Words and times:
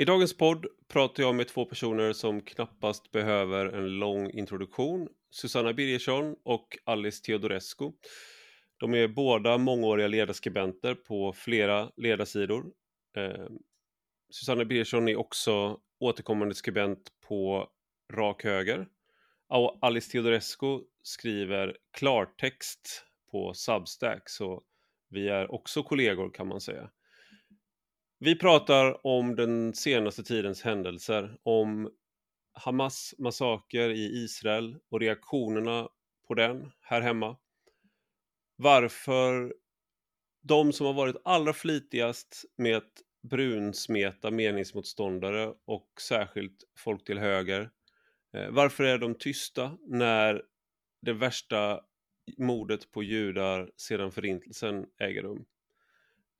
I 0.00 0.04
dagens 0.04 0.36
podd 0.36 0.66
pratar 0.88 1.22
jag 1.22 1.34
med 1.34 1.48
två 1.48 1.64
personer 1.64 2.12
som 2.12 2.42
knappast 2.42 3.10
behöver 3.10 3.66
en 3.66 3.98
lång 3.98 4.30
introduktion. 4.30 5.08
Susanna 5.30 5.72
Birgersson 5.72 6.36
och 6.42 6.78
Alice 6.84 7.24
Teodorescu. 7.24 7.92
De 8.76 8.94
är 8.94 9.08
båda 9.08 9.58
mångåriga 9.58 10.08
ledarskribenter 10.08 10.94
på 10.94 11.32
flera 11.32 11.90
ledarsidor. 11.96 12.64
Eh, 13.16 13.46
Susanna 14.30 14.64
Birgersson 14.64 15.08
är 15.08 15.16
också 15.16 15.80
återkommande 15.98 16.54
skribent 16.54 17.12
på 17.28 17.68
Rak 18.12 18.44
Höger. 18.44 18.88
Och 19.48 19.78
Alice 19.80 20.10
Teodorescu 20.10 20.80
skriver 21.02 21.76
klartext 21.92 23.04
på 23.30 23.54
Substack, 23.54 24.28
så 24.28 24.62
vi 25.08 25.28
är 25.28 25.54
också 25.54 25.82
kollegor 25.82 26.30
kan 26.30 26.48
man 26.48 26.60
säga. 26.60 26.90
Vi 28.22 28.38
pratar 28.38 29.06
om 29.06 29.36
den 29.36 29.74
senaste 29.74 30.22
tidens 30.22 30.62
händelser, 30.62 31.38
om 31.42 31.90
Hamas 32.52 33.14
massaker 33.18 33.90
i 33.90 34.24
Israel 34.24 34.78
och 34.90 35.00
reaktionerna 35.00 35.88
på 36.28 36.34
den 36.34 36.72
här 36.80 37.00
hemma. 37.00 37.36
Varför 38.56 39.54
de 40.42 40.72
som 40.72 40.86
har 40.86 40.92
varit 40.92 41.16
allra 41.24 41.52
flitigast 41.52 42.44
med 42.58 42.76
att 42.76 42.92
brunsmeta 43.30 44.30
meningsmotståndare 44.30 45.54
och 45.64 45.88
särskilt 46.00 46.64
folk 46.78 47.04
till 47.04 47.18
höger. 47.18 47.70
Eh, 48.34 48.50
varför 48.50 48.84
är 48.84 48.98
de 48.98 49.14
tysta 49.14 49.78
när 49.86 50.42
det 51.02 51.12
värsta 51.12 51.80
mordet 52.38 52.90
på 52.90 53.02
judar 53.02 53.70
sedan 53.76 54.12
förintelsen 54.12 54.86
äger 54.98 55.22
rum? 55.22 55.44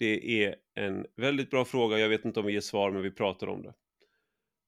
Det 0.00 0.44
är 0.44 0.56
en 0.74 1.06
väldigt 1.16 1.50
bra 1.50 1.64
fråga. 1.64 1.98
Jag 1.98 2.08
vet 2.08 2.24
inte 2.24 2.40
om 2.40 2.46
vi 2.46 2.52
ger 2.52 2.60
svar, 2.60 2.90
men 2.90 3.02
vi 3.02 3.10
pratar 3.10 3.46
om 3.46 3.62
det. 3.62 3.74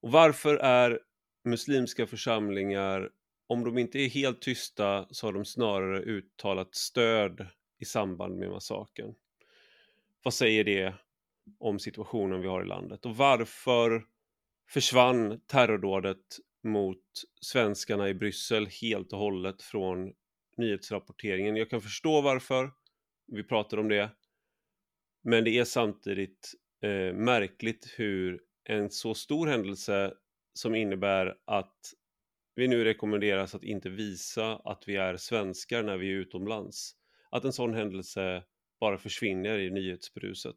Och 0.03 0.13
varför 0.13 0.57
är 0.57 1.01
muslimska 1.45 2.07
församlingar, 2.07 3.11
om 3.47 3.65
de 3.65 3.79
inte 3.79 3.99
är 3.99 4.09
helt 4.09 4.43
tysta, 4.43 5.07
så 5.11 5.27
har 5.27 5.33
de 5.33 5.45
snarare 5.45 6.03
uttalat 6.03 6.75
stöd 6.75 7.47
i 7.79 7.85
samband 7.85 8.39
med 8.39 8.51
massakern. 8.51 9.15
Vad 10.23 10.35
säger 10.35 10.65
det 10.65 10.95
om 11.59 11.79
situationen 11.79 12.41
vi 12.41 12.49
har 12.49 12.63
i 12.63 12.67
landet? 12.67 13.07
Och 13.07 13.17
varför 13.17 14.05
försvann 14.69 15.41
terrordådet 15.47 16.39
mot 16.63 17.05
svenskarna 17.41 18.09
i 18.09 18.15
Bryssel 18.15 18.67
helt 18.67 19.13
och 19.13 19.19
hållet 19.19 19.63
från 19.63 20.13
nyhetsrapporteringen? 20.57 21.57
Jag 21.57 21.71
kan 21.71 21.81
förstå 21.81 22.21
varför. 22.21 22.71
Vi 23.27 23.45
pratar 23.45 23.79
om 23.79 23.89
det. 23.89 24.11
Men 25.23 25.45
det 25.45 25.59
är 25.59 25.65
samtidigt 25.65 26.55
eh, 26.83 27.15
märkligt 27.15 27.95
hur 27.97 28.41
en 28.65 28.91
så 28.91 29.15
stor 29.15 29.47
händelse 29.47 30.15
som 30.55 30.75
innebär 30.75 31.35
att 31.45 31.79
vi 32.55 32.69
nu 32.69 32.85
rekommenderas 32.85 33.55
att 33.55 33.65
inte 33.65 33.89
visa 33.91 34.57
att 34.57 34.85
vi 34.87 34.97
är 34.97 35.17
svenskar 35.17 35.83
när 35.83 35.97
vi 35.97 36.09
är 36.09 36.15
utomlands. 36.15 36.93
Att 37.31 37.45
en 37.45 37.53
sån 37.53 37.75
händelse 37.75 38.43
bara 38.81 38.99
försvinner 38.99 39.59
i 39.59 39.71
nyhetsbruset. 39.71 40.57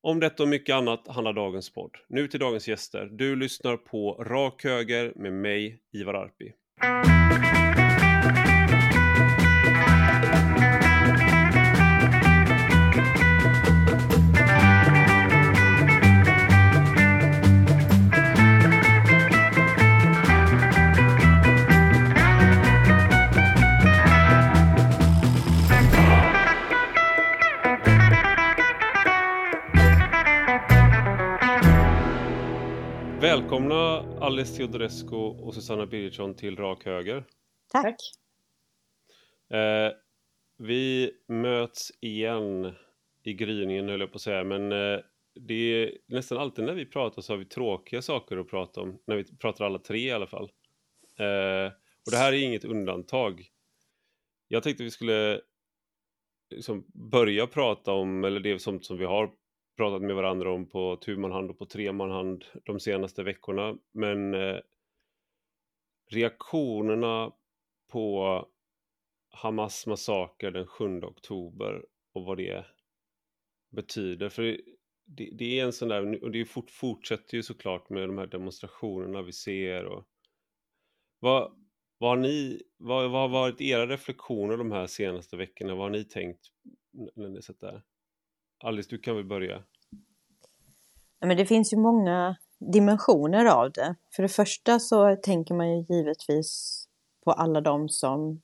Om 0.00 0.20
detta 0.20 0.42
och 0.42 0.48
mycket 0.48 0.74
annat 0.74 1.08
handlar 1.08 1.32
dagens 1.32 1.70
podd. 1.72 1.96
Nu 2.08 2.28
till 2.28 2.40
dagens 2.40 2.68
gäster. 2.68 3.06
Du 3.06 3.36
lyssnar 3.36 3.76
på 3.76 4.12
Rak 4.12 4.64
Höger 4.64 5.12
med 5.16 5.32
mig, 5.32 5.82
Ivar 5.92 6.14
Arpi. 6.14 6.52
Alice 34.26 34.56
Teodorescu 34.56 35.16
och 35.16 35.54
Susanna 35.54 35.86
Birgersson 35.86 36.34
till 36.34 36.56
Rak 36.56 36.84
Höger. 36.84 37.24
Tack. 37.72 37.96
Eh, 39.50 39.92
vi 40.58 41.12
möts 41.28 41.92
igen 42.00 42.74
i 43.24 43.34
gryningen 43.34 43.88
höll 43.88 44.00
jag 44.00 44.12
på 44.12 44.16
att 44.16 44.22
säga, 44.22 44.44
men 44.44 44.72
eh, 44.72 45.00
det 45.34 45.54
är 45.54 45.98
nästan 46.06 46.38
alltid 46.38 46.64
när 46.64 46.74
vi 46.74 46.86
pratar 46.86 47.22
så 47.22 47.32
har 47.32 47.38
vi 47.38 47.44
tråkiga 47.44 48.02
saker 48.02 48.36
att 48.36 48.48
prata 48.48 48.80
om, 48.80 48.98
när 49.06 49.16
vi 49.16 49.36
pratar 49.36 49.64
alla 49.64 49.78
tre 49.78 49.98
i 49.98 50.12
alla 50.12 50.26
fall. 50.26 50.50
Eh, 51.18 51.72
och 52.06 52.10
det 52.10 52.16
här 52.16 52.32
är 52.32 52.42
inget 52.42 52.64
undantag. 52.64 53.46
Jag 54.48 54.62
tänkte 54.62 54.84
vi 54.84 54.90
skulle 54.90 55.40
liksom 56.54 56.86
börja 57.10 57.46
prata 57.46 57.92
om, 57.92 58.24
eller 58.24 58.40
det 58.40 58.50
är 58.50 58.58
sånt 58.58 58.84
som 58.84 58.98
vi 58.98 59.04
har 59.04 59.30
pratat 59.76 60.02
med 60.02 60.16
varandra 60.16 60.52
om 60.52 60.68
på 60.68 60.96
tu 60.96 61.16
man 61.16 61.32
hand 61.32 61.50
och 61.50 61.58
på 61.58 61.66
tre 61.66 61.92
man 61.92 62.10
hand 62.10 62.44
de 62.64 62.80
senaste 62.80 63.22
veckorna. 63.22 63.78
Men 63.92 64.34
eh, 64.34 64.58
reaktionerna 66.10 67.32
på 67.92 68.48
Hamas 69.30 69.86
massaker 69.86 70.50
den 70.50 70.66
7 70.66 71.02
oktober 71.02 71.84
och 72.12 72.24
vad 72.24 72.36
det 72.36 72.64
betyder. 73.70 74.28
För 74.28 74.60
det, 75.04 75.30
det 75.32 75.60
är 75.60 75.64
en 75.64 75.72
sån 75.72 75.88
där, 75.88 76.24
och 76.24 76.30
det 76.30 76.44
fort, 76.44 76.70
fortsätter 76.70 77.36
ju 77.36 77.42
såklart 77.42 77.90
med 77.90 78.08
de 78.08 78.18
här 78.18 78.26
demonstrationerna 78.26 79.22
vi 79.22 79.32
ser. 79.32 79.84
Och, 79.84 80.04
vad, 81.18 81.52
vad, 81.98 82.10
har 82.10 82.16
ni, 82.16 82.62
vad, 82.76 83.10
vad 83.10 83.20
har 83.20 83.28
varit 83.28 83.60
era 83.60 83.86
reflektioner 83.86 84.56
de 84.56 84.72
här 84.72 84.86
senaste 84.86 85.36
veckorna? 85.36 85.74
Vad 85.74 85.84
har 85.84 85.90
ni 85.90 86.04
tänkt 86.04 86.46
när 87.14 87.28
ni 87.28 87.42
sett 87.42 87.60
det 87.60 87.66
här? 87.66 87.82
Alice, 88.64 88.90
du 88.90 88.98
kan 88.98 89.16
väl 89.16 89.24
börja? 89.24 89.62
Men 91.20 91.36
det 91.36 91.46
finns 91.46 91.72
ju 91.72 91.76
många 91.76 92.36
dimensioner 92.58 93.44
av 93.44 93.72
det. 93.72 93.94
För 94.16 94.22
det 94.22 94.28
första 94.28 94.78
så 94.78 95.16
tänker 95.16 95.54
man 95.54 95.70
ju 95.70 95.84
givetvis 95.88 96.82
på 97.24 97.32
alla 97.32 97.60
de 97.60 97.88
som 97.88 98.42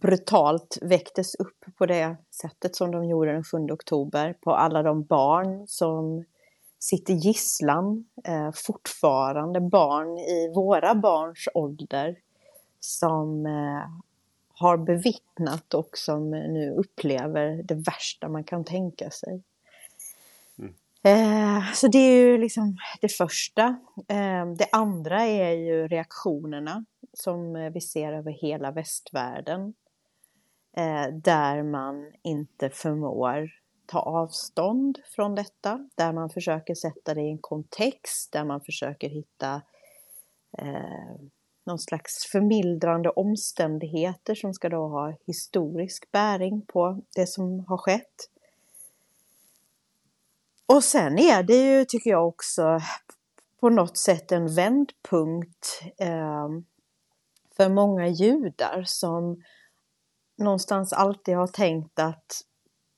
brutalt 0.00 0.78
väcktes 0.82 1.34
upp 1.34 1.64
på 1.78 1.86
det 1.86 2.16
sättet 2.30 2.76
som 2.76 2.90
de 2.90 3.04
gjorde 3.04 3.32
den 3.32 3.44
7 3.44 3.58
oktober. 3.72 4.36
På 4.40 4.54
alla 4.54 4.82
de 4.82 5.04
barn 5.04 5.66
som 5.66 6.24
sitter 6.78 7.14
gisslan, 7.14 8.04
eh, 8.24 8.50
fortfarande 8.54 9.60
barn 9.60 10.18
i 10.18 10.52
våra 10.54 10.94
barns 10.94 11.48
ålder 11.54 12.16
som 12.80 13.46
eh, 13.46 14.07
har 14.58 14.76
bevittnat 14.76 15.74
och 15.74 15.98
som 15.98 16.30
nu 16.30 16.70
upplever 16.70 17.62
det 17.62 17.74
värsta 17.74 18.28
man 18.28 18.44
kan 18.44 18.64
tänka 18.64 19.10
sig. 19.10 19.42
Mm. 20.58 20.74
Eh, 21.02 21.72
så 21.74 21.88
det 21.88 21.98
är 21.98 22.16
ju 22.16 22.38
liksom 22.38 22.76
det 23.00 23.08
första. 23.08 23.62
Eh, 24.08 24.46
det 24.58 24.68
andra 24.72 25.22
är 25.22 25.52
ju 25.52 25.88
reaktionerna 25.88 26.84
som 27.12 27.70
vi 27.74 27.80
ser 27.80 28.12
över 28.12 28.32
hela 28.32 28.70
västvärlden. 28.70 29.74
Eh, 30.76 31.06
där 31.12 31.62
man 31.62 32.12
inte 32.22 32.70
förmår 32.70 33.50
ta 33.86 33.98
avstånd 33.98 34.98
från 35.16 35.34
detta, 35.34 35.88
där 35.94 36.12
man 36.12 36.30
försöker 36.30 36.74
sätta 36.74 37.14
det 37.14 37.22
i 37.22 37.30
en 37.30 37.38
kontext, 37.38 38.32
där 38.32 38.44
man 38.44 38.60
försöker 38.60 39.08
hitta 39.08 39.62
eh, 40.58 41.14
någon 41.68 41.78
slags 41.78 42.26
förmildrande 42.32 43.10
omständigheter 43.10 44.34
som 44.34 44.54
ska 44.54 44.68
då 44.68 44.88
ha 44.88 45.14
historisk 45.26 46.12
bäring 46.12 46.66
på 46.66 47.02
det 47.14 47.26
som 47.26 47.64
har 47.68 47.76
skett. 47.76 48.30
Och 50.66 50.84
sen 50.84 51.18
är 51.18 51.42
det 51.42 51.56
ju, 51.56 51.84
tycker 51.84 52.10
jag 52.10 52.28
också, 52.28 52.80
på 53.60 53.68
något 53.68 53.96
sätt 53.96 54.32
en 54.32 54.54
vändpunkt 54.54 55.82
eh, 55.98 56.48
för 57.56 57.68
många 57.68 58.06
judar 58.06 58.82
som 58.86 59.42
någonstans 60.36 60.92
alltid 60.92 61.36
har 61.36 61.46
tänkt 61.46 61.98
att 61.98 62.42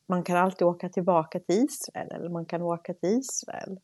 man 0.07 0.23
kan 0.23 0.37
alltid 0.37 0.67
åka 0.67 0.89
tillbaka 0.89 1.41
till 1.41 1.65
Israel 1.65 2.09
eller 2.13 2.29
man 2.29 2.47
kan 2.47 2.63
åka 2.63 2.95
till 2.95 3.09
Israel. 3.09 3.81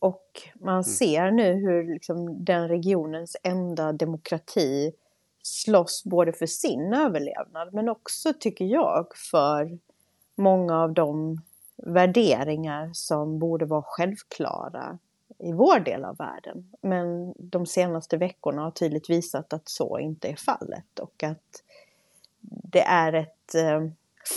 Och 0.00 0.42
man 0.54 0.74
mm. 0.74 0.82
ser 0.84 1.30
nu 1.30 1.52
hur 1.52 1.94
liksom 1.94 2.44
den 2.44 2.68
regionens 2.68 3.36
enda 3.42 3.92
demokrati 3.92 4.92
slåss 5.42 6.04
både 6.04 6.32
för 6.32 6.46
sin 6.46 6.94
överlevnad 6.94 7.74
men 7.74 7.88
också, 7.88 8.32
tycker 8.40 8.64
jag, 8.64 9.06
för 9.30 9.78
många 10.34 10.82
av 10.82 10.92
de 10.92 11.40
värderingar 11.76 12.90
som 12.92 13.38
borde 13.38 13.64
vara 13.64 13.82
självklara 13.82 14.98
i 15.38 15.52
vår 15.52 15.80
del 15.80 16.04
av 16.04 16.16
världen. 16.16 16.72
Men 16.80 17.34
de 17.38 17.66
senaste 17.66 18.16
veckorna 18.16 18.62
har 18.62 18.70
tydligt 18.70 19.10
visat 19.10 19.52
att 19.52 19.68
så 19.68 19.98
inte 19.98 20.28
är 20.28 20.36
fallet 20.36 20.98
och 20.98 21.22
att 21.22 21.62
det 22.40 22.82
är 22.82 23.12
ett 23.12 23.54
eh, 23.54 23.80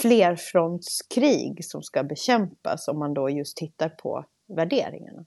flerfrontskrig 0.01 1.65
som 1.65 1.83
ska 1.83 2.03
bekämpas 2.03 2.87
om 2.87 2.99
man 2.99 3.13
då 3.13 3.29
just 3.29 3.57
tittar 3.57 3.89
på 3.89 4.25
värderingarna. 4.47 5.25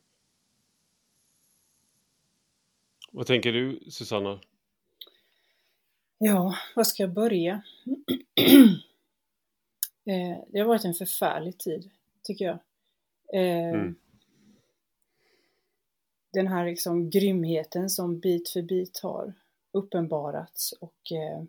Vad 3.16 3.26
tänker 3.26 3.52
du 3.52 3.80
Susanna? 3.90 4.40
Ja, 6.18 6.54
var 6.76 6.84
ska 6.84 7.02
jag 7.02 7.12
börja? 7.12 7.62
Eh, 10.08 10.38
det 10.48 10.58
har 10.58 10.66
varit 10.66 10.84
en 10.84 10.94
förfärlig 10.94 11.58
tid, 11.58 11.90
tycker 12.22 12.44
jag. 12.44 12.58
Eh, 13.32 13.68
mm. 13.68 13.94
Den 16.32 16.46
här 16.46 16.66
liksom 16.66 17.10
grymheten 17.10 17.90
som 17.90 18.18
bit 18.18 18.48
för 18.48 18.62
bit 18.62 19.00
har 19.02 19.34
uppenbarats 19.72 20.72
och 20.72 21.12
eh, 21.12 21.42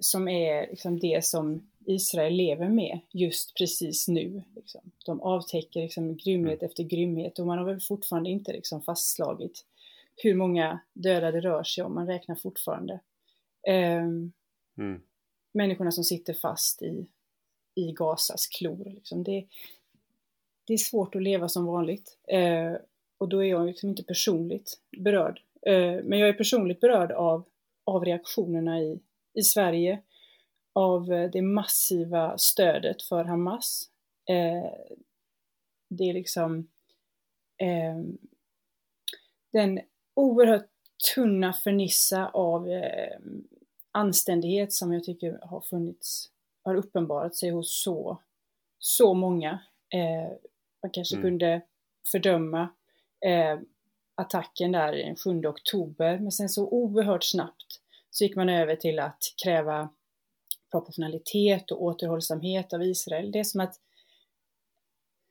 som 0.00 0.28
är 0.28 0.66
liksom 0.66 1.00
det 1.00 1.24
som 1.24 1.70
Israel 1.86 2.34
lever 2.34 2.68
med 2.68 3.00
just 3.10 3.54
precis 3.54 4.08
nu. 4.08 4.42
Liksom. 4.56 4.80
De 5.06 5.20
avtäcker 5.20 5.82
liksom 5.82 6.16
grymhet 6.16 6.62
mm. 6.62 6.70
efter 6.70 6.82
grymhet 6.82 7.38
och 7.38 7.46
man 7.46 7.58
har 7.58 7.64
väl 7.64 7.80
fortfarande 7.80 8.30
inte 8.30 8.52
liksom 8.52 8.82
fastslagit 8.82 9.64
hur 10.22 10.34
många 10.34 10.80
döda 10.92 11.30
det 11.30 11.40
rör 11.40 11.64
sig 11.64 11.84
om. 11.84 11.94
Man 11.94 12.06
räknar 12.06 12.34
fortfarande. 12.34 13.00
Um, 13.68 14.32
mm. 14.78 15.02
Människorna 15.54 15.92
som 15.92 16.04
sitter 16.04 16.34
fast 16.34 16.82
i, 16.82 17.06
i 17.74 17.92
Gazas 17.92 18.46
klor. 18.46 18.84
Liksom. 18.84 19.24
Det, 19.24 19.46
det 20.66 20.72
är 20.72 20.78
svårt 20.78 21.14
att 21.14 21.22
leva 21.22 21.48
som 21.48 21.66
vanligt. 21.66 22.18
Uh, 22.32 22.76
och 23.18 23.28
då 23.28 23.44
är 23.44 23.48
jag 23.48 23.66
liksom 23.66 23.88
inte 23.88 24.04
personligt 24.04 24.80
berörd. 24.98 25.40
Uh, 25.68 26.04
men 26.04 26.18
jag 26.18 26.28
är 26.28 26.32
personligt 26.32 26.80
berörd 26.80 27.12
av, 27.12 27.44
av 27.84 28.04
reaktionerna 28.04 28.80
i, 28.80 29.00
i 29.34 29.42
Sverige. 29.42 30.02
Av 30.72 31.12
uh, 31.12 31.30
det 31.30 31.42
massiva 31.42 32.38
stödet 32.38 33.02
för 33.02 33.24
Hamas. 33.24 33.88
det 35.88 36.04
är 36.04 36.12
liksom 36.12 36.68
ehm, 37.58 38.18
den 39.52 39.80
oerhört 40.14 40.66
tunna 41.14 41.52
fernissa 41.52 42.28
av 42.28 42.68
eh, 42.68 43.18
anständighet 43.92 44.72
som 44.72 44.92
jag 44.92 45.04
tycker 45.04 45.38
har 45.42 45.60
funnits, 45.60 46.30
har 46.62 46.74
uppenbarat 46.74 47.36
sig 47.36 47.50
hos 47.50 47.82
så, 47.82 48.22
så 48.78 49.14
många. 49.14 49.50
Eh, 49.94 50.32
man 50.82 50.90
kanske 50.92 51.16
mm. 51.16 51.22
kunde 51.22 51.62
fördöma 52.12 52.68
eh, 53.26 53.58
attacken 54.14 54.72
där 54.72 54.92
den 54.92 55.16
7 55.16 55.46
oktober, 55.46 56.18
men 56.18 56.32
sen 56.32 56.48
så 56.48 56.68
oerhört 56.68 57.24
snabbt 57.24 57.80
så 58.10 58.24
gick 58.24 58.36
man 58.36 58.48
över 58.48 58.76
till 58.76 58.98
att 58.98 59.34
kräva 59.44 59.88
proportionalitet 60.70 61.70
och 61.70 61.82
återhållsamhet 61.82 62.72
av 62.72 62.82
Israel. 62.82 63.32
Det 63.32 63.38
är 63.38 63.44
som 63.44 63.60
att 63.60 63.74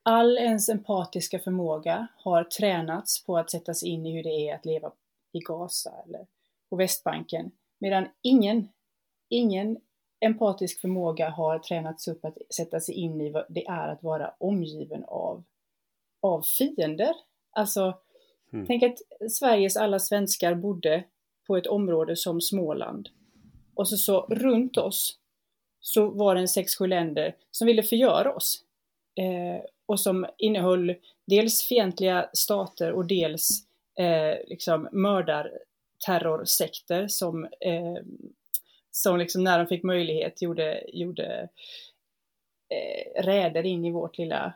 all 0.04 0.38
ens 0.38 0.70
empatiska 0.70 1.40
förmåga 1.40 2.08
har 2.18 2.44
tränats 2.44 3.26
på 3.26 3.38
att 3.38 3.52
sätta 3.52 3.74
sig 3.74 3.90
in 3.90 4.06
i 4.06 4.16
hur 4.16 4.24
det 4.24 4.50
är 4.50 4.56
att 4.56 4.66
leva 4.66 4.92
i 5.32 5.40
Gaza 5.40 5.92
eller 6.06 6.28
på 6.70 6.76
Västbanken. 6.76 7.52
Medan 7.80 8.08
ingen, 8.22 8.70
ingen 9.30 9.78
empatisk 10.20 10.82
förmåga 10.82 11.30
har 11.30 11.60
tränats 11.60 12.08
upp 12.08 12.26
att 12.26 12.38
sätta 12.56 12.80
sig 12.80 12.96
in 12.96 13.22
i 13.22 13.30
vad 13.30 13.46
det 13.50 13.66
är 13.66 13.88
att 13.88 14.04
vara 14.04 14.34
omgiven 14.38 15.04
av, 15.08 15.44
av 16.22 16.42
fiender. 16.42 17.14
Alltså, 17.52 17.94
mm. 18.54 18.66
tänk 18.68 18.84
att 18.84 19.32
Sveriges 19.32 19.78
alla 19.78 20.00
svenskar 20.00 20.56
bodde 20.56 21.04
på 21.48 21.58
ett 21.58 21.68
område 21.68 22.16
som 22.16 22.42
Småland. 22.42 23.10
Och 23.76 23.88
så, 23.88 23.98
så 23.98 24.22
runt 24.22 24.78
oss 24.78 25.18
så 25.80 26.10
var 26.10 26.36
det 26.36 26.42
en 26.42 26.48
sex, 26.48 26.76
sju 26.78 26.88
länder 26.88 27.36
som 27.52 27.68
ville 27.68 27.84
förgöra 27.84 28.36
oss. 28.36 28.64
Eh, 29.16 29.62
och 29.92 30.00
som 30.00 30.26
innehöll 30.38 30.96
dels 31.28 31.64
fientliga 31.64 32.30
stater 32.34 32.92
och 32.92 33.06
dels 33.06 33.50
eh, 34.00 34.36
liksom 34.48 34.90
mördarterrorsekter 34.92 37.08
som, 37.08 37.44
eh, 37.44 37.98
som 38.92 39.18
liksom 39.18 39.44
när 39.44 39.60
de 39.60 39.68
fick 39.68 39.84
möjlighet 39.84 40.42
gjorde, 40.42 40.84
gjorde 40.94 41.50
eh, 42.70 43.24
räder 43.24 43.66
in 43.66 43.86
i 43.86 43.92
vårt 43.92 44.18
lilla 44.18 44.54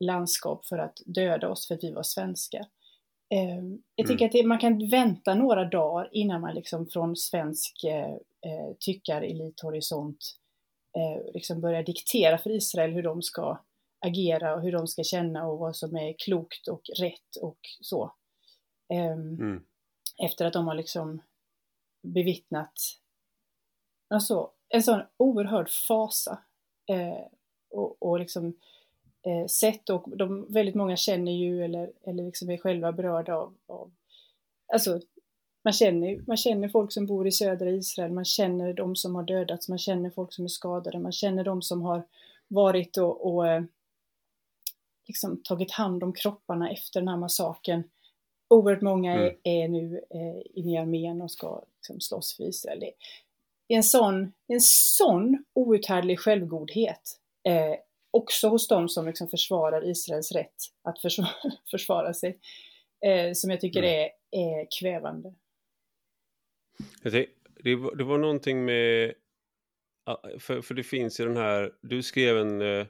landskap 0.00 0.66
för 0.66 0.78
att 0.78 1.02
döda 1.06 1.48
oss 1.48 1.68
för 1.68 1.74
att 1.74 1.84
vi 1.84 1.92
var 1.92 2.02
svenskar. 2.02 2.66
Eh, 3.30 3.62
jag 3.96 4.06
tycker 4.06 4.24
mm. 4.24 4.26
att 4.26 4.32
det, 4.32 4.46
man 4.46 4.58
kan 4.58 4.88
vänta 4.88 5.34
några 5.34 5.64
dagar 5.64 6.08
innan 6.12 6.40
man 6.40 6.54
liksom 6.54 6.86
från 6.86 7.16
svensk 7.16 7.84
eh, 7.84 8.14
eh 8.50 8.72
tyckar 8.80 9.22
elithorisont 9.22 10.36
eh, 10.96 11.32
liksom 11.34 11.60
börjar 11.60 11.82
diktera 11.82 12.38
för 12.38 12.50
Israel 12.50 12.92
hur 12.92 13.02
de 13.02 13.22
ska 13.22 13.58
agera 14.04 14.54
och 14.54 14.62
hur 14.62 14.72
de 14.72 14.88
ska 14.88 15.04
känna 15.04 15.46
och 15.46 15.58
vad 15.58 15.76
som 15.76 15.96
är 15.96 16.14
klokt 16.18 16.68
och 16.68 16.82
rätt 17.00 17.36
och 17.40 17.58
så. 17.80 18.14
Um, 18.92 19.40
mm. 19.40 19.64
Efter 20.24 20.44
att 20.44 20.52
de 20.52 20.66
har 20.66 20.74
liksom 20.74 21.22
bevittnat 22.02 22.72
alltså, 24.08 24.50
en 24.68 24.82
sån 24.82 25.02
oerhörd 25.16 25.70
fasa. 25.70 26.38
Eh, 26.86 27.26
och, 27.70 28.02
och 28.02 28.18
liksom 28.18 28.56
eh, 29.22 29.46
sett 29.46 29.90
och 29.90 30.16
de, 30.16 30.52
väldigt 30.52 30.74
många 30.74 30.96
känner 30.96 31.32
ju 31.32 31.64
eller, 31.64 31.92
eller 32.02 32.24
liksom 32.24 32.50
är 32.50 32.56
själva 32.56 32.92
berörda 32.92 33.34
av, 33.34 33.54
av 33.66 33.92
alltså 34.72 35.00
man 35.64 35.72
känner, 35.72 36.24
man 36.26 36.36
känner 36.36 36.68
folk 36.68 36.92
som 36.92 37.06
bor 37.06 37.26
i 37.26 37.32
södra 37.32 37.70
Israel, 37.70 38.12
man 38.12 38.24
känner 38.24 38.72
de 38.72 38.96
som 38.96 39.14
har 39.14 39.22
dödats, 39.22 39.68
man 39.68 39.78
känner 39.78 40.10
folk 40.10 40.32
som 40.32 40.44
är 40.44 40.48
skadade, 40.48 40.98
man 40.98 41.12
känner 41.12 41.44
de 41.44 41.62
som 41.62 41.82
har 41.82 42.06
varit 42.48 42.96
och, 42.96 43.34
och 43.34 43.48
eh, 43.48 43.62
liksom 45.06 45.42
tagit 45.42 45.72
hand 45.72 46.02
om 46.02 46.12
kropparna 46.12 46.70
efter 46.70 47.00
den 47.00 47.08
här 47.08 47.16
massakern. 47.16 47.82
Oerhört 48.48 48.82
många 48.82 49.12
mm. 49.12 49.34
är, 49.42 49.64
är, 49.64 49.68
nu 49.68 50.00
eh, 50.10 50.60
inne 50.60 50.72
i 50.72 50.76
armén 50.76 51.22
och 51.22 51.30
ska 51.30 51.64
liksom, 51.76 52.00
slåss 52.00 52.36
för 52.36 52.44
Israel. 52.44 52.80
Det 52.80 52.92
är 53.68 53.76
en 53.76 53.82
sån, 53.82 54.32
en 54.48 54.60
sån 54.60 55.44
outhärdlig 55.54 56.20
självgodhet. 56.20 57.20
Eh, 57.48 57.74
också 58.10 58.48
hos 58.48 58.68
de 58.68 58.88
som 58.88 59.06
liksom 59.06 59.28
försvarar 59.28 59.90
Israels 59.90 60.32
rätt 60.32 60.54
att 60.82 61.00
försvara, 61.00 61.30
försvara 61.70 62.14
sig. 62.14 62.38
Eh, 63.06 63.32
som 63.32 63.50
jag 63.50 63.60
tycker 63.60 63.82
mm. 63.82 63.90
är, 63.90 64.10
är 64.40 64.66
kvävande. 64.80 65.34
Det, 67.02 67.26
det, 67.64 67.76
var, 67.76 67.94
det 67.94 68.04
var 68.04 68.18
någonting 68.18 68.64
med, 68.64 69.14
för, 70.38 70.62
för 70.62 70.74
det 70.74 70.82
finns 70.82 71.20
ju 71.20 71.24
den 71.24 71.36
här, 71.36 71.72
du 71.80 72.02
skrev 72.02 72.38
en 72.38 72.62
eh, 72.62 72.86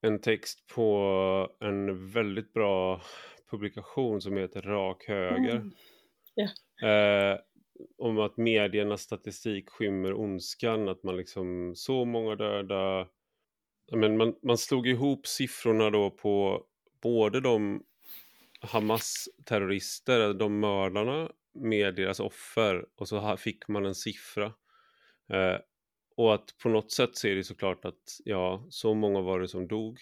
en 0.00 0.20
text 0.20 0.66
på 0.66 1.56
en 1.60 2.10
väldigt 2.10 2.52
bra 2.52 3.02
publikation 3.50 4.20
som 4.20 4.36
heter 4.36 4.62
Rak 4.62 5.04
höger. 5.08 5.56
Mm. 5.56 5.72
Yeah. 6.36 7.32
Eh, 7.32 7.38
om 7.98 8.18
att 8.18 8.36
mediernas 8.36 9.02
statistik 9.02 9.70
skymmer 9.70 10.14
ondskan, 10.14 10.88
att 10.88 11.02
man 11.02 11.16
liksom 11.16 11.72
så 11.76 12.04
många 12.04 12.36
döda. 12.36 13.08
Men 13.92 14.16
man, 14.16 14.34
man 14.42 14.58
slog 14.58 14.88
ihop 14.88 15.26
siffrorna 15.26 15.90
då 15.90 16.10
på 16.10 16.64
både 17.02 17.40
de 17.40 17.82
Hamas-terrorister, 18.60 20.34
de 20.34 20.60
mördarna, 20.60 21.30
med 21.54 21.94
deras 21.94 22.20
offer 22.20 22.86
och 22.96 23.08
så 23.08 23.36
fick 23.36 23.68
man 23.68 23.86
en 23.86 23.94
siffra. 23.94 24.46
Eh, 25.32 25.56
och 26.20 26.34
att 26.34 26.58
på 26.58 26.68
något 26.68 26.92
sätt 26.92 27.16
så 27.16 27.28
är 27.28 27.34
det 27.34 27.44
såklart 27.44 27.84
att 27.84 28.20
ja, 28.24 28.66
så 28.70 28.94
många 28.94 29.20
var 29.20 29.40
det 29.40 29.48
som 29.48 29.68
dog. 29.68 30.00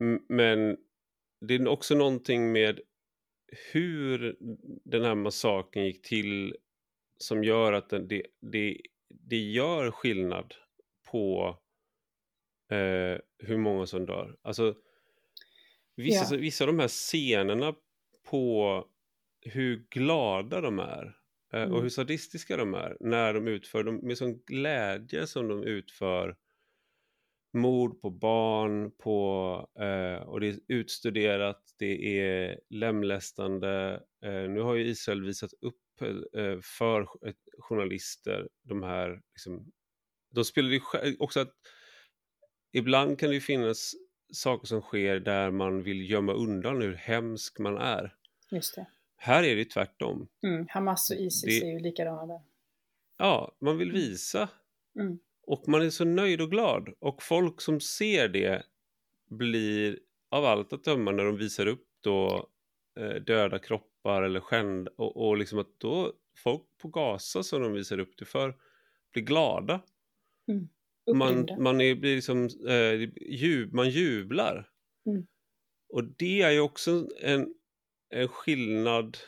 M 0.00 0.20
men 0.28 0.76
det 1.40 1.54
är 1.54 1.68
också 1.68 1.94
någonting 1.94 2.52
med 2.52 2.80
hur 3.72 4.36
den 4.84 5.04
här 5.04 5.14
massakern 5.14 5.84
gick 5.84 6.02
till 6.02 6.56
som 7.16 7.44
gör 7.44 7.72
att 7.72 7.88
den, 7.88 8.08
det, 8.08 8.26
det, 8.40 8.80
det 9.08 9.38
gör 9.38 9.90
skillnad 9.90 10.54
på 11.10 11.58
eh, 12.70 13.18
hur 13.38 13.56
många 13.56 13.86
som 13.86 14.06
dör. 14.06 14.36
Alltså 14.42 14.74
vissa, 15.96 16.34
ja. 16.34 16.40
vissa 16.40 16.64
av 16.64 16.68
de 16.68 16.78
här 16.78 16.88
scenerna 16.88 17.74
på 18.30 18.86
hur 19.40 19.86
glada 19.90 20.60
de 20.60 20.78
är 20.78 21.19
Mm. 21.52 21.72
Och 21.72 21.82
hur 21.82 21.88
sadistiska 21.88 22.56
de 22.56 22.74
är 22.74 22.96
när 23.00 23.34
de 23.34 23.48
utför, 23.48 23.84
de, 23.84 23.96
med 23.96 24.18
sån 24.18 24.38
glädje 24.38 25.26
som 25.26 25.48
de 25.48 25.64
utför 25.64 26.36
mord 27.52 28.00
på 28.00 28.10
barn, 28.10 28.90
på, 28.90 29.68
eh, 29.80 30.28
och 30.28 30.40
det 30.40 30.48
är 30.48 30.58
utstuderat, 30.68 31.74
det 31.78 32.20
är 32.20 32.60
lemlästande. 32.68 34.02
Eh, 34.24 34.50
nu 34.50 34.60
har 34.60 34.74
ju 34.74 34.86
Israel 34.86 35.22
visat 35.22 35.52
upp 35.60 36.02
eh, 36.32 36.60
för 36.62 37.06
journalister 37.58 38.48
de 38.62 38.82
här, 38.82 39.20
liksom, 39.34 39.72
de 40.34 40.44
spelar 40.44 40.70
ju 40.70 40.80
också 41.18 41.40
att 41.40 41.54
ibland 42.72 43.18
kan 43.18 43.28
det 43.28 43.34
ju 43.34 43.40
finnas 43.40 43.92
saker 44.32 44.66
som 44.66 44.80
sker 44.80 45.20
där 45.20 45.50
man 45.50 45.82
vill 45.82 46.10
gömma 46.10 46.32
undan 46.32 46.82
hur 46.82 46.94
hemsk 46.94 47.58
man 47.58 47.76
är. 47.76 48.14
Just 48.50 48.74
det. 48.74 48.86
Här 49.22 49.42
är 49.42 49.56
det 49.56 49.64
tvärtom. 49.64 50.28
Mm, 50.42 50.66
Hamas 50.68 51.10
och 51.10 51.16
Isis 51.16 51.60
det... 51.60 51.66
är 51.66 51.72
ju 51.72 51.78
likadana 51.78 52.26
där. 52.26 52.40
Ja, 53.18 53.56
man 53.60 53.78
vill 53.78 53.92
visa. 53.92 54.48
Mm. 54.98 55.18
Och 55.42 55.68
man 55.68 55.82
är 55.82 55.90
så 55.90 56.04
nöjd 56.04 56.40
och 56.40 56.50
glad. 56.50 56.88
Och 56.98 57.22
folk 57.22 57.60
som 57.60 57.80
ser 57.80 58.28
det 58.28 58.62
blir 59.30 59.98
av 60.30 60.44
allt 60.44 60.72
att 60.72 60.84
döma 60.84 61.10
när 61.10 61.24
de 61.24 61.36
visar 61.36 61.66
upp 61.66 61.86
då 62.00 62.48
eh, 63.00 63.14
döda 63.14 63.58
kroppar 63.58 64.22
eller 64.22 64.40
skänd 64.40 64.88
och, 64.96 65.28
och 65.28 65.36
liksom 65.36 65.58
att 65.58 65.74
då 65.78 66.12
folk 66.36 66.62
på 66.78 66.88
Gaza 66.88 67.42
som 67.42 67.62
de 67.62 67.72
visar 67.72 67.98
upp 67.98 68.16
det 68.18 68.24
för 68.24 68.56
blir 69.12 69.22
glada. 69.22 69.80
Mm. 70.48 70.68
Man, 71.18 71.48
man 71.58 71.80
är, 71.80 71.94
blir 71.94 72.14
liksom, 72.14 72.48
eh, 72.68 73.10
jub, 73.34 73.72
man 73.72 73.90
jublar. 73.90 74.68
Mm. 75.06 75.26
Och 75.88 76.04
det 76.04 76.42
är 76.42 76.50
ju 76.50 76.60
också 76.60 77.08
en, 77.20 77.54
en 78.10 78.28
skillnad, 78.28 79.18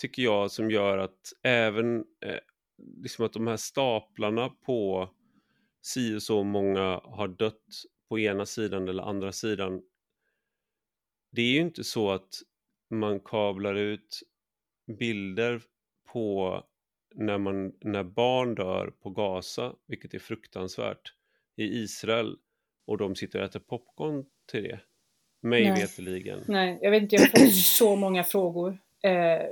tycker 0.00 0.22
jag, 0.22 0.50
som 0.50 0.70
gör 0.70 0.98
att 0.98 1.32
även 1.42 1.98
eh, 1.98 2.38
liksom 3.02 3.24
att 3.24 3.32
de 3.32 3.46
här 3.46 3.56
staplarna 3.56 4.48
på 4.48 5.10
si 5.82 6.16
och 6.16 6.22
så 6.22 6.44
många 6.44 7.00
har 7.04 7.28
dött 7.28 7.64
på 8.08 8.18
ena 8.18 8.46
sidan 8.46 8.88
eller 8.88 9.02
andra 9.02 9.32
sidan. 9.32 9.82
Det 11.32 11.42
är 11.42 11.52
ju 11.52 11.60
inte 11.60 11.84
så 11.84 12.10
att 12.10 12.42
man 12.90 13.20
kablar 13.20 13.74
ut 13.74 14.22
bilder 14.98 15.62
på 16.12 16.62
när, 17.14 17.38
man, 17.38 17.72
när 17.80 18.04
barn 18.04 18.54
dör 18.54 18.90
på 18.90 19.10
Gaza, 19.10 19.74
vilket 19.86 20.14
är 20.14 20.18
fruktansvärt, 20.18 21.14
i 21.56 21.64
Israel 21.64 22.36
och 22.86 22.98
de 22.98 23.16
sitter 23.16 23.38
och 23.38 23.44
äter 23.44 23.60
popcorn 23.60 24.24
till 24.50 24.62
det. 24.62 24.80
Mig 25.40 25.70
Nej. 25.70 25.80
veterligen. 25.82 26.40
Nej, 26.48 26.78
jag 26.82 26.90
vet 26.90 27.02
inte, 27.02 27.16
jag 27.16 27.22
har 27.22 27.28
fått 27.46 27.54
så 27.54 27.96
många 27.96 28.24
frågor. 28.24 28.78
Eh, 29.02 29.46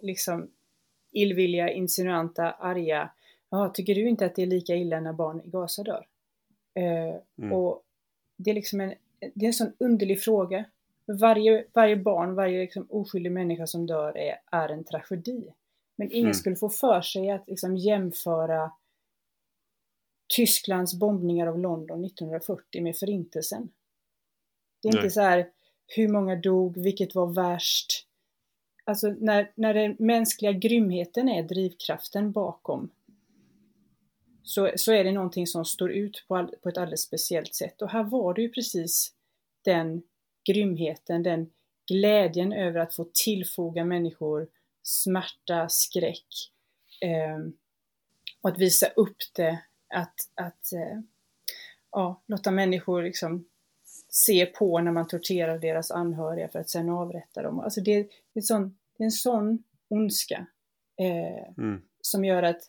liksom 0.00 0.50
illvilliga, 1.12 1.70
insinuanta, 1.70 2.50
arga. 2.50 3.10
Ja, 3.50 3.68
tycker 3.74 3.94
du 3.94 4.08
inte 4.08 4.26
att 4.26 4.34
det 4.36 4.42
är 4.42 4.46
lika 4.46 4.74
illa 4.74 5.00
när 5.00 5.12
barn 5.12 5.40
i 5.40 5.48
Gaza 5.50 5.82
dör? 5.82 6.06
Eh, 6.74 7.16
Mm. 7.38 7.52
Och 7.52 7.82
det 8.36 8.50
är 8.50 8.54
liksom 8.54 8.80
en, 8.80 8.94
det 9.34 9.44
är 9.44 9.46
en 9.46 9.52
sån 9.52 9.72
underlig 9.78 10.22
fråga. 10.22 10.64
Varje, 11.06 11.64
varje 11.72 11.96
barn, 11.96 12.34
varje 12.34 12.60
liksom 12.60 12.86
oskyldig 12.90 13.32
människa 13.32 13.66
som 13.66 13.86
dör 13.86 14.16
är, 14.18 14.36
är 14.50 14.68
en 14.68 14.84
tragedi. 14.84 15.44
Men 15.96 16.10
ingen 16.10 16.24
Mm. 16.24 16.34
skulle 16.34 16.56
få 16.56 16.68
för 16.68 17.00
sig 17.00 17.30
att 17.30 17.48
liksom 17.48 17.76
jämföra 17.76 18.70
Tysklands 20.36 20.94
bombningar 20.94 21.46
av 21.46 21.58
London 21.58 22.04
1940 22.04 22.82
med 22.82 22.96
förintelsen. 22.96 23.68
Det 24.82 24.88
är 24.88 24.92
Nej. 24.92 25.02
inte 25.02 25.10
så 25.10 25.20
här 25.20 25.48
hur 25.86 26.08
många 26.08 26.36
dog, 26.36 26.82
vilket 26.82 27.14
var 27.14 27.26
värst. 27.26 28.06
Alltså 28.84 29.08
när, 29.08 29.52
när 29.54 29.74
den 29.74 29.96
mänskliga 29.98 30.52
grymheten 30.52 31.28
är 31.28 31.42
drivkraften 31.42 32.32
bakom 32.32 32.90
så, 34.50 34.70
så 34.76 34.92
är 34.92 35.04
det 35.04 35.12
någonting 35.12 35.46
som 35.46 35.64
står 35.64 35.92
ut 35.92 36.24
på, 36.28 36.36
all, 36.36 36.54
på 36.62 36.68
ett 36.68 36.78
alldeles 36.78 37.02
speciellt 37.02 37.54
sätt. 37.54 37.82
Och 37.82 37.90
här 37.90 38.02
var 38.02 38.34
det 38.34 38.42
ju 38.42 38.48
precis 38.48 39.14
den 39.64 40.02
grymheten, 40.48 41.22
den 41.22 41.50
glädjen 41.86 42.52
över 42.52 42.80
att 42.80 42.94
få 42.94 43.10
tillfoga 43.24 43.84
människor 43.84 44.48
smärta, 44.82 45.68
skräck. 45.68 46.52
Eh, 47.00 47.38
och 48.40 48.50
att 48.50 48.58
visa 48.58 48.86
upp 48.86 49.16
det, 49.34 49.62
att, 49.94 50.14
att 50.34 50.72
eh, 50.72 51.00
ja, 51.90 52.22
låta 52.26 52.50
människor 52.50 53.02
liksom 53.02 53.44
se 54.10 54.46
på 54.46 54.80
när 54.80 54.92
man 54.92 55.06
torterar 55.06 55.58
deras 55.58 55.90
anhöriga 55.90 56.48
för 56.48 56.58
att 56.58 56.70
sedan 56.70 56.88
avrätta 56.90 57.42
dem. 57.42 57.60
Alltså 57.60 57.80
det, 57.80 57.94
det, 58.02 58.08
är, 58.34 58.40
en 58.40 58.42
sån, 58.42 58.76
det 58.96 59.02
är 59.02 59.04
en 59.04 59.10
sån 59.10 59.64
ondska 59.88 60.46
eh, 60.96 61.52
Mm. 61.58 61.82
som 62.00 62.24
gör 62.24 62.42
att, 62.42 62.60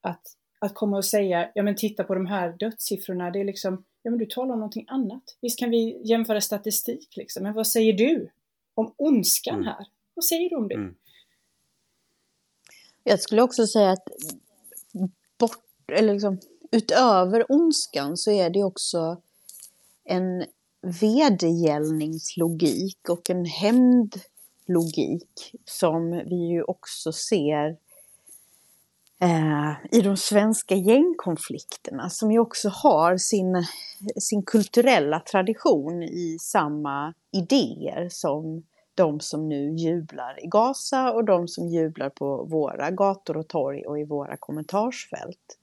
att, 0.00 0.22
att 0.58 0.74
komma 0.74 0.96
och 0.96 1.04
säga, 1.04 1.50
ja 1.54 1.62
men 1.62 1.76
titta 1.76 2.04
på 2.04 2.14
de 2.14 2.26
här 2.26 2.48
dödssiffrorna, 2.58 3.30
det 3.30 3.40
är 3.40 3.44
liksom, 3.44 3.84
ja 4.02 4.10
men 4.10 4.18
du 4.18 4.26
talar 4.26 4.52
om 4.52 4.58
någonting 4.60 4.86
annat. 4.88 5.36
Visst 5.40 5.58
kan 5.58 5.70
vi 5.70 6.00
jämföra 6.04 6.40
statistik 6.40 7.16
liksom, 7.16 7.42
men 7.42 7.52
vad 7.54 7.66
säger 7.66 7.92
du 7.92 8.30
om 8.74 8.94
ondskan 8.96 9.54
Mm. 9.54 9.66
här? 9.66 9.86
Vad 10.14 10.24
säger 10.24 10.50
du 10.50 10.56
om 10.56 10.68
det? 10.68 10.74
Mm. 10.74 10.94
Jag 13.04 13.20
skulle 13.20 13.42
också 13.42 13.66
säga 13.66 13.90
att 13.90 14.08
bort, 15.38 15.64
eller 15.92 16.12
liksom, 16.12 16.38
utöver 16.70 17.52
ondskan 17.52 18.16
så 18.16 18.30
är 18.30 18.50
det 18.50 18.64
också 18.64 19.22
en 20.08 20.44
vedergällningslogik 21.00 23.08
och 23.08 23.30
en 23.30 23.44
hämndlogik 23.44 25.54
som 25.64 26.10
vi 26.10 26.36
ju 26.36 26.62
också 26.62 27.12
ser 27.12 27.76
eh, 29.20 29.72
i 29.90 30.00
de 30.00 30.16
svenska 30.16 30.74
gängkonflikterna 30.74 32.10
som 32.10 32.32
ju 32.32 32.38
också 32.38 32.68
har 32.68 33.16
sin, 33.16 33.66
sin 34.20 34.42
kulturella 34.42 35.20
tradition 35.20 36.02
i 36.02 36.36
samma 36.40 37.14
idéer 37.32 38.08
som 38.10 38.62
de 38.94 39.20
som 39.20 39.48
nu 39.48 39.74
jublar 39.74 40.44
i 40.44 40.46
Gaza 40.46 41.12
och 41.12 41.24
de 41.24 41.48
som 41.48 41.68
jublar 41.68 42.10
på 42.10 42.44
våra 42.44 42.90
gator 42.90 43.36
och 43.36 43.48
torg 43.48 43.86
och 43.86 43.98
i 43.98 44.04
våra 44.04 44.36
kommentarsfält. 44.36 45.58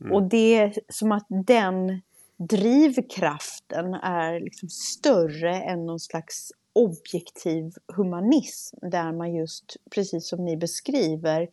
Mm. 0.00 0.12
Och 0.12 0.22
det 0.22 0.54
är 0.54 0.74
som 0.88 1.12
att 1.12 1.26
den 1.28 2.02
drivkraften 2.48 3.94
är 3.94 4.40
liksom 4.40 4.68
större 4.68 5.56
än 5.56 5.86
någon 5.86 6.00
slags 6.00 6.52
objektiv 6.72 7.72
humanism 7.96 8.76
där 8.82 9.12
man 9.12 9.34
just, 9.34 9.76
precis 9.90 10.28
som 10.28 10.44
ni 10.44 10.56
beskriver, 10.56 11.48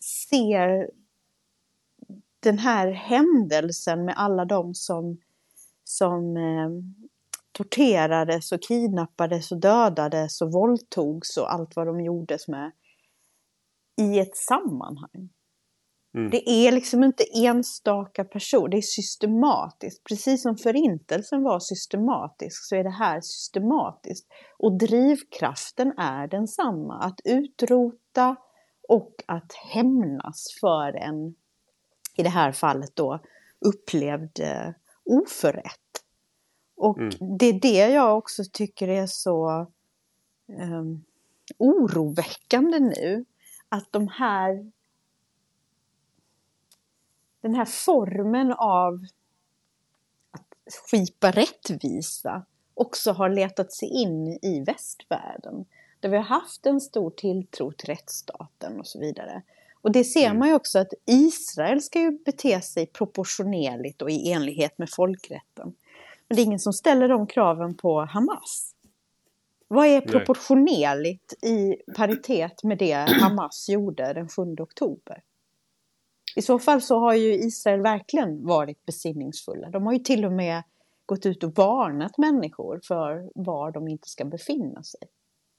ser 0.00 0.90
den 2.40 2.58
här 2.58 2.90
händelsen 2.90 4.04
med 4.04 4.14
alla 4.18 4.44
de 4.44 4.74
som, 4.74 5.18
som 5.84 6.36
eh, 6.36 6.70
torterades 7.52 8.52
och 8.52 8.62
kidnappades 8.62 9.52
och 9.52 9.60
dödades 9.60 10.40
och 10.40 10.52
våldtogs 10.52 11.36
och 11.36 11.52
allt 11.52 11.76
vad 11.76 11.86
de 11.86 12.00
gjordes 12.00 12.48
med 12.48 12.72
i 13.96 14.18
ett 14.18 14.36
sammanhang. 14.36 15.33
Mm. 16.14 16.30
Det 16.30 16.50
är 16.50 16.72
liksom 16.72 17.04
inte 17.04 17.24
enstaka 17.34 18.24
personer, 18.24 18.68
det 18.68 18.76
är 18.76 18.80
systematiskt. 18.82 20.04
Precis 20.04 20.42
som 20.42 20.56
förintelsen 20.56 21.42
var 21.42 21.60
systematisk 21.60 22.64
så 22.68 22.76
är 22.76 22.84
det 22.84 22.90
här 22.90 23.20
systematiskt. 23.20 24.26
Och 24.58 24.78
drivkraften 24.78 25.92
är 25.98 26.26
densamma, 26.26 26.98
att 26.98 27.20
utrota 27.24 28.36
och 28.88 29.14
att 29.26 29.52
hämnas 29.52 30.46
för 30.60 30.92
en, 30.96 31.34
i 32.16 32.22
det 32.22 32.28
här 32.28 32.52
fallet 32.52 32.96
då, 32.96 33.20
upplevd 33.60 34.40
eh, 34.40 34.68
oförrätt. 35.04 35.80
Och 36.76 36.98
Mm. 36.98 37.38
det 37.38 37.46
är 37.46 37.60
det 37.60 37.88
jag 37.88 38.18
också 38.18 38.42
tycker 38.52 38.88
är 38.88 39.06
så 39.06 39.66
um, 40.46 41.04
oroväckande 41.58 42.78
nu. 42.80 43.24
Att 43.68 43.92
de 43.92 44.08
här 44.08 44.72
den 47.44 47.54
här 47.54 47.64
formen 47.64 48.52
av 48.52 49.04
att 50.30 50.74
skipa 50.90 51.30
rättvisa 51.30 52.42
också 52.74 53.12
har 53.12 53.28
letat 53.28 53.72
sig 53.72 53.88
in 53.88 54.38
i 54.42 54.64
västvärlden. 54.66 55.64
Där 56.00 56.08
vi 56.08 56.16
har 56.16 56.24
haft 56.24 56.66
en 56.66 56.80
stor 56.80 57.10
tilltro 57.10 57.72
till 57.72 57.86
rättsstaten 57.86 58.80
och 58.80 58.86
så 58.86 58.98
vidare. 58.98 59.42
Och 59.82 59.92
det 59.92 60.04
ser 60.04 60.26
Mm. 60.26 60.38
man 60.38 60.48
ju 60.48 60.54
också 60.54 60.78
att 60.78 60.92
Israel 61.06 61.82
ska 61.82 62.00
ju 62.00 62.10
bete 62.24 62.60
sig 62.60 62.86
proportionerligt 62.86 64.02
och 64.02 64.10
i 64.10 64.32
enlighet 64.32 64.78
med 64.78 64.90
folkrätten. 64.90 65.74
Men 66.28 66.36
det 66.36 66.42
är 66.42 66.44
ingen 66.44 66.58
som 66.58 66.72
ställer 66.72 67.08
de 67.08 67.26
kraven 67.26 67.76
på 67.76 68.00
Hamas. 68.04 68.74
Vad 69.68 69.86
är 69.86 70.00
proportionerligt 70.00 71.44
i 71.44 71.76
paritet 71.96 72.62
med 72.62 72.78
det 72.78 72.92
Hamas 72.92 73.68
gjorde 73.68 74.12
den 74.12 74.28
7 74.28 74.42
oktober? 74.58 75.22
I 76.36 76.42
så 76.42 76.58
fall 76.58 76.82
så 76.82 76.98
har 76.98 77.14
ju 77.14 77.34
Israel 77.34 77.80
verkligen 77.80 78.46
varit 78.46 78.86
besinningsfulla. 78.86 79.70
De 79.70 79.86
har 79.86 79.92
ju 79.92 79.98
till 79.98 80.24
och 80.24 80.32
med 80.32 80.62
gått 81.06 81.26
ut 81.26 81.44
och 81.44 81.56
varnat 81.56 82.18
människor 82.18 82.80
för 82.84 83.30
var 83.34 83.72
de 83.72 83.88
inte 83.88 84.08
ska 84.08 84.24
befinna 84.24 84.82
sig. 84.82 85.00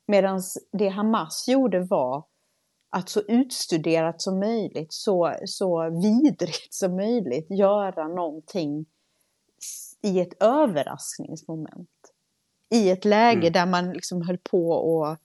Medan 0.08 0.42
det 0.72 0.88
Hamas 0.88 1.48
gjorde 1.48 1.80
var 1.80 2.24
att 2.90 3.10
så 3.10 3.22
utstuderat 3.22 4.22
som 4.22 4.40
möjligt, 4.40 4.94
så, 4.94 5.36
så 5.46 5.90
vidrigt 6.02 6.74
som 6.74 6.96
möjligt 6.96 7.48
göra 7.50 8.08
någonting 8.08 8.86
i 10.02 10.20
ett 10.20 10.44
överraskningsmoment. 10.44 11.90
I 12.70 12.90
ett 12.90 13.06
läge 13.06 13.48
Mm. 13.48 13.54
där 13.54 13.66
man 13.66 13.94
liksom 13.94 14.22
höll 14.22 14.38
på 14.38 14.70
och 14.70 15.18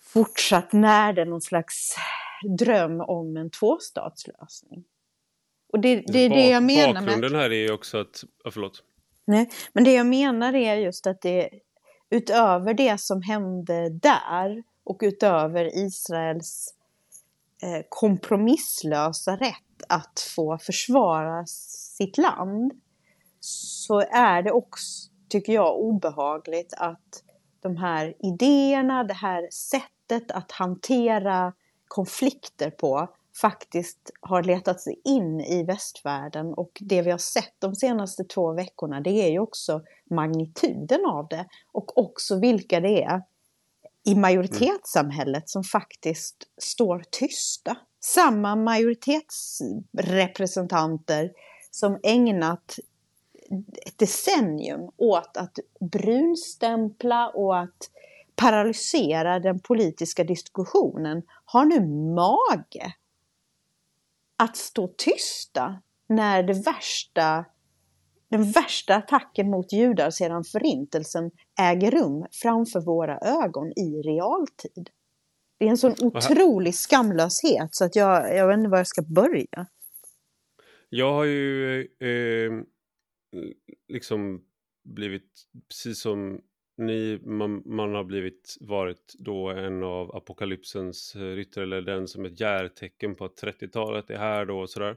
fortsatt 0.00 0.72
närde 0.72 1.24
någon 1.24 1.40
slags 1.40 1.96
dröm 2.58 3.00
om 3.00 3.36
en 3.36 3.50
tvåstatslösning. 3.50 4.84
Och 5.72 5.80
det, 5.80 6.04
det 6.06 6.18
är 6.18 6.28
det 6.28 6.48
jag 6.48 6.62
menar 6.62 6.92
med... 6.92 7.04
Bakgrunden 7.04 7.34
här 7.34 7.52
är 7.52 7.62
ju 7.62 7.72
också 7.72 7.98
att, 7.98 8.24
ja, 8.44 8.50
förlåt. 8.50 8.82
Nej, 9.24 9.50
men 9.72 9.84
det 9.84 9.92
jag 9.92 10.06
menar 10.06 10.54
är 10.54 10.74
just 10.74 11.06
att 11.06 11.20
det 11.20 11.50
utöver 12.10 12.74
det 12.74 13.00
som 13.00 13.22
hände 13.22 13.90
där 13.90 14.62
och 14.84 14.98
utöver 15.02 15.76
Israels 15.76 16.74
eh, 17.62 17.84
kompromisslösa 17.88 19.36
rätt 19.36 19.82
att 19.88 20.32
få 20.36 20.58
försvara 20.58 21.46
sitt 21.46 22.18
land 22.18 22.72
så 23.40 24.00
är 24.00 24.42
det 24.42 24.52
också, 24.52 25.10
tycker 25.28 25.52
jag, 25.52 25.78
obehagligt 25.78 26.74
att 26.76 27.22
de 27.60 27.76
här 27.76 28.14
idéerna, 28.18 29.04
det 29.04 29.14
här 29.14 29.48
sättet 29.50 30.30
att 30.30 30.52
hantera 30.52 31.52
konflikter 31.88 32.70
på 32.70 33.08
faktiskt 33.40 34.10
har 34.20 34.42
letat 34.42 34.80
sig 34.80 35.00
in 35.04 35.40
i 35.40 35.62
västvärlden 35.62 36.54
och 36.54 36.70
det 36.80 37.02
vi 37.02 37.10
har 37.10 37.18
sett 37.18 37.54
de 37.58 37.74
senaste 37.74 38.24
två 38.24 38.52
veckorna 38.52 39.00
det 39.00 39.10
är 39.10 39.30
ju 39.30 39.38
också 39.38 39.82
magnituden 40.10 41.06
av 41.06 41.28
det 41.28 41.46
och 41.72 41.98
också 41.98 42.40
vilka 42.40 42.80
det 42.80 43.02
är 43.02 43.22
i 44.04 44.14
majoritetssamhället 44.14 45.48
som 45.48 45.64
faktiskt 45.64 46.36
står 46.56 47.04
tysta. 47.10 47.76
Samma 48.00 48.56
majoritetsrepresentanter 48.56 51.32
som 51.70 52.00
ägnat 52.02 52.78
ett 53.86 53.98
decennium 53.98 54.90
åt 54.96 55.36
att 55.36 55.58
brunstämpla 55.80 57.28
och 57.28 57.58
att 57.58 57.90
paralysera 58.38 59.38
den 59.38 59.60
politiska 59.60 60.24
diskussionen 60.24 61.22
har 61.44 61.64
nu 61.64 61.80
mage 62.14 62.94
att 64.36 64.56
stå 64.56 64.94
tysta 64.98 65.82
när 66.08 66.42
det 66.42 66.52
värsta, 66.52 67.44
den 68.30 68.52
värsta 68.52 68.96
attacken 68.96 69.50
mot 69.50 69.72
judar 69.72 70.10
sedan 70.10 70.44
förintelsen 70.44 71.30
äger 71.60 71.90
rum 71.90 72.26
framför 72.42 72.80
våra 72.80 73.18
ögon 73.18 73.72
i 73.72 74.02
realtid. 74.02 74.90
Det 75.58 75.66
är 75.66 75.70
en 75.70 75.78
sån 75.78 75.94
otrolig 76.00 76.74
skamlöshet 76.74 77.68
så 77.70 77.84
att 77.84 77.96
jag, 77.96 78.36
jag 78.36 78.48
vet 78.48 78.58
inte 78.58 78.70
var 78.70 78.78
jag 78.78 78.86
ska 78.86 79.02
börja. 79.02 79.66
Jag 80.88 81.12
har 81.12 81.24
ju 81.24 81.80
eh, 81.80 82.52
liksom 83.88 84.44
blivit, 84.84 85.30
precis 85.68 86.00
som 86.00 86.40
ni, 86.78 87.18
man, 87.22 87.62
man, 87.66 87.94
har 87.94 88.04
blivit, 88.04 88.56
varit 88.60 89.14
då 89.18 89.48
en 89.48 89.82
av 89.82 90.16
apokalypsens 90.16 91.16
ryttare 91.16 91.64
eller 91.64 91.82
den 91.82 92.08
som 92.08 92.24
ett 92.24 92.40
järtecken 92.40 93.14
på 93.14 93.24
att 93.24 93.42
30-talet 93.42 94.10
är 94.10 94.18
här 94.18 94.44
då 94.44 94.60
och 94.60 94.70
sådär. 94.70 94.96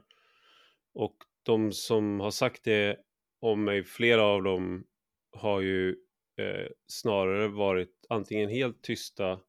Och 0.94 1.16
de 1.42 1.72
som 1.72 2.20
har 2.20 2.30
sagt 2.30 2.64
det 2.64 2.96
om 3.40 3.64
mig, 3.64 3.84
flera 3.84 4.22
av 4.22 4.42
dem 4.42 4.84
har 5.32 5.60
ju 5.60 5.96
eh, 6.36 6.68
snarare 6.86 7.48
varit 7.48 8.06
antingen 8.08 8.48
helt 8.48 8.82
tysta 8.82 9.40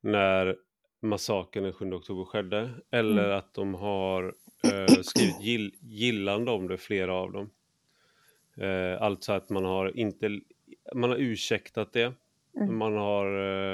när 0.00 0.56
massakern 1.02 1.64
den 1.64 1.72
7 1.72 1.92
oktober 1.92 2.24
skedde 2.24 2.70
eller 2.90 3.24
mm. 3.24 3.38
att 3.38 3.54
de 3.54 3.74
har 3.74 4.34
eh, 4.64 5.02
skrivit 5.02 5.40
gill, 5.40 5.74
gillande 5.80 6.50
om 6.50 6.68
det, 6.68 6.78
flera 6.78 7.14
av 7.14 7.32
dem. 7.32 7.50
Eh, 8.56 9.02
alltså 9.02 9.32
att 9.32 9.50
man 9.50 9.64
har 9.64 9.96
inte 9.96 10.40
man 10.94 11.10
har 11.10 11.16
ursäktat 11.16 11.92
det. 11.92 12.14
Mm. 12.56 12.78
Man 12.78 12.96
har 12.96 13.26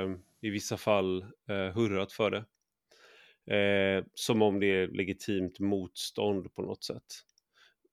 eh, 0.02 0.16
i 0.40 0.50
vissa 0.50 0.76
fall 0.76 1.23
eh, 1.49 1.75
hurrat 1.75 2.12
för 2.12 2.30
det. 2.30 2.44
Eh, 3.56 4.04
som 4.14 4.42
om 4.42 4.61
det 4.61 4.66
är 4.66 4.88
legitimt 4.88 5.61
motstånd 5.61 6.54
på 6.54 6.62
något 6.62 6.85
sätt. 6.85 7.04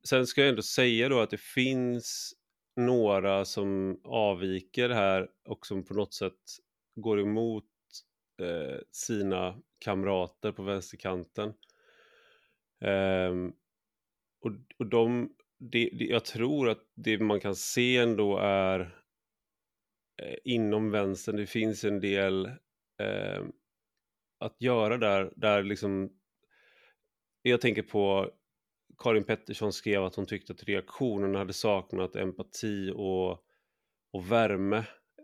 Sen 0.07 0.27
ska 0.27 0.41
jag 0.41 0.49
ändå 0.49 0.61
säga 0.61 1.09
då 1.09 1.19
att 1.19 1.29
det 1.29 1.39
finns 1.39 2.33
några 2.75 3.45
som 3.45 4.01
avviker 4.03 4.89
här 4.89 5.29
och 5.45 5.65
som 5.65 5.83
på 5.83 5.93
något 5.93 6.13
sätt 6.13 6.39
går 6.95 7.19
emot 7.19 7.65
eh, 8.41 8.79
sina 8.91 9.61
kamrater 9.79 10.51
på 10.51 10.63
vänsterkanten. 10.63 11.53
Um, 12.81 13.53
och, 14.41 14.51
och 14.77 14.85
de, 14.85 15.35
det, 15.59 15.89
det, 15.93 16.05
jag 16.05 16.25
tror 16.25 16.69
att 16.69 16.81
det 16.95 17.19
man 17.19 17.39
kan 17.39 17.55
se 17.55 17.97
ändå 17.97 18.37
är 18.37 19.02
Eh, 20.21 20.35
inom 20.43 20.91
vänstern, 20.91 21.35
det 21.35 21.47
finns 21.47 21.83
en 21.83 21.99
del 21.99 22.45
eh, 23.01 23.43
att 24.39 24.61
göra 24.61 24.97
där, 24.97 25.33
där 25.35 25.63
liksom 25.63 26.09
jag 27.41 27.61
tänker 27.61 27.81
på 27.81 28.31
Karin 28.97 29.23
Pettersson 29.23 29.73
skrev 29.73 30.03
att 30.03 30.15
hon 30.15 30.25
tyckte 30.25 30.53
att 30.53 30.63
reaktionen 30.63 31.35
hade 31.35 31.53
saknat 31.53 32.15
empati 32.15 32.91
och, 32.95 33.31
och 34.13 34.31
värme 34.31 34.83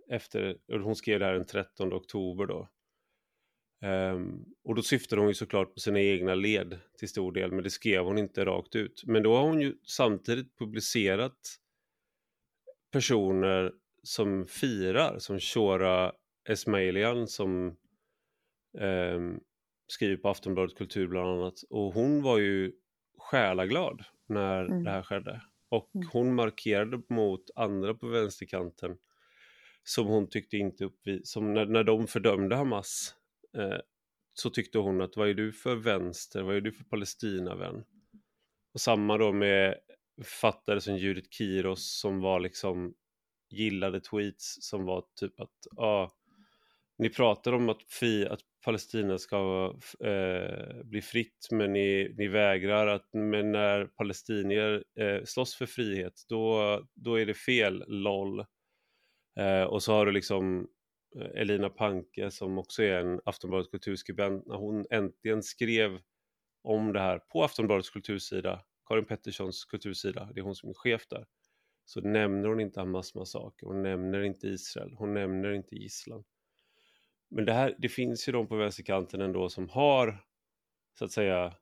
efter, 0.09 0.57
hon 0.67 0.95
skrev 0.95 1.19
det 1.19 1.25
här 1.25 1.33
den 1.33 1.45
13 1.45 1.93
oktober 1.93 2.45
då. 2.45 2.69
Um, 3.85 4.45
och 4.63 4.75
då 4.75 4.81
syftade 4.81 5.21
hon 5.21 5.29
ju 5.29 5.33
såklart 5.33 5.73
på 5.73 5.79
sina 5.79 5.99
egna 5.99 6.35
led 6.35 6.79
till 6.97 7.09
stor 7.09 7.31
del, 7.31 7.51
men 7.51 7.63
det 7.63 7.69
skrev 7.69 8.03
hon 8.03 8.17
inte 8.17 8.45
rakt 8.45 8.75
ut. 8.75 9.03
Men 9.05 9.23
då 9.23 9.35
har 9.35 9.43
hon 9.43 9.61
ju 9.61 9.75
samtidigt 9.83 10.57
publicerat 10.57 11.39
personer 12.91 13.73
som 14.09 14.47
firar, 14.47 15.19
som 15.19 15.39
Shora 15.39 16.11
Esmailian 16.49 17.27
som 17.27 17.77
um, 18.77 19.39
skriver 19.87 20.17
på 20.17 20.29
Aftonbladet 20.29 20.77
Kultur 20.77 21.07
bland 21.07 21.29
annat. 21.29 21.63
Och 21.69 21.93
hon 21.93 22.21
var 22.21 22.37
ju 22.37 22.71
själaglad 23.17 24.03
när 24.27 24.65
mm. 24.65 24.83
det 24.83 24.91
här 24.91 25.03
skedde. 25.03 25.41
Och 25.69 25.95
mm. 25.95 26.07
hon 26.13 26.35
markerade 26.35 27.01
mot 27.09 27.49
andra 27.55 27.93
på 27.93 28.07
vänsterkanten 28.07 28.97
som 29.83 30.07
hon 30.07 30.29
tyckte 30.29 30.57
inte 30.57 30.85
uppvis 30.85 31.31
som 31.31 31.53
när, 31.53 31.65
när 31.65 31.83
de 31.83 32.07
fördömde 32.07 32.55
Hamas 32.55 33.15
eh, 33.57 33.79
så 34.33 34.49
tyckte 34.49 34.77
hon 34.77 35.01
att 35.01 35.17
vad 35.17 35.29
är 35.29 35.33
du 35.33 35.51
för 35.53 35.75
vänster, 35.75 36.41
vad 36.41 36.55
är 36.55 36.61
du 36.61 36.71
för 36.71 36.83
Palestinavän? 36.83 37.83
Och 38.73 38.81
samma 38.81 39.17
då 39.17 39.31
med 39.31 39.75
författare 40.17 40.81
som 40.81 40.97
Judith 40.97 41.29
Kiros 41.29 41.99
som 41.99 42.21
var 42.21 42.39
liksom 42.39 42.93
gillade 43.49 43.99
tweets 44.01 44.57
som 44.61 44.85
var 44.85 45.03
typ 45.19 45.39
att 45.39 45.77
ah, 45.77 46.09
ni 46.97 47.09
pratar 47.09 47.53
om 47.53 47.69
att, 47.69 47.83
fi, 47.99 48.27
att 48.27 48.39
Palestina 48.65 49.17
ska 49.17 49.73
eh, 50.05 50.83
bli 50.83 51.01
fritt 51.01 51.47
men 51.51 51.73
ni, 51.73 52.15
ni 52.17 52.27
vägrar 52.27 52.87
att, 52.87 53.09
men 53.13 53.51
när 53.51 53.85
palestinier 53.85 54.83
eh, 54.99 55.23
slåss 55.23 55.55
för 55.55 55.65
frihet 55.65 56.13
då, 56.29 56.81
då 56.93 57.19
är 57.19 57.25
det 57.25 57.33
fel, 57.33 57.83
LOL. 57.87 58.39
Eh, 59.39 59.63
och 59.63 59.83
så 59.83 59.93
har 59.93 60.05
du 60.05 60.11
liksom 60.11 60.67
eh, 61.19 61.41
Elina 61.41 61.69
Panke 61.69 62.31
som 62.31 62.57
också 62.57 62.83
är 62.83 62.99
en 62.99 63.21
Aftonbladets 63.25 63.69
kulturskribent, 63.71 64.45
när 64.45 64.55
hon 64.55 64.85
äntligen 64.89 65.43
skrev 65.43 65.99
om 66.63 66.93
det 66.93 66.99
här 66.99 67.19
på 67.19 67.43
Aftonbladets 67.43 67.89
kultursida, 67.89 68.63
Karin 68.89 69.05
Petterssons 69.05 69.65
kultursida, 69.65 70.29
det 70.33 70.39
är 70.39 70.43
hon 70.43 70.55
som 70.55 70.69
är 70.69 70.73
chef 70.73 71.07
där, 71.09 71.25
så 71.89 72.01
nämner 72.01 72.49
hon 72.49 72.59
inte 72.59 72.79
Hamas 72.79 73.15
massaker, 73.15 73.67
hon 73.67 73.83
nämner 73.83 74.21
inte 74.21 74.47
Israel, 74.47 74.93
hon 74.97 75.13
nämner 75.13 75.51
inte 75.51 75.75
gisslan. 75.75 76.23
Men 77.29 77.45
det, 77.45 77.53
här, 77.53 77.75
det 77.79 77.89
finns 77.89 78.27
ju 78.27 78.31
de 78.31 78.47
på 78.47 78.55
vänsterkanten 78.55 79.21
ändå 79.21 79.49
som 79.49 79.69
har, 79.69 80.25
så 80.99 81.05
att 81.05 81.11
säga, 81.11 81.55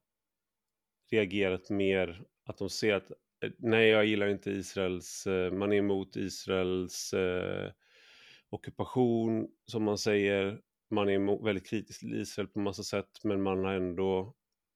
reagerat 1.11 1.69
mer, 1.69 2.23
att 2.45 2.57
de 2.57 2.69
ser 2.69 2.93
att 2.93 3.11
eh, 3.43 3.51
nej, 3.57 3.89
jag 3.89 4.05
gillar 4.05 4.27
inte 4.27 4.51
Israels, 4.51 5.27
eh, 5.27 5.51
man 5.51 5.73
är 5.73 5.77
emot 5.77 6.15
Israels 6.15 7.13
eh, 7.13 7.71
ockupation 8.49 9.47
som 9.65 9.83
man 9.83 9.97
säger. 9.97 10.61
Man 10.89 11.09
är 11.09 11.43
väldigt 11.43 11.69
kritisk 11.69 11.99
till 11.99 12.21
Israel 12.21 12.47
på 12.47 12.59
massa 12.59 12.83
sätt 12.83 13.23
men 13.23 13.41
man 13.41 13.63
har 13.63 13.73
ändå 13.73 14.35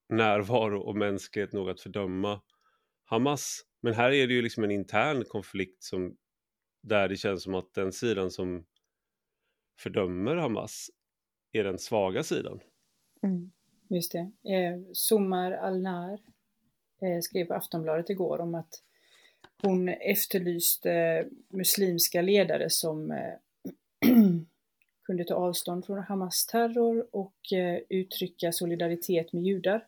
närvaro 0.10 0.82
och 0.82 0.96
mänsklighet 0.96 1.54
nog 1.54 1.70
att 1.70 1.82
fördöma 1.82 2.42
Hamas. 3.06 3.71
Men 3.82 3.94
här 3.94 4.12
är 4.12 4.28
det 4.28 4.34
ju 4.34 4.42
liksom 4.42 4.64
en 4.64 4.72
intern 4.72 5.24
konflikt 5.26 5.84
som 5.84 6.18
där 6.82 7.10
det 7.10 7.18
känns 7.18 7.44
som 7.44 7.56
att 7.56 7.74
den 7.74 7.92
sidan 7.92 8.32
som 8.32 8.66
fördömer 9.80 10.36
Hamas 10.36 10.90
är 11.52 11.64
den 11.64 11.80
svaga 11.80 12.24
sidan. 12.24 12.60
Mm. 13.24 13.52
Just 13.88 14.12
det. 14.12 14.52
Eh, 14.54 14.82
Somar 14.94 15.52
Al-Nar 15.52 16.20
eh, 17.02 17.20
skrev 17.22 17.46
på 17.46 17.54
Aftonbladet 17.54 18.10
igår 18.10 18.42
om 18.42 18.56
att 18.56 18.84
hon 19.62 19.90
efterlyste 19.90 21.26
muslimska 21.50 22.22
ledare 22.22 22.70
som 22.70 23.12
eh, 23.12 23.34
kunde 25.04 25.24
ta 25.24 25.36
avstånd 25.36 25.86
från 25.86 26.04
Hamas 26.04 26.46
terror 26.46 27.08
och 27.12 27.54
eh, 27.54 27.80
uttrycka 27.90 28.52
solidaritet 28.52 29.34
med 29.34 29.44
judar. 29.44 29.88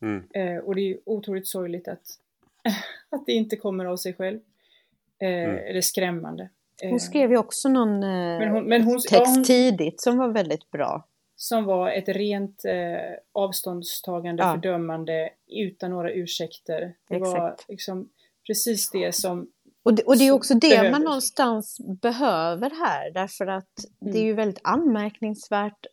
Mm. 0.00 0.28
Eh, 0.34 0.64
och 0.64 0.74
det 0.74 0.80
är 0.80 0.98
otroligt 1.04 1.48
sorgligt 1.48 1.88
att, 1.88 2.06
att 3.10 3.26
det 3.26 3.32
inte 3.32 3.56
kommer 3.56 3.84
av 3.84 3.96
sig 3.96 4.14
själv. 4.14 4.40
Eh, 5.22 5.28
mm. 5.28 5.56
Eller 5.56 5.80
skrämmande. 5.80 6.48
Hon 6.82 6.92
eh, 6.92 6.98
skrev 6.98 7.30
ju 7.30 7.36
också 7.36 7.68
någon 7.68 8.00
men 8.00 8.48
hon, 8.48 8.64
men 8.64 8.82
hon, 8.82 8.96
text 8.96 9.12
ja, 9.12 9.24
hon, 9.26 9.44
tidigt 9.44 10.00
som 10.00 10.18
var 10.18 10.28
väldigt 10.28 10.70
bra. 10.70 11.06
Som 11.36 11.64
var 11.64 11.90
ett 11.90 12.08
rent 12.08 12.64
eh, 12.64 12.74
avståndstagande, 13.32 14.42
ja. 14.42 14.52
fördömande 14.54 15.30
utan 15.46 15.90
några 15.90 16.12
ursäkter. 16.12 16.94
Det 17.08 17.16
Exakt. 17.16 17.38
var 17.38 17.56
liksom 17.68 18.08
precis 18.46 18.90
det 18.90 19.14
som 19.14 19.48
och 19.82 19.94
det, 19.94 20.02
och 20.02 20.16
det 20.16 20.28
är 20.28 20.32
också 20.32 20.54
det 20.54 20.68
behöver. 20.68 20.90
man 20.90 21.02
någonstans 21.02 21.80
behöver 22.00 22.70
här 22.70 23.10
därför 23.10 23.46
att 23.46 23.78
mm. 24.00 24.12
det 24.12 24.18
är 24.18 24.24
ju 24.24 24.34
väldigt 24.34 24.60
anmärkningsvärt 24.64 25.86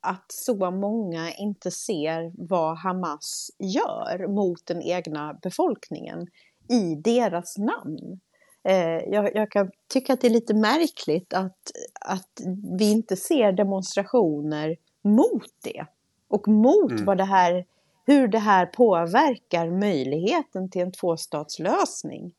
att 0.00 0.32
så 0.32 0.70
många 0.70 1.32
inte 1.32 1.70
ser 1.70 2.32
vad 2.48 2.78
Hamas 2.78 3.50
gör 3.58 4.28
mot 4.28 4.66
den 4.66 4.82
egna 4.82 5.34
befolkningen 5.42 6.26
i 6.68 6.94
deras 6.94 7.58
namn. 7.58 8.20
Eh, 8.64 8.98
jag, 8.98 9.36
jag, 9.36 9.50
kan 9.50 9.70
tycka 9.88 10.12
att 10.12 10.20
det 10.20 10.26
är 10.26 10.30
lite 10.30 10.54
märkligt 10.54 11.34
att, 11.34 11.70
att 12.00 12.40
vi 12.78 12.90
inte 12.90 13.16
ser 13.16 13.52
demonstrationer 13.52 14.76
mot 15.02 15.54
det. 15.62 15.86
Och 16.28 16.48
mot 16.48 16.90
mm. 16.90 17.04
vad 17.04 17.16
det 17.18 17.24
här, 17.24 17.64
hur 18.06 18.28
det 18.28 18.38
här 18.38 18.66
påverkar 18.66 19.70
möjligheten 19.70 20.70
till 20.70 20.82
en 20.82 20.92
tvåstatslösning. 20.92 22.34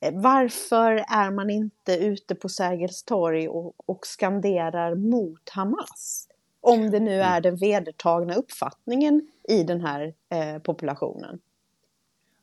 Eh, 0.00 0.14
varför 0.14 0.92
är 0.92 1.30
man 1.30 1.50
inte 1.50 1.96
ute 1.96 2.34
på 2.34 2.48
Sergels 2.48 3.02
torg 3.02 3.48
och, 3.48 3.74
och 3.86 4.06
skanderar 4.06 4.94
mot 4.94 5.48
Hamas? 5.48 6.28
Om 6.64 6.90
det 6.90 7.00
nu 7.00 7.20
är 7.20 7.40
den 7.40 7.56
vedertagna 7.56 8.34
uppfattningen 8.34 9.28
i 9.48 9.62
den 9.62 9.80
här 9.80 10.14
eh, 10.28 10.58
populationen. 10.58 11.40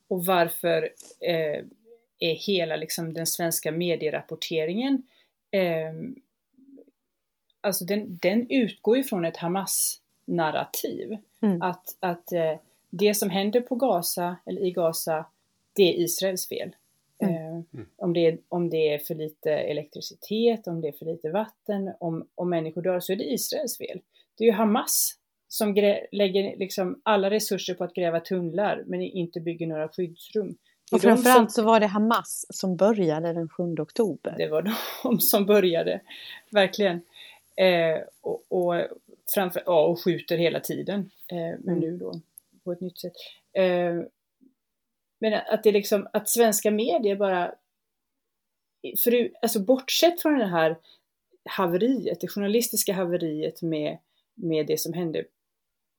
Och 0.07 0.25
varför 0.25 0.89
eh, 1.19 1.65
är 2.19 2.33
hela 2.33 2.75
liksom, 2.75 3.13
den 3.13 3.27
svenska 3.27 3.71
medierapporteringen 3.71 5.03
eh, 5.51 5.93
Alltså 7.61 7.85
den, 7.85 8.17
den 8.21 8.47
utgår 8.49 8.97
ju 8.97 9.03
från 9.03 9.25
ett 9.25 9.37
Hamas-narrativ. 9.37 11.17
Mm. 11.41 11.61
Att, 11.61 11.97
att 11.99 12.31
eh, 12.31 12.55
det 12.89 13.13
som 13.13 13.29
händer 13.29 13.61
på 13.61 13.75
Gaza, 13.75 14.37
eller 14.45 14.61
i 14.61 14.71
Gaza, 14.71 15.25
det 15.73 15.83
är 15.83 15.99
Israels 15.99 16.47
fel. 16.47 16.75
Mm. 17.19 17.35
Eh, 17.35 17.51
mm. 17.73 17.85
om, 17.95 18.13
det 18.13 18.27
är, 18.27 18.37
om 18.49 18.69
det 18.69 18.93
är 18.93 18.99
för 18.99 19.15
lite 19.15 19.51
elektricitet, 19.51 20.67
om 20.67 20.81
det 20.81 20.87
är 20.87 20.91
för 20.91 21.05
lite 21.05 21.29
vatten, 21.29 21.91
om, 21.99 22.27
om 22.35 22.49
människor 22.49 22.81
dör 22.81 22.99
så 22.99 23.11
är 23.11 23.15
det 23.15 23.33
Israels 23.33 23.77
fel. 23.77 24.01
Det 24.37 24.43
är 24.43 24.45
ju 24.45 24.53
Hamas 24.53 25.17
som 25.47 25.75
lägger 26.11 26.57
liksom 26.57 27.01
alla 27.03 27.29
resurser 27.29 27.73
på 27.73 27.83
att 27.83 27.93
gräva 27.93 28.19
tunnlar 28.19 28.83
men 28.87 29.01
inte 29.01 29.39
bygger 29.39 29.67
några 29.67 29.89
skyddsrum. 29.89 30.57
Och 30.91 31.01
framförallt 31.01 31.51
som... 31.51 31.63
så 31.63 31.67
var 31.67 31.79
det 31.79 31.87
Hamas 31.87 32.45
som 32.49 32.75
började 32.75 33.33
den 33.33 33.49
7 33.49 33.75
oktober. 33.79 34.35
Det 34.37 34.47
var 34.47 34.61
de 35.03 35.19
som 35.19 35.45
började, 35.45 36.01
verkligen. 36.49 37.01
Eh, 37.55 37.99
och, 38.21 38.43
och, 38.49 38.87
framför, 39.33 39.63
ja, 39.65 39.85
och 39.85 40.03
skjuter 40.03 40.37
hela 40.37 40.59
tiden. 40.59 41.11
Eh, 41.27 41.37
men 41.37 41.77
mm. 41.77 41.79
nu 41.79 41.97
då 41.97 42.19
på 42.63 42.71
ett 42.71 42.81
nytt 42.81 42.99
sätt. 42.99 43.13
Eh, 43.53 44.01
men 45.19 45.33
att 45.33 45.63
det 45.63 45.71
liksom, 45.71 46.07
att 46.13 46.29
svenska 46.29 46.71
medier 46.71 47.15
bara, 47.15 47.55
för, 49.03 49.31
alltså 49.41 49.59
bortsett 49.59 50.21
från 50.21 50.39
det 50.39 50.47
här 50.47 50.77
haveriet, 51.45 52.21
det 52.21 52.27
journalistiska 52.27 52.93
haveriet 52.93 53.61
med, 53.61 53.97
med 54.41 54.67
det 54.67 54.77
som 54.77 54.93
hände 54.93 55.25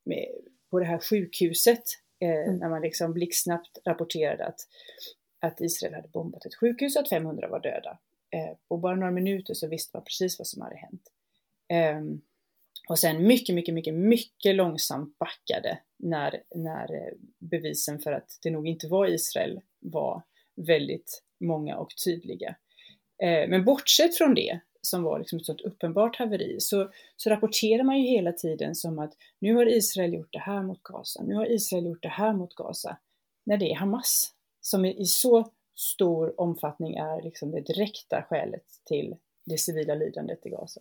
med, 0.05 0.28
på 0.70 0.78
det 0.78 0.85
här 0.85 0.98
sjukhuset, 0.98 1.83
eh, 2.20 2.28
mm. 2.28 2.57
när 2.57 2.68
man 2.68 2.83
liksom 2.83 3.12
blixtsnabbt 3.12 3.78
rapporterade 3.85 4.46
att, 4.46 4.61
att 5.40 5.61
Israel 5.61 5.94
hade 5.94 6.09
bombat 6.09 6.46
ett 6.46 6.55
sjukhus 6.55 6.96
och 6.96 7.02
att 7.02 7.09
500 7.09 7.48
var 7.48 7.61
döda. 7.61 7.98
Eh, 8.31 8.57
på 8.68 8.76
bara 8.76 8.94
några 8.94 9.11
minuter 9.11 9.55
så 9.55 9.68
visste 9.68 9.96
man 9.96 10.05
precis 10.05 10.38
vad 10.38 10.46
som 10.46 10.62
hade 10.62 10.76
hänt. 10.76 11.02
Eh, 11.68 12.00
och 12.88 12.98
sen 12.98 13.26
mycket, 13.26 13.55
mycket, 13.55 13.74
mycket, 13.74 13.94
mycket 13.94 14.55
långsamt 14.55 15.18
backade 15.18 15.78
när, 15.96 16.42
när 16.55 16.94
eh, 16.94 17.12
bevisen 17.38 17.98
för 17.98 18.12
att 18.12 18.38
det 18.42 18.50
nog 18.50 18.68
inte 18.68 18.88
var 18.88 19.07
Israel 19.07 19.61
var 19.78 20.22
väldigt 20.57 21.22
många 21.40 21.76
och 21.76 21.90
tydliga. 22.05 22.57
Eh, 23.22 23.48
men 23.48 23.64
bortsett 23.64 24.16
från 24.16 24.35
det, 24.35 24.61
som 24.83 25.03
var 25.03 25.18
liksom 25.18 25.38
ett 25.38 25.47
sånt 25.47 25.61
uppenbart 25.61 26.16
haveri, 26.16 26.57
så, 26.61 26.90
så 27.16 27.31
rapporterar 27.31 27.83
man 27.83 27.99
ju 27.99 28.09
hela 28.09 28.33
tiden 28.33 28.75
som 28.75 28.99
att 28.99 29.12
nu 29.38 29.55
har 29.55 29.66
Israel 29.66 30.14
gjort 30.14 30.33
det 30.33 30.38
här 30.38 30.62
mot 30.62 30.83
Gaza, 30.83 31.23
nu 31.23 31.35
har 31.35 31.53
Israel 31.53 31.87
gjort 31.87 32.03
det 32.03 32.09
här 32.09 32.33
mot 32.33 32.55
Gaza, 32.55 32.97
när 33.45 33.57
det 33.57 33.71
är 33.71 33.77
Hamas 33.77 34.33
som 34.61 34.85
i 34.85 35.05
så 35.07 35.51
stor 35.75 36.40
omfattning 36.40 36.97
är 36.97 37.23
liksom 37.23 37.51
det 37.51 37.61
direkta 37.61 38.23
skälet 38.23 38.64
till 38.85 39.16
det 39.45 39.59
civila 39.59 39.95
lidandet 39.95 40.47
i 40.47 40.49
Gaza. 40.49 40.81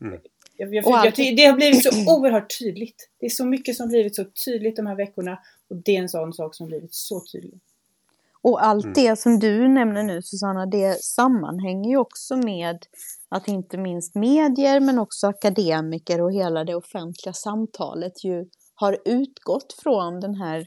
Mm. 0.00 0.20
Jag, 0.56 0.74
jag, 0.74 0.84
jag, 0.84 1.36
det 1.36 1.44
har 1.44 1.56
blivit 1.56 1.82
så 1.82 2.16
oerhört 2.16 2.58
tydligt. 2.58 3.10
Det 3.18 3.26
är 3.26 3.30
så 3.30 3.44
mycket 3.44 3.76
som 3.76 3.88
blivit 3.88 4.16
så 4.16 4.24
tydligt 4.24 4.76
de 4.76 4.86
här 4.86 4.94
veckorna 4.94 5.38
och 5.68 5.76
det 5.76 5.96
är 5.96 6.00
en 6.00 6.08
sån 6.08 6.32
sak 6.32 6.54
som 6.54 6.66
blivit 6.66 6.94
så 6.94 7.24
tydlig. 7.32 7.60
Och 8.42 8.64
allt 8.64 8.84
mm. 8.84 8.94
det 8.94 9.16
som 9.16 9.38
du 9.38 9.68
nämner 9.68 10.02
nu 10.02 10.22
Susanna, 10.22 10.66
det 10.66 11.04
sammanhänger 11.04 11.90
ju 11.90 11.96
också 11.96 12.36
med 12.36 12.78
att 13.28 13.48
inte 13.48 13.78
minst 13.78 14.14
medier 14.14 14.80
men 14.80 14.98
också 14.98 15.26
akademiker 15.26 16.20
och 16.20 16.32
hela 16.32 16.64
det 16.64 16.74
offentliga 16.74 17.32
samtalet 17.32 18.24
ju 18.24 18.44
har 18.74 18.98
utgått 19.04 19.72
från 19.82 20.20
den 20.20 20.34
här 20.34 20.66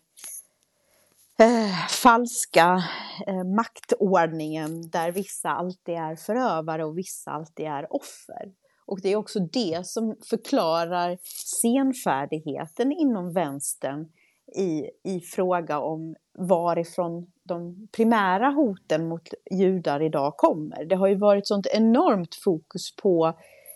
eh, 1.39 1.87
falska 1.89 2.83
eh, 3.27 3.43
maktordningen 3.43 4.89
där 4.89 5.11
vissa 5.11 5.49
alltid 5.49 5.95
är 5.95 6.15
förövare 6.15 6.85
och 6.85 6.97
vissa 6.97 7.31
alltid 7.31 7.65
är 7.65 7.93
offer. 7.93 8.51
Och 8.85 9.01
det 9.01 9.11
är 9.11 9.15
också 9.15 9.39
det 9.39 9.87
som 9.87 10.15
förklarar 10.29 11.17
senfärdigheten 11.61 12.91
inom 12.91 13.33
vänstern 13.33 14.09
i, 14.55 14.83
i 15.03 15.19
fråga 15.19 15.79
om 15.79 16.15
varifrån 16.37 17.31
de 17.43 17.87
primära 17.91 18.49
hoten 18.49 19.07
mot 19.07 19.27
judar 19.51 20.01
idag 20.01 20.33
kommer. 20.37 20.85
Det 20.85 20.95
har 20.95 21.07
ju 21.07 21.15
varit 21.15 21.47
sånt 21.47 21.67
enormt 21.67 22.35
fokus 22.35 22.95
på 22.95 23.33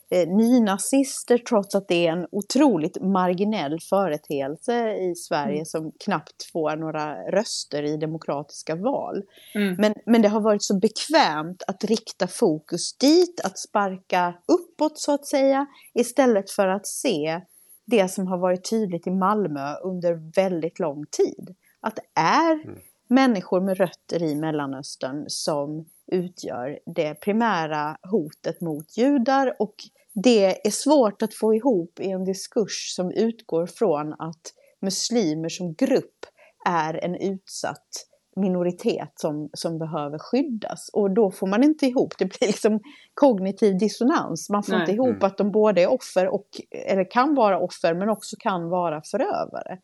eh, 0.10 0.28
nynazister 0.28 1.38
trots 1.38 1.76
att 1.76 1.88
det 1.88 2.08
är 2.08 2.12
en 2.12 2.28
otroligt 2.32 3.02
marginell 3.02 3.80
företeelse 3.89 4.96
i 4.96 5.15
Sverige 5.15 5.56
mm. 5.56 5.65
som 5.65 5.91
knappt 6.06 6.52
får 6.52 6.76
några 6.76 7.32
röster 7.32 7.84
i 7.84 7.98
demokratiska 7.98 8.76
val. 8.76 9.24
Mm. 9.56 9.76
Men, 9.80 9.94
men 10.06 10.22
det 10.22 10.28
har 10.28 10.41
varit 10.41 10.63
så 10.63 10.80
bekvämt 10.80 11.63
att 11.68 11.84
rikta 11.84 12.28
fokus 12.28 12.98
dit, 12.98 13.41
att 13.44 13.60
sparka 13.60 14.34
uppåt 14.48 15.00
så 15.00 15.13
att 15.13 15.26
säga, 15.26 15.65
istället 15.94 16.52
för 16.52 16.68
att 16.68 16.88
se 16.88 17.41
det 17.86 18.12
som 18.12 18.28
har 18.28 18.38
varit 18.38 18.70
tydligt 18.70 19.08
i 19.08 19.12
Malmö 19.12 19.76
under 19.84 20.32
väldigt 20.36 20.80
lång 20.80 21.06
tid. 21.06 21.56
Att 21.86 21.95
det 21.95 22.21
är 22.21 22.54
mm. 22.54 22.80
människor 23.08 23.62
med 23.62 23.78
rötter 23.78 24.24
i 24.24 24.36
Mellanöstern 24.36 25.26
som 25.28 25.86
utgör 26.08 26.80
det 26.86 27.13
primära 27.13 27.98
hotet 28.12 28.62
mot 28.62 28.98
judar 28.98 29.56
och 29.60 29.76
det 30.13 30.67
är 30.67 30.71
svårt 30.71 31.21
att 31.21 31.34
få 31.34 31.54
ihop 31.54 32.00
i 32.00 32.12
en 32.12 32.26
diskurs 32.26 32.93
som 32.95 33.12
utgår 33.12 33.65
från 33.65 34.13
att 34.13 34.54
muslimer 34.82 35.50
som 35.50 35.74
grupp 35.74 36.26
är 36.67 37.04
en 37.06 37.15
utsatt 37.15 38.08
minoritet 38.36 39.12
som, 39.15 39.50
som 39.54 39.80
behöver 39.80 40.19
skyddas. 40.19 40.89
Och 40.93 41.12
då 41.12 41.32
får 41.32 41.48
man 41.48 41.63
inte 41.63 41.86
ihop, 41.86 42.17
det 42.17 42.26
blir 42.26 42.48
liksom 42.48 42.80
kognitiv 43.13 43.78
dissonans. 43.78 44.50
Man 44.50 44.63
får 44.63 44.74
Nej. 44.74 44.82
inte 44.82 44.91
ihop 44.91 45.08
mm. 45.08 45.24
att 45.24 45.38
de 45.38 45.52
både 45.52 45.82
är 45.82 45.91
offer 45.91 46.28
och, 46.28 46.48
eller 46.71 47.12
kan 47.12 47.36
vara 47.36 47.60
offer 47.60 47.93
men 47.93 48.10
också 48.10 48.36
kan 48.39 48.69
vara 48.69 49.02
förövare. 49.02 49.80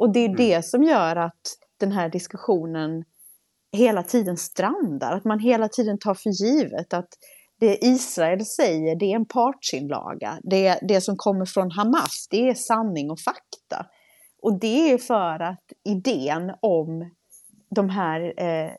Och 0.00 0.12
det 0.12 0.20
är 0.20 0.28
mm. 0.28 0.36
det 0.36 0.64
som 0.64 0.82
gör 0.82 1.16
att 1.16 1.40
den 1.80 1.92
här 1.92 2.08
diskussionen 2.08 3.04
hela 3.76 4.02
tiden 4.02 4.36
strandar. 4.36 5.12
Att 5.12 5.24
man 5.24 5.38
hela 5.38 5.68
tiden 5.68 5.98
tar 5.98 6.14
för 6.14 6.30
givet 6.30 6.94
att 6.94 7.08
det 7.60 7.84
Israel 7.84 8.46
säger 8.46 8.96
det 8.96 9.12
är 9.12 9.16
en 9.16 9.26
partsinlaga. 9.26 10.38
Det, 10.42 10.78
det 10.82 11.00
som 11.00 11.16
kommer 11.16 11.44
från 11.44 11.70
Hamas 11.70 12.28
det 12.30 12.48
är 12.48 12.54
sanning 12.54 13.10
och 13.10 13.20
fakta. 13.20 13.86
Och 14.42 14.60
det 14.60 14.92
är 14.92 14.98
för 14.98 15.42
att 15.42 15.64
idén 15.84 16.52
om 16.60 17.10
de 17.74 17.90
här 17.90 18.34
eh, 18.36 18.70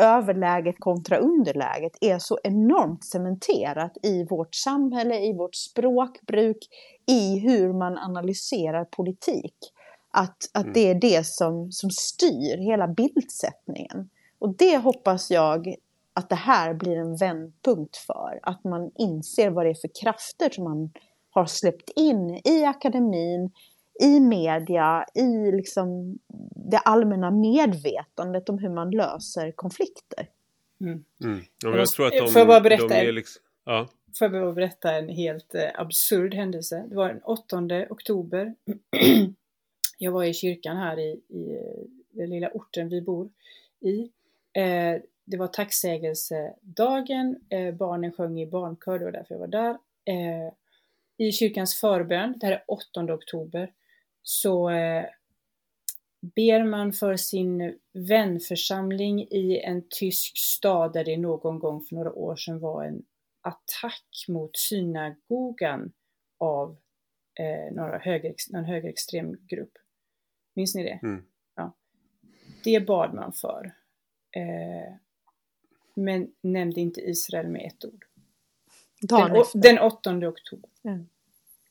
överläget 0.00 0.74
kontra 0.78 1.16
underläget 1.16 1.92
är 2.00 2.18
så 2.18 2.38
enormt 2.44 3.04
cementerat 3.04 3.92
i 4.02 4.24
vårt 4.24 4.54
samhälle, 4.54 5.20
i 5.20 5.32
vårt 5.32 5.54
språkbruk, 5.54 6.58
i 7.06 7.38
hur 7.38 7.72
man 7.72 7.98
analyserar 7.98 8.84
politik. 8.84 9.54
Att, 10.10 10.50
att 10.52 10.64
mm. 10.64 10.72
det 10.72 10.90
är 10.90 10.94
det 10.94 11.26
som, 11.26 11.72
som 11.72 11.90
styr 11.90 12.56
hela 12.56 12.88
bildsättningen. 12.88 14.10
Och 14.38 14.56
det 14.56 14.76
hoppas 14.76 15.30
jag 15.30 15.74
att 16.12 16.28
det 16.28 16.34
här 16.34 16.74
blir 16.74 16.96
en 16.96 17.16
vändpunkt 17.16 17.96
för. 17.96 18.40
Att 18.42 18.64
man 18.64 18.90
inser 18.98 19.50
vad 19.50 19.66
det 19.66 19.70
är 19.70 19.74
för 19.74 19.90
krafter 20.02 20.50
som 20.50 20.64
man 20.64 20.92
har 21.30 21.46
släppt 21.46 21.90
in 21.96 22.40
i 22.44 22.64
akademin, 22.64 23.50
i 24.00 24.20
media, 24.20 25.04
i 25.14 25.52
liksom 25.52 26.18
det 26.70 26.78
allmänna 26.78 27.30
medvetandet 27.30 28.48
om 28.48 28.58
hur 28.58 28.70
man 28.70 28.90
löser 28.90 29.52
konflikter. 29.52 30.28
Mm. 30.80 31.04
Mm. 31.24 31.40
jag 31.62 31.88
tror 31.88 32.06
att 32.06 32.12
de, 32.12 32.28
får 32.28 32.38
jag 32.38 32.48
bara 32.48 32.60
berätta, 32.60 32.88
de 32.88 32.94
är 32.94 33.12
liksom, 33.12 33.42
ja. 33.64 33.88
Får 34.18 34.24
jag 34.24 34.32
bara 34.32 34.52
berätta 34.52 34.92
en 34.92 35.08
helt 35.08 35.54
eh, 35.54 35.80
absurd 35.80 36.34
händelse. 36.34 36.84
Det 36.88 36.96
var 36.96 37.08
den 37.08 37.22
8 37.22 37.86
oktober. 37.90 38.54
jag 40.02 40.12
var 40.12 40.24
i 40.24 40.34
kyrkan 40.34 40.76
här 40.76 40.98
i, 40.98 41.10
i 41.28 41.58
den 42.10 42.30
lilla 42.30 42.50
orten 42.50 42.88
vi 42.88 43.02
bor 43.02 43.30
i. 43.80 44.00
Eh, 44.52 45.02
det 45.24 45.36
var 45.36 45.46
tacksägelsedagen. 45.46 47.40
Eh, 47.48 47.74
barnen 47.74 48.12
sjöng 48.12 48.40
i 48.40 48.46
barnkör, 48.46 48.98
det 48.98 49.04
var 49.04 49.12
därför 49.12 49.34
jag 49.34 49.40
var 49.40 49.46
där. 49.46 49.78
Eh, 50.04 50.52
I 51.16 51.32
kyrkans 51.32 51.74
förbön, 51.74 52.34
det 52.40 52.46
här 52.46 52.52
är 52.52 52.64
8 52.66 53.14
oktober, 53.14 53.72
så, 54.22 54.70
eh, 54.70 55.04
ber 56.20 56.64
man 56.64 56.92
för 56.92 57.16
sin 57.16 57.78
vänförsamling 57.92 59.20
i 59.20 59.60
en 59.64 59.82
tysk 59.88 60.38
stad 60.38 60.92
där 60.92 61.04
det 61.04 61.16
någon 61.16 61.58
gång 61.58 61.84
för 61.84 61.94
några 61.94 62.12
år 62.12 62.36
sedan 62.36 62.60
var 62.60 62.84
en 62.84 63.02
attack 63.40 64.24
mot 64.28 64.56
synagogan 64.56 65.92
av 66.38 66.76
eh, 67.40 67.74
några 67.74 67.98
höger, 67.98 68.34
någon 68.50 68.64
högerextrem 68.64 69.36
grupp. 69.48 69.72
Minns 70.60 70.74
ni 70.74 70.82
det? 70.82 70.98
Mm. 71.02 71.22
Ja. 71.54 71.72
Det 72.64 72.86
bad 72.86 73.14
man 73.14 73.32
för. 73.32 73.72
Eh, 74.30 74.94
men 75.94 76.32
nämnde 76.40 76.80
inte 76.80 77.00
Israel 77.00 77.48
med 77.48 77.66
ett 77.66 77.84
ord. 77.84 78.04
Den, 79.00 79.44
den 79.54 79.78
8 79.78 80.28
oktober. 80.28 80.70
Mm. 80.82 81.08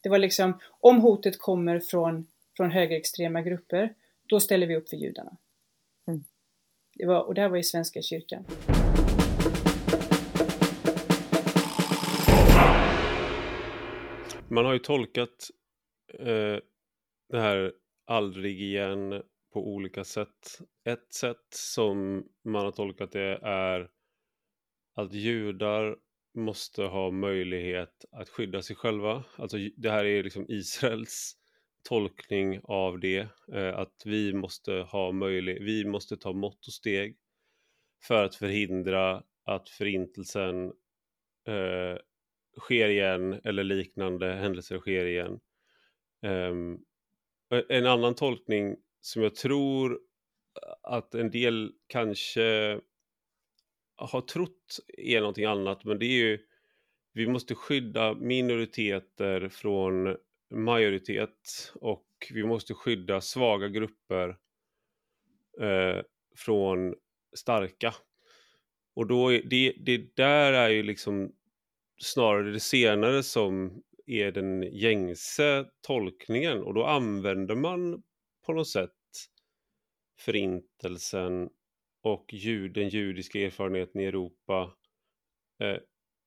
Det 0.02 0.10
var 0.10 0.18
liksom, 0.18 0.60
om 0.80 1.02
hotet 1.02 1.40
kommer 1.40 1.80
från, 1.80 2.28
från 2.58 2.72
högerextrema 2.72 3.42
grupper, 3.42 3.94
då 4.24 4.40
ställer 4.40 4.68
vi 4.68 4.76
upp 4.76 4.90
för 4.90 4.98
judarna. 4.98 5.38
Mm. 6.08 6.24
Det 6.94 7.06
var, 7.06 7.22
och 7.22 7.34
det 7.34 7.42
här 7.42 7.50
var 7.50 7.58
i 7.58 7.64
Svenska 7.64 8.02
kyrkan. 8.02 8.46
Man 14.48 14.66
har 14.66 14.74
ju 14.74 14.80
tolkat 14.80 15.50
eh, 16.20 16.60
det 17.30 17.40
här 17.40 17.74
aldrig 18.10 18.62
igen 18.62 19.22
på 19.54 19.68
olika 19.68 20.04
sätt. 20.04 20.62
Ett 20.86 21.14
sätt 21.14 21.48
som 21.50 22.28
man 22.44 22.66
har 22.66 22.72
tolkat 22.72 23.12
det 23.12 23.40
är 23.44 23.90
att 24.96 25.14
judar 25.14 25.98
måste 26.36 26.84
ha 26.84 27.12
möjlighet 27.12 28.06
att 28.12 28.30
skydda 28.30 28.62
sig 28.62 28.76
själva. 28.76 29.24
Alltså 29.36 29.58
det 29.78 29.90
här 29.90 30.06
är 30.06 30.24
liksom 30.24 30.46
Israels 30.50 31.36
tolkning 31.84 32.60
av 32.64 33.00
det, 33.00 33.28
eh, 33.54 33.78
att 33.78 34.02
vi 34.06 34.34
måste 34.34 34.74
ha 34.74 35.12
möjlighet, 35.12 35.62
vi 35.62 35.86
måste 35.86 36.18
ta 36.18 36.34
mått 36.34 36.68
och 36.68 36.74
steg 36.74 37.18
för 38.08 38.24
att 38.24 38.36
förhindra 38.36 39.24
att 39.46 39.70
förintelsen 39.70 40.66
eh, 41.48 41.98
sker 42.60 42.90
igen 42.90 43.42
eller 43.44 43.64
liknande 43.64 44.34
händelser 44.34 44.80
sker 44.80 45.06
igen. 45.06 45.40
Um, 46.22 46.86
Eh, 47.52 47.62
en 47.70 47.86
annan 47.86 48.16
tolkning 48.16 48.76
som 49.02 49.24
jag 49.24 49.36
tror 49.36 49.92
eh, 49.92 50.74
att 50.82 51.16
en 51.16 51.32
del 51.32 51.72
kanske 51.88 52.80
har 53.96 54.22
trott 54.22 54.80
är 54.98 55.20
någonting 55.20 55.46
annat, 55.46 55.86
men 55.86 56.00
det 56.00 56.06
är 56.06 56.18
ju 56.18 56.40
vi 57.14 57.28
måste 57.28 57.56
skydda 57.56 58.14
minoriteter 58.14 59.50
från 59.50 60.16
majoritet 60.54 61.74
och 61.76 62.28
vi 62.32 62.44
måste 62.44 62.74
skydda 62.74 63.22
svaga 63.22 63.68
grupper 63.68 64.38
eh, 65.62 66.02
från 66.36 66.96
starka. 67.34 67.94
Och 68.94 69.08
då 69.08 69.34
är 69.34 69.42
det, 69.44 69.74
det 69.80 70.16
där 70.16 70.54
är 70.54 70.70
ju 70.70 70.84
liksom 70.84 71.32
snarare 72.02 72.52
det 72.52 72.60
senare 72.60 73.24
som 73.24 73.84
är 74.10 74.32
den 74.32 74.64
gängse 74.64 75.66
tolkningen 75.82 76.64
och 76.64 76.74
då 76.74 76.86
använder 76.86 77.56
man 77.56 78.04
på 78.46 78.54
något 78.54 78.70
sätt 78.70 78.92
förintelsen 80.20 81.50
och 82.04 82.34
jud, 82.34 82.74
den 82.74 82.90
judiska 82.90 83.40
erfarenheten 83.40 84.02
i 84.02 84.06
Europa 84.06 84.78
eh, 85.60 85.78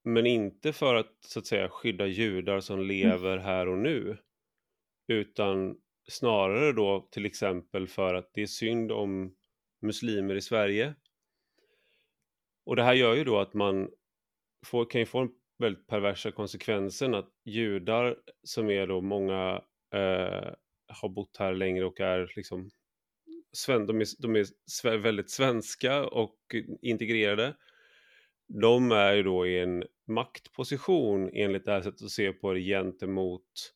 men 0.05 0.27
inte 0.27 0.73
för 0.73 0.95
att 0.95 1.17
så 1.21 1.39
att 1.39 1.47
säga 1.47 1.69
skydda 1.69 2.07
judar 2.07 2.61
som 2.61 2.77
mm. 2.77 2.89
lever 2.89 3.39
här 3.39 3.69
och 3.69 3.79
nu 3.79 4.19
utan 5.09 5.77
snarare 6.09 6.73
då 6.73 7.09
till 7.11 7.27
exempel 7.27 7.89
för 7.89 8.15
att 8.15 8.31
det 8.35 8.43
är 8.43 8.47
synd 8.47 8.93
om 8.93 9.37
muslimer 9.81 10.35
i 10.35 10.41
Sverige. 10.41 10.95
Och 12.65 12.77
det 12.77 12.83
här 12.83 12.95
gör 12.95 13.15
ju 13.15 13.25
då 13.25 13.39
att 13.39 13.55
man 13.55 13.91
får, 14.67 14.91
kan 14.91 15.01
ju 15.01 15.07
få 15.07 15.19
en 15.19 15.31
väldigt 15.63 15.87
perversa 15.87 16.31
konsekvensen 16.31 17.15
att 17.15 17.31
judar 17.45 18.17
som 18.43 18.71
är 18.71 18.87
då 18.87 19.01
många 19.01 19.63
eh, 19.95 20.53
har 20.89 21.09
bott 21.09 21.37
här 21.37 21.55
längre 21.55 21.85
och 21.85 22.01
är 22.01 22.33
liksom 22.37 22.71
sven, 23.53 23.87
de 23.87 24.01
är, 24.01 24.07
de 24.23 24.37
är 24.37 24.99
väldigt 24.99 25.31
svenska 25.31 26.05
och 26.05 26.37
integrerade. 26.83 27.57
De 28.49 28.93
är 28.93 29.13
ju 29.13 29.23
då 29.23 29.47
i 29.47 29.59
en 29.59 29.85
maktposition 30.07 31.31
enligt 31.33 31.65
det 31.65 31.73
här 31.73 31.81
sättet 31.81 32.03
att 32.03 32.11
se 32.11 32.33
på 32.33 32.53
det 32.53 32.61
gentemot 32.61 33.75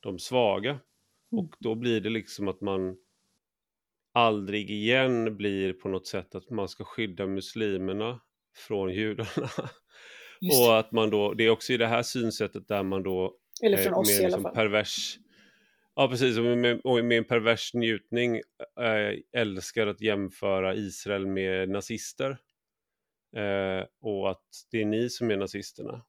de 0.00 0.18
svaga. 0.18 0.70
Mm. 0.70 0.80
Och 1.44 1.54
då 1.58 1.74
blir 1.74 2.00
det 2.00 2.10
liksom 2.10 2.48
att 2.48 2.60
man 2.60 2.96
aldrig 4.12 4.70
igen 4.70 5.36
blir 5.36 5.72
på 5.72 5.88
något 5.88 6.06
sätt 6.06 6.34
att 6.34 6.50
man 6.50 6.68
ska 6.68 6.84
skydda 6.84 7.26
muslimerna 7.26 8.20
från 8.56 8.92
judarna. 8.92 9.50
och 10.52 10.78
att 10.78 10.92
man 10.92 11.10
då, 11.10 11.34
det 11.34 11.44
är 11.44 11.50
också 11.50 11.72
i 11.72 11.76
det 11.76 11.86
här 11.86 12.02
synsättet 12.02 12.68
där 12.68 12.82
man 12.82 13.02
då 13.02 13.34
Eller 13.62 13.76
från 13.76 13.92
eh, 13.92 13.98
oss 13.98 14.10
i 14.10 14.18
alla 14.18 14.22
liksom 14.24 14.42
fall. 14.42 14.54
pervers 14.54 15.18
Ja 16.00 16.08
precis, 16.08 16.38
och 16.38 16.44
med, 16.44 16.80
och 16.84 17.04
med 17.04 17.18
en 17.18 17.24
pervers 17.24 17.74
njutning 17.74 18.36
äh, 18.80 19.40
älskar 19.40 19.86
att 19.86 20.00
jämföra 20.00 20.74
Israel 20.74 21.26
med 21.26 21.68
nazister. 21.68 22.38
Eh, 23.36 23.84
och 24.00 24.30
att 24.30 24.44
det 24.70 24.80
är 24.80 24.84
ni 24.84 25.10
som 25.10 25.30
är 25.30 25.36
nazisterna. 25.36 26.04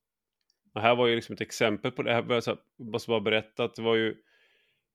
Och 0.74 0.82
här 0.82 0.96
var 0.96 1.08
ju 1.08 1.16
liksom 1.16 1.34
ett 1.34 1.42
exempel 1.42 1.92
på 1.92 2.04
det. 2.04 2.14
Här 2.14 2.42
jag 2.46 2.58
måste 2.78 3.10
bara 3.10 3.20
berätta 3.20 3.64
att 3.64 3.76
det 3.76 3.82
var 3.82 3.96
ju 3.96 4.16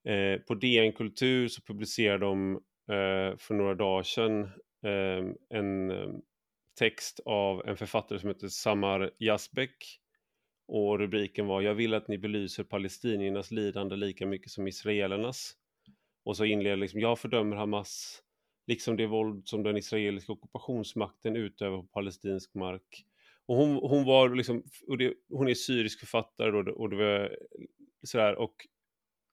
eh, 0.04 0.40
på 0.40 0.54
DN 0.54 0.92
Kultur 0.92 1.48
så 1.48 1.62
publicerade 1.62 2.24
de 2.24 2.54
eh, 2.90 3.36
för 3.38 3.54
några 3.54 3.74
dagar 3.74 4.02
sedan 4.02 4.42
eh, 4.84 5.24
en 5.50 5.90
eh, 5.90 6.08
text 6.74 7.20
av 7.24 7.66
en 7.66 7.76
författare 7.76 8.18
som 8.18 8.28
heter 8.28 8.48
Samar 8.48 9.10
Yazbek. 9.18 10.00
Och 10.68 10.98
rubriken 10.98 11.46
var 11.46 11.62
Jag 11.62 11.74
vill 11.74 11.94
att 11.94 12.08
ni 12.08 12.18
belyser 12.18 12.64
palestiniernas 12.64 13.50
lidande 13.50 13.96
lika 13.96 14.26
mycket 14.26 14.50
som 14.50 14.68
israelernas. 14.68 15.52
Och 16.24 16.36
så 16.36 16.44
inleder 16.44 16.76
liksom 16.76 17.00
Jag 17.00 17.18
fördömer 17.18 17.56
Hamas 17.56 18.22
liksom 18.66 18.96
det 18.96 19.06
våld 19.06 19.48
som 19.48 19.62
den 19.62 19.76
israeliska 19.76 20.32
ockupationsmakten 20.32 21.36
utövar 21.36 21.78
på 21.78 21.86
palestinsk 21.86 22.54
mark. 22.54 23.04
Och 23.46 23.56
hon, 23.56 23.76
hon 23.76 24.04
var 24.04 24.34
liksom, 24.34 24.62
och 24.88 24.98
det, 24.98 25.14
hon 25.28 25.48
är 25.48 25.54
syrisk 25.54 26.00
författare 26.00 26.50
då, 26.50 26.72
och 26.72 26.90
det 26.90 26.96
var 26.96 27.36
sådär, 28.02 28.34
och 28.34 28.54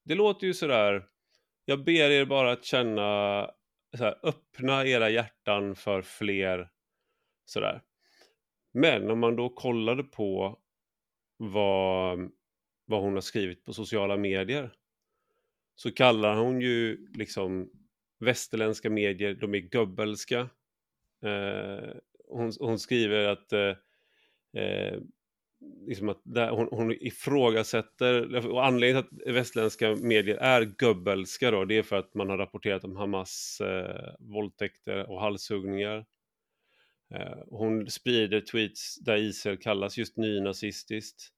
det 0.06 0.15
låter 0.15 0.47
ju 0.47 0.54
sådär, 0.54 1.06
jag 1.65 1.84
ber 1.84 2.10
er 2.12 2.25
bara 2.25 2.51
att 2.51 2.65
känna, 2.65 3.49
sådär, 3.97 4.19
öppna 4.23 4.86
era 4.86 5.10
hjärtan 5.10 5.75
för 5.75 6.01
fler, 6.01 6.69
sådär. 7.45 7.82
Men 8.71 9.12
om 9.12 9.19
man 9.19 9.36
då 9.36 9.49
kollade 9.49 10.04
på 10.04 10.60
vad, 11.38 12.32
vad 12.86 13.01
hon 13.01 13.13
har 13.13 13.21
skrivit 13.21 13.65
på 13.65 13.73
sociala 13.73 14.17
medier 14.17 14.73
så 15.75 15.91
kallar 15.91 16.36
hon 16.36 16.62
ju 16.62 17.08
liksom 17.13 17.69
västerländska 18.19 18.89
medier, 18.89 19.34
de 19.34 19.56
är 19.56 19.60
gubbelska. 19.60 20.39
Eh, 21.23 21.89
hon, 22.27 22.51
hon, 22.60 22.80
skriver 22.80 23.27
att, 23.27 23.54
eh, 23.54 23.75
eh 24.63 24.99
liksom 25.88 26.10
att 26.10 26.21
där, 26.23 26.49
hon, 26.49 26.67
hon 26.71 26.91
ifrågasätter, 26.91 28.47
och 28.47 28.65
anledningen 28.65 29.04
till 29.04 29.30
att 29.30 29.36
västerländska 29.36 29.95
medier 29.95 30.36
är 30.36 30.62
gubbelska 30.62 31.51
då, 31.51 31.65
det 31.65 31.77
är 31.77 31.84
för 31.84 31.95
att 31.95 32.13
man 32.13 32.30
har 32.30 32.38
rapporterat 32.38 32.84
om 32.84 32.95
Hamas 32.95 33.62
eh, 33.62 34.13
våldtäkter 34.19 35.10
och 35.10 35.21
halshuggningar. 35.21 36.06
Eh, 37.15 37.38
hon 37.50 37.89
sprider 37.89 38.41
tweets 38.41 38.95
där 38.95 39.17
Israel 39.17 39.58
kallas 39.58 39.97
just 39.97 40.17
nynazistiskt. 40.17 41.30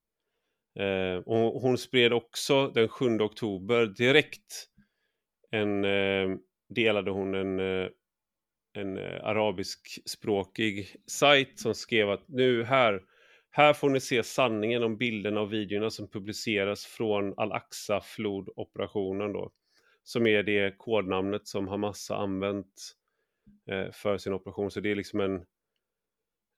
Eh, 0.79 1.15
och 1.15 1.61
hon 1.61 1.77
spred 1.77 2.13
också 2.13 2.67
den 2.67 2.87
7 2.87 3.19
oktober 3.19 3.85
direkt 3.85 4.67
en 5.51 5.85
eh, 5.85 6.37
delade 6.69 7.11
hon 7.11 7.35
en, 7.35 7.59
eh, 7.59 7.89
en 8.73 8.97
eh, 8.97 9.23
arabiskspråkig 9.23 10.95
sajt 11.07 11.59
som 11.59 11.73
skrev 11.73 12.09
att 12.09 12.27
nu 12.27 12.63
här, 12.63 13.01
här 13.51 13.73
får 13.73 13.89
ni 13.89 13.99
se 13.99 14.23
sanningen 14.23 14.83
om 14.83 14.97
bilderna 14.97 15.41
och 15.41 15.53
videorna 15.53 15.89
som 15.89 16.07
publiceras 16.09 16.85
från 16.85 17.33
Al-Aqsa-flodoperationen 17.37 19.33
då. 19.33 19.51
Som 20.03 20.27
är 20.27 20.43
det 20.43 20.77
kodnamnet 20.77 21.47
som 21.47 21.67
Hamas 21.67 22.09
har 22.09 22.17
använt 22.17 22.95
eh, 23.71 23.91
för 23.91 24.17
sin 24.17 24.33
operation. 24.33 24.71
Så 24.71 24.79
det 24.79 24.91
är 24.91 24.95
liksom 24.95 25.19
en, 25.19 25.35
eh, 25.35 25.41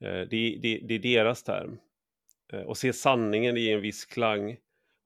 Eh, 0.06 0.28
det, 0.30 0.60
det, 0.62 0.80
det, 0.84 0.94
är 0.96 1.00
deras 1.00 1.44
term. 1.44 1.78
Eh, 2.54 2.62
och 2.62 2.78
se 2.78 2.94
sanningen 2.94 3.58
i 3.58 3.70
en 3.70 3.82
viss 3.82 4.06
klang. 4.06 4.58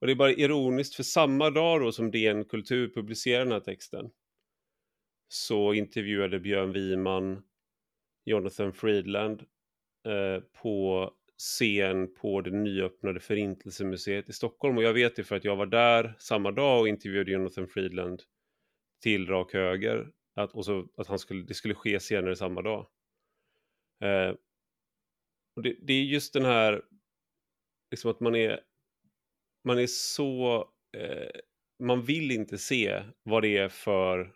Och 0.02 0.08
det 0.08 0.14
är 0.14 0.16
bara 0.16 0.32
ironiskt 0.32 0.96
för 0.96 1.04
samma 1.04 1.50
dag 1.50 1.82
då 1.82 1.92
som 1.92 2.12
DN 2.12 2.46
Kultur 2.46 2.94
publicerar 2.94 3.40
den 3.40 3.52
här 3.52 3.60
texten 3.60 4.10
så 5.28 5.74
intervjuade 5.74 6.40
Björn 6.40 6.72
Wiman 6.72 7.44
Jonathan 8.26 8.74
Friedland 8.74 9.42
eh, 10.06 10.44
på 10.62 11.12
scen 11.38 12.14
på 12.14 12.42
det 12.42 12.52
nyöppnade 12.52 13.20
Förintelsemuseet 13.20 14.30
i 14.30 14.34
Stockholm. 14.34 14.78
Och 14.78 14.84
jag 14.84 14.94
vet 14.94 15.16
det 15.16 15.24
för 15.24 15.36
att 15.36 15.46
jag 15.46 15.56
var 15.56 15.66
där 15.66 16.16
samma 16.20 16.52
dag 16.52 16.82
och 16.82 16.88
intervjuade 16.88 17.32
Jonathan 17.32 17.68
Friedland 17.68 18.24
till 19.04 19.28
rak 19.28 19.54
höger. 19.54 20.12
att, 20.36 20.52
och 20.52 20.66
så, 20.66 20.88
att 20.98 21.08
han 21.08 21.20
skulle, 21.20 21.44
det 21.44 21.54
skulle 21.54 21.74
ske 21.74 22.00
senare 22.00 22.36
samma 22.36 22.62
dag. 22.62 22.88
Eh, 24.04 24.36
och 25.56 25.62
det, 25.62 25.76
det, 25.82 25.94
är 25.94 26.04
just 26.04 26.34
den 26.34 26.46
här, 26.46 26.82
liksom 27.92 28.12
att 28.12 28.20
man 28.20 28.36
är, 28.36 28.60
man 29.64 29.80
är 29.80 29.88
så, 29.88 30.58
eh, 30.98 31.40
man 31.80 32.02
vill 32.02 32.32
inte 32.32 32.58
se 32.58 33.04
vad 33.24 33.44
det 33.44 33.58
är 33.58 33.70
för 33.70 34.34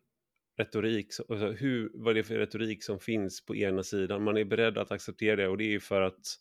retorik, 0.58 1.08
alltså 1.30 1.52
hur, 1.52 1.92
vad 1.94 2.16
det 2.16 2.20
är 2.20 2.24
för 2.24 2.38
retorik 2.38 2.84
som 2.84 3.00
finns 3.00 3.46
på 3.46 3.56
ena 3.56 3.84
sidan. 3.84 4.24
Man 4.24 4.38
är 4.38 4.46
beredd 4.46 4.78
att 4.78 4.92
acceptera 4.92 5.36
det 5.36 5.48
och 5.48 5.58
det 5.58 5.64
är 5.64 5.72
ju 5.72 5.80
för 5.80 6.02
att 6.02 6.40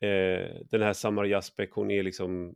eh, 0.00 0.60
den 0.70 0.82
här 0.82 0.92
Samar 0.92 1.24
Jaspek, 1.24 1.70
hon 1.72 1.90
är 1.90 2.02
liksom 2.02 2.54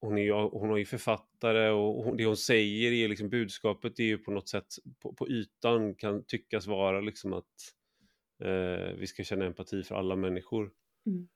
hon, 0.00 0.18
är, 0.18 0.32
hon 0.32 0.70
är 0.70 0.76
ju 0.76 0.84
författare 0.84 1.70
och 1.70 2.04
hon, 2.04 2.16
det 2.16 2.26
hon 2.26 2.36
säger 2.36 2.92
är 2.92 3.08
liksom 3.08 3.28
budskapet 3.28 3.98
är 3.98 4.04
ju 4.04 4.18
på 4.18 4.30
något 4.30 4.48
sätt 4.48 4.66
på, 5.02 5.12
på 5.12 5.28
ytan 5.28 5.94
kan 5.94 6.24
tyckas 6.24 6.66
vara 6.66 7.00
liksom 7.00 7.32
att 7.32 7.74
eh, 8.38 8.94
vi 8.98 9.06
ska 9.06 9.24
känna 9.24 9.44
empati 9.44 9.82
för 9.82 9.94
alla 9.94 10.16
människor. 10.16 10.70
Mm. 11.06 11.28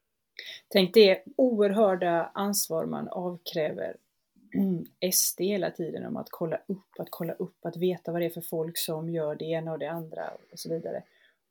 Tänk 0.68 0.94
det 0.94 1.22
oerhörda 1.36 2.30
ansvar 2.34 2.86
man 2.86 3.08
avkräver 3.08 3.96
mm, 4.54 4.84
SD 5.12 5.40
hela 5.40 5.70
tiden 5.70 6.06
om 6.06 6.16
att 6.16 6.28
kolla 6.30 6.56
upp, 6.66 6.98
att 6.98 7.08
kolla 7.10 7.32
upp, 7.32 7.66
att 7.66 7.76
veta 7.76 8.12
vad 8.12 8.20
det 8.20 8.26
är 8.26 8.30
för 8.30 8.40
folk 8.40 8.78
som 8.78 9.10
gör 9.10 9.34
det 9.34 9.44
ena 9.44 9.72
och 9.72 9.78
det 9.78 9.90
andra 9.90 10.30
och 10.52 10.58
så 10.58 10.70
vidare. 10.74 11.02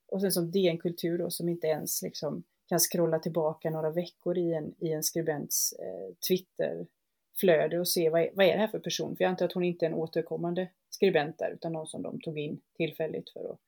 Och 0.08 0.22
sen 0.22 0.32
som 0.32 0.52
DN 0.52 0.78
Kultur 0.78 1.18
då 1.18 1.30
som 1.30 1.50
inte 1.50 1.68
ens 1.68 2.02
liksom 2.02 2.44
kan 2.70 2.80
scrolla 2.80 3.20
tillbaka 3.20 3.70
några 3.70 3.90
veckor 3.90 4.38
i 4.38 4.54
en, 4.54 4.76
i 4.80 4.92
en 4.92 5.04
skribents 5.04 5.74
eh, 5.74 6.16
Twitterflöde 6.28 7.80
och 7.80 7.88
se 7.88 8.10
vad 8.10 8.22
är, 8.22 8.30
vad 8.34 8.46
är 8.46 8.54
det 8.54 8.60
här 8.60 8.68
för 8.68 8.80
person? 8.80 9.16
För 9.16 9.24
jag 9.24 9.30
antar 9.30 9.46
att 9.46 9.54
hon 9.54 9.64
inte 9.64 9.86
är 9.86 9.90
en 9.90 9.96
återkommande 9.96 10.70
skribent 10.90 11.38
där 11.38 11.52
utan 11.52 11.74
någon 11.74 11.88
som 11.88 12.02
de 12.02 12.22
tog 12.22 12.40
in 12.40 12.62
tillfälligt 12.78 13.30
för 13.30 13.52
att 13.52 13.60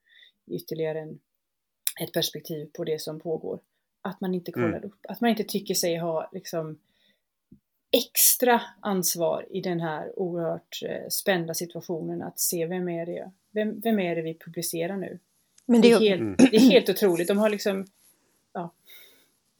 ytterligare 0.50 1.00
en, 1.00 1.20
ett 2.02 2.12
perspektiv 2.12 2.70
på 2.72 2.84
det 2.84 3.00
som 3.00 3.20
pågår. 3.20 3.60
Att 4.02 4.20
man 4.20 4.34
inte 4.34 4.52
kollar 4.52 4.68
mm. 4.68 4.84
upp, 4.84 4.98
att 5.08 5.20
man 5.20 5.30
inte 5.30 5.44
tycker 5.44 5.74
sig 5.74 5.96
ha 5.96 6.30
liksom 6.32 6.78
extra 7.92 8.62
ansvar 8.80 9.46
i 9.50 9.60
den 9.60 9.80
här 9.80 10.18
oerhört 10.18 10.82
eh, 10.82 11.08
spända 11.08 11.54
situationen 11.54 12.22
att 12.22 12.40
se 12.40 12.66
vem 12.66 12.88
är 12.88 13.06
det, 13.06 13.30
vem, 13.50 13.80
vem 13.80 13.98
är 13.98 14.16
det 14.16 14.22
vi 14.22 14.38
publicerar 14.38 14.96
nu? 14.96 15.18
Men 15.66 15.80
det, 15.80 15.92
är, 15.92 16.00
det 16.00 16.06
är 16.06 16.08
helt, 16.08 16.20
mm. 16.20 16.36
det 16.50 16.56
är 16.56 16.60
helt 16.60 16.88
otroligt. 16.88 17.28
De 17.28 17.38
har 17.38 17.50
liksom, 17.50 17.86
ja. 18.52 18.74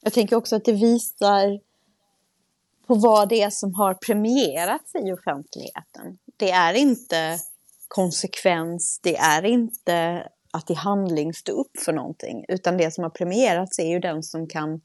Jag 0.00 0.12
tänker 0.12 0.36
också 0.36 0.56
att 0.56 0.64
det 0.64 0.72
visar 0.72 1.60
på 2.86 2.94
vad 2.94 3.28
det 3.28 3.42
är 3.42 3.50
som 3.50 3.74
har 3.74 3.94
premierats 3.94 4.94
i 4.94 5.12
offentligheten. 5.12 6.18
Det 6.36 6.50
är 6.50 6.74
inte 6.74 7.38
konsekvens, 7.88 9.00
det 9.02 9.16
är 9.16 9.44
inte 9.44 10.28
att 10.50 10.70
i 10.70 10.74
handling 10.74 11.34
stå 11.34 11.52
upp 11.52 11.78
för 11.84 11.92
någonting, 11.92 12.44
utan 12.48 12.76
det 12.76 12.90
som 12.90 13.04
har 13.04 13.10
premierats 13.10 13.78
är 13.78 13.88
ju 13.88 13.98
den 13.98 14.22
som 14.22 14.46
kan 14.46 14.80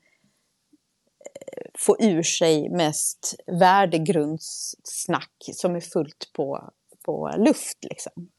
få 1.78 1.95
ur 1.99 2.23
sig 2.23 2.69
mest 2.69 3.36
värdegrundssnack 3.47 5.49
som 5.54 5.75
är 5.75 5.82
fullt 5.82 6.30
på, 6.34 6.69
på 7.06 7.32
luft. 7.38 7.78
Liksom. 7.82 8.30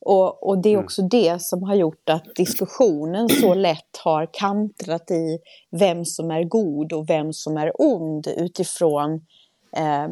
Och, 0.00 0.48
och 0.48 0.62
det 0.62 0.68
är 0.68 0.74
mm. 0.74 0.84
också 0.84 1.02
det 1.02 1.42
som 1.42 1.62
har 1.62 1.74
gjort 1.74 2.08
att 2.08 2.34
diskussionen 2.36 3.28
så 3.28 3.54
lätt 3.54 3.96
har 4.04 4.28
kantrat 4.32 5.10
i 5.10 5.38
vem 5.70 6.04
som 6.04 6.30
är 6.30 6.44
god 6.44 6.92
och 6.92 7.10
vem 7.10 7.32
som 7.32 7.56
är 7.56 7.72
ond 7.78 8.26
utifrån 8.26 9.26
eh, 9.76 10.08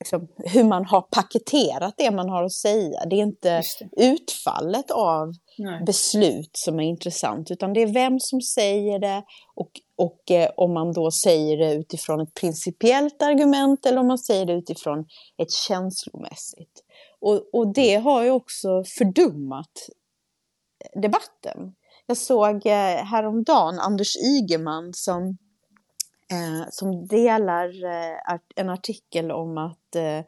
liksom, 0.00 0.28
hur 0.36 0.64
man 0.64 0.84
har 0.84 1.00
paketerat 1.00 1.94
det 1.96 2.10
man 2.10 2.28
har 2.28 2.42
att 2.42 2.52
säga. 2.52 3.04
Det 3.04 3.16
är 3.16 3.22
inte 3.22 3.62
utfallet 3.96 4.90
av 4.90 5.32
Nej. 5.58 5.84
beslut 5.86 6.50
som 6.52 6.80
är 6.80 6.84
intressant, 6.84 7.50
utan 7.50 7.72
det 7.72 7.82
är 7.82 7.86
vem 7.86 8.20
som 8.20 8.40
säger 8.40 8.98
det 8.98 9.22
och, 9.54 9.70
och 9.96 10.30
eh, 10.30 10.50
om 10.56 10.74
man 10.74 10.92
då 10.92 11.10
säger 11.10 11.56
det 11.56 11.74
utifrån 11.74 12.20
ett 12.20 12.34
principiellt 12.34 13.22
argument 13.22 13.86
eller 13.86 14.00
om 14.00 14.06
man 14.06 14.18
säger 14.18 14.46
det 14.46 14.52
utifrån 14.52 15.06
ett 15.42 15.52
känslomässigt. 15.52 16.82
Och, 17.20 17.54
och 17.54 17.74
det 17.74 17.94
har 17.94 18.22
ju 18.22 18.30
också 18.30 18.84
fördummat 18.98 19.88
debatten. 21.02 21.74
Jag 22.06 22.16
såg 22.16 22.66
eh, 22.66 23.04
häromdagen 23.04 23.78
Anders 23.78 24.16
Ygeman 24.16 24.90
som 24.94 25.38
eh, 26.32 26.68
som 26.70 27.06
delar 27.06 27.84
eh, 27.84 28.38
en 28.56 28.70
artikel 28.70 29.30
om 29.30 29.58
att 29.58 29.96
eh, 29.96 30.24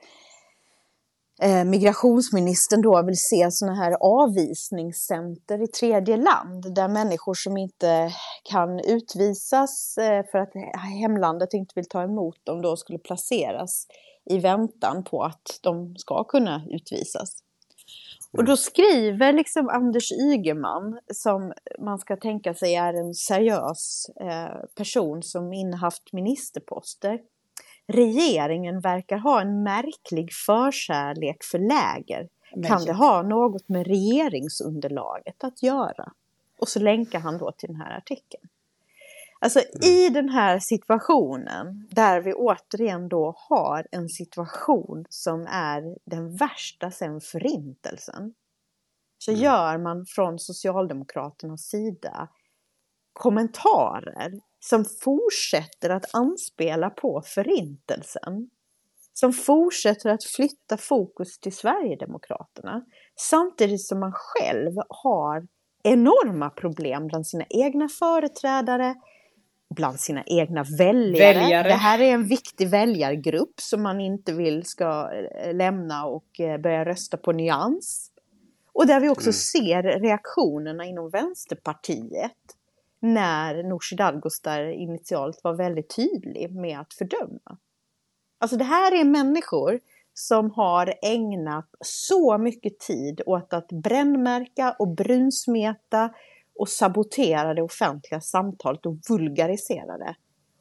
eh, 1.43 1.65
migrationsministern 1.65 2.83
då 2.83 3.03
vill 3.03 3.19
se 3.19 3.51
sådana 3.51 3.77
här 3.77 3.97
avvisningscenter 4.01 5.63
i 5.63 5.67
tredje 5.67 6.17
land 6.17 6.75
där 6.75 6.89
människor 6.89 7.35
som 7.35 7.57
inte 7.57 8.11
kan 8.51 8.81
utvisas 8.81 9.99
eh, 9.99 10.25
för 10.31 10.39
att 10.39 10.53
hemlandet 11.01 11.55
inte 11.55 11.73
vill 11.75 11.89
ta 11.89 12.03
emot 12.03 12.45
dem 12.45 12.63
då 12.63 12.77
skulle 12.77 12.99
placeras 12.99 13.87
i 14.31 14.39
väntan 14.39 15.05
på 15.05 15.23
att 15.23 15.59
de 15.63 15.97
ska 15.97 16.25
kunna 16.25 16.63
utvisas. 16.71 17.43
Och 18.33 18.45
då 18.45 18.57
skriver 18.57 19.33
liksom 19.33 19.69
Anders 19.69 20.13
Ygeman, 20.13 20.99
som 21.13 21.53
man 21.79 21.99
ska 21.99 22.17
tänka 22.17 22.55
sig 22.55 22.75
är 22.75 22.95
en 22.95 23.15
seriös 23.15 24.11
eh, 24.21 24.65
person 24.77 25.23
som 25.23 25.53
innehaft 25.53 26.13
ministerposter. 26.13 27.21
Regeringen 27.87 28.81
verkar 28.81 29.17
ha 29.17 29.41
en 29.41 29.63
märklig 29.63 30.33
förkärlek 30.47 31.45
för 31.45 31.59
läger. 31.59 32.29
Kan 32.67 32.85
det 32.85 32.93
ha 32.93 33.23
något 33.23 33.69
med 33.69 33.87
regeringsunderlaget 33.87 35.45
att 35.45 35.63
göra? 35.63 36.13
Och 36.61 36.69
så 36.69 36.81
länkar 36.81 37.21
han 37.21 37.39
då 37.39 37.53
till 37.53 37.69
den 37.69 37.77
här 37.77 37.97
artikeln. 37.97 38.49
Alltså 39.41 39.59
mm. 39.59 39.95
i 39.95 40.09
den 40.09 40.29
här 40.29 40.59
situationen 40.59 41.89
där 41.91 42.21
vi 42.21 42.35
återigen 42.35 43.09
då 43.09 43.35
har 43.37 43.87
en 43.91 44.09
situation 44.09 45.05
som 45.09 45.47
är 45.51 45.83
den 46.11 46.37
värsta 46.37 46.91
sedan 46.91 47.21
förintelsen. 47.21 48.35
Så 49.19 49.31
mm. 49.31 49.43
gör 49.43 49.79
man 49.79 50.05
från 50.07 50.39
Socialdemokraternas 50.39 51.63
sida 51.63 52.29
kommentarer 53.13 54.33
som 54.61 54.85
fortsätter 54.85 55.91
att 55.91 56.15
anspela 56.15 56.91
på 56.91 57.23
förintelsen. 57.25 58.51
Som 59.13 59.33
fortsätter 59.33 60.11
att 60.11 60.25
flytta 60.25 60.77
fokus 60.77 61.39
till 61.39 61.57
Sverigedemokraterna. 61.57 62.85
Samtidigt 63.17 63.87
som 63.87 64.01
man 64.01 64.13
själv 64.15 64.73
har 64.89 65.47
enorma 65.83 66.51
problem 66.51 67.07
bland 67.07 67.27
sina 67.27 67.45
egna 67.49 67.89
företrädare, 67.89 68.95
bland 69.75 70.01
sina 70.01 70.23
egna 70.27 70.65
väljare. 70.79 71.41
väljare. 71.41 71.69
Det 71.69 71.75
här 71.75 71.99
är 71.99 72.15
en 72.15 72.27
viktig 72.27 72.69
väljargrupp 72.69 73.61
som 73.61 73.83
man 73.83 74.01
inte 74.01 74.33
vill 74.33 74.65
ska 74.65 75.11
eh, 75.13 75.55
lämna 75.55 76.07
och 76.07 76.41
eh, 76.41 76.61
börja 76.61 76.85
rösta 76.85 77.17
på 77.17 77.33
nyans. 77.33 78.11
Och 78.73 78.87
där 78.87 79.01
vi 79.01 79.09
också 79.09 79.27
mm. 79.27 79.33
ser 79.33 79.83
reaktionerna 79.83 80.85
inom 80.85 81.11
Vänsterpartiet 81.11 82.33
när 83.01 83.63
Nooshi 83.63 83.97
Dadgostar 83.97 84.65
initialt 84.65 85.41
var 85.45 85.55
väldigt 85.55 85.97
tydlig 85.97 86.55
med 86.55 86.81
att 86.81 86.95
fördöma. 86.95 87.59
Alltså 88.39 88.57
det 88.57 88.65
här 88.65 89.01
är 89.01 89.05
människor 89.05 89.81
som 90.15 90.51
har 90.51 90.95
ägnat 91.03 91.69
så 91.81 92.39
mycket 92.39 92.79
tid 92.79 93.21
åt 93.27 93.53
att 93.53 93.69
brännmärka 93.69 94.77
och 94.79 94.89
brunsmeta 94.89 96.11
och 96.59 96.69
sabotera 96.69 97.55
det 97.55 97.63
offentliga 97.63 98.21
samtalet 98.21 98.87
och 98.87 98.97
vulgarisera 99.09 99.99
det. 99.99 100.15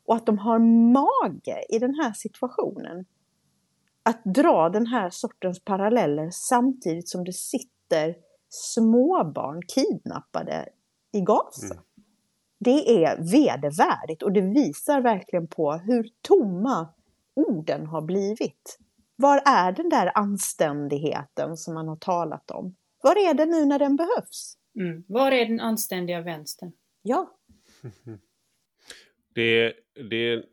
Och 0.05 0.15
att 0.15 0.25
de 0.25 0.38
har 0.38 0.60
mage 0.93 1.65
i 1.69 1.79
den 1.79 1.95
här 1.95 2.13
situationen 2.13 3.05
att 4.03 4.21
dra 4.23 4.69
den 4.69 4.87
här 4.87 5.10
sortens 5.10 5.63
paralleller 5.63 6.29
samtidigt 6.31 7.10
som 7.10 7.23
det 7.23 7.33
sitter 7.33 8.15
småbarn 8.50 9.62
kidnappade 9.67 10.69
i 11.12 11.21
Gaza. 11.21 11.65
Mm. 11.65 11.83
Det 12.60 13.06
är 13.06 13.31
vedervärdigt 13.31 14.23
och 14.23 14.31
det 14.31 14.41
visar 14.41 15.02
verkligen 15.02 15.48
på 15.48 15.73
hur 15.73 16.10
tomma 16.21 16.89
orden 17.35 17.87
har 17.87 18.02
blivit. 18.02 18.77
Var 19.15 19.41
är 19.45 19.71
den 19.71 19.89
där 19.89 20.12
anständigheten 20.15 21.58
som 21.58 21.73
man 21.73 21.87
har 21.87 21.95
talat 21.95 22.52
om? 22.52 22.75
Var 23.04 23.29
är 23.29 23.33
den 23.33 23.50
nu 23.50 23.65
när 23.65 23.79
den 23.79 23.95
behövs? 23.95 24.58
Mm. 24.80 25.04
Var 25.08 25.32
är 25.32 25.46
den 25.46 25.60
anständiga 25.60 26.21
vänstern? 26.21 26.71
Ja. 27.02 27.40
Det, 29.34 29.73
det, 30.10 30.44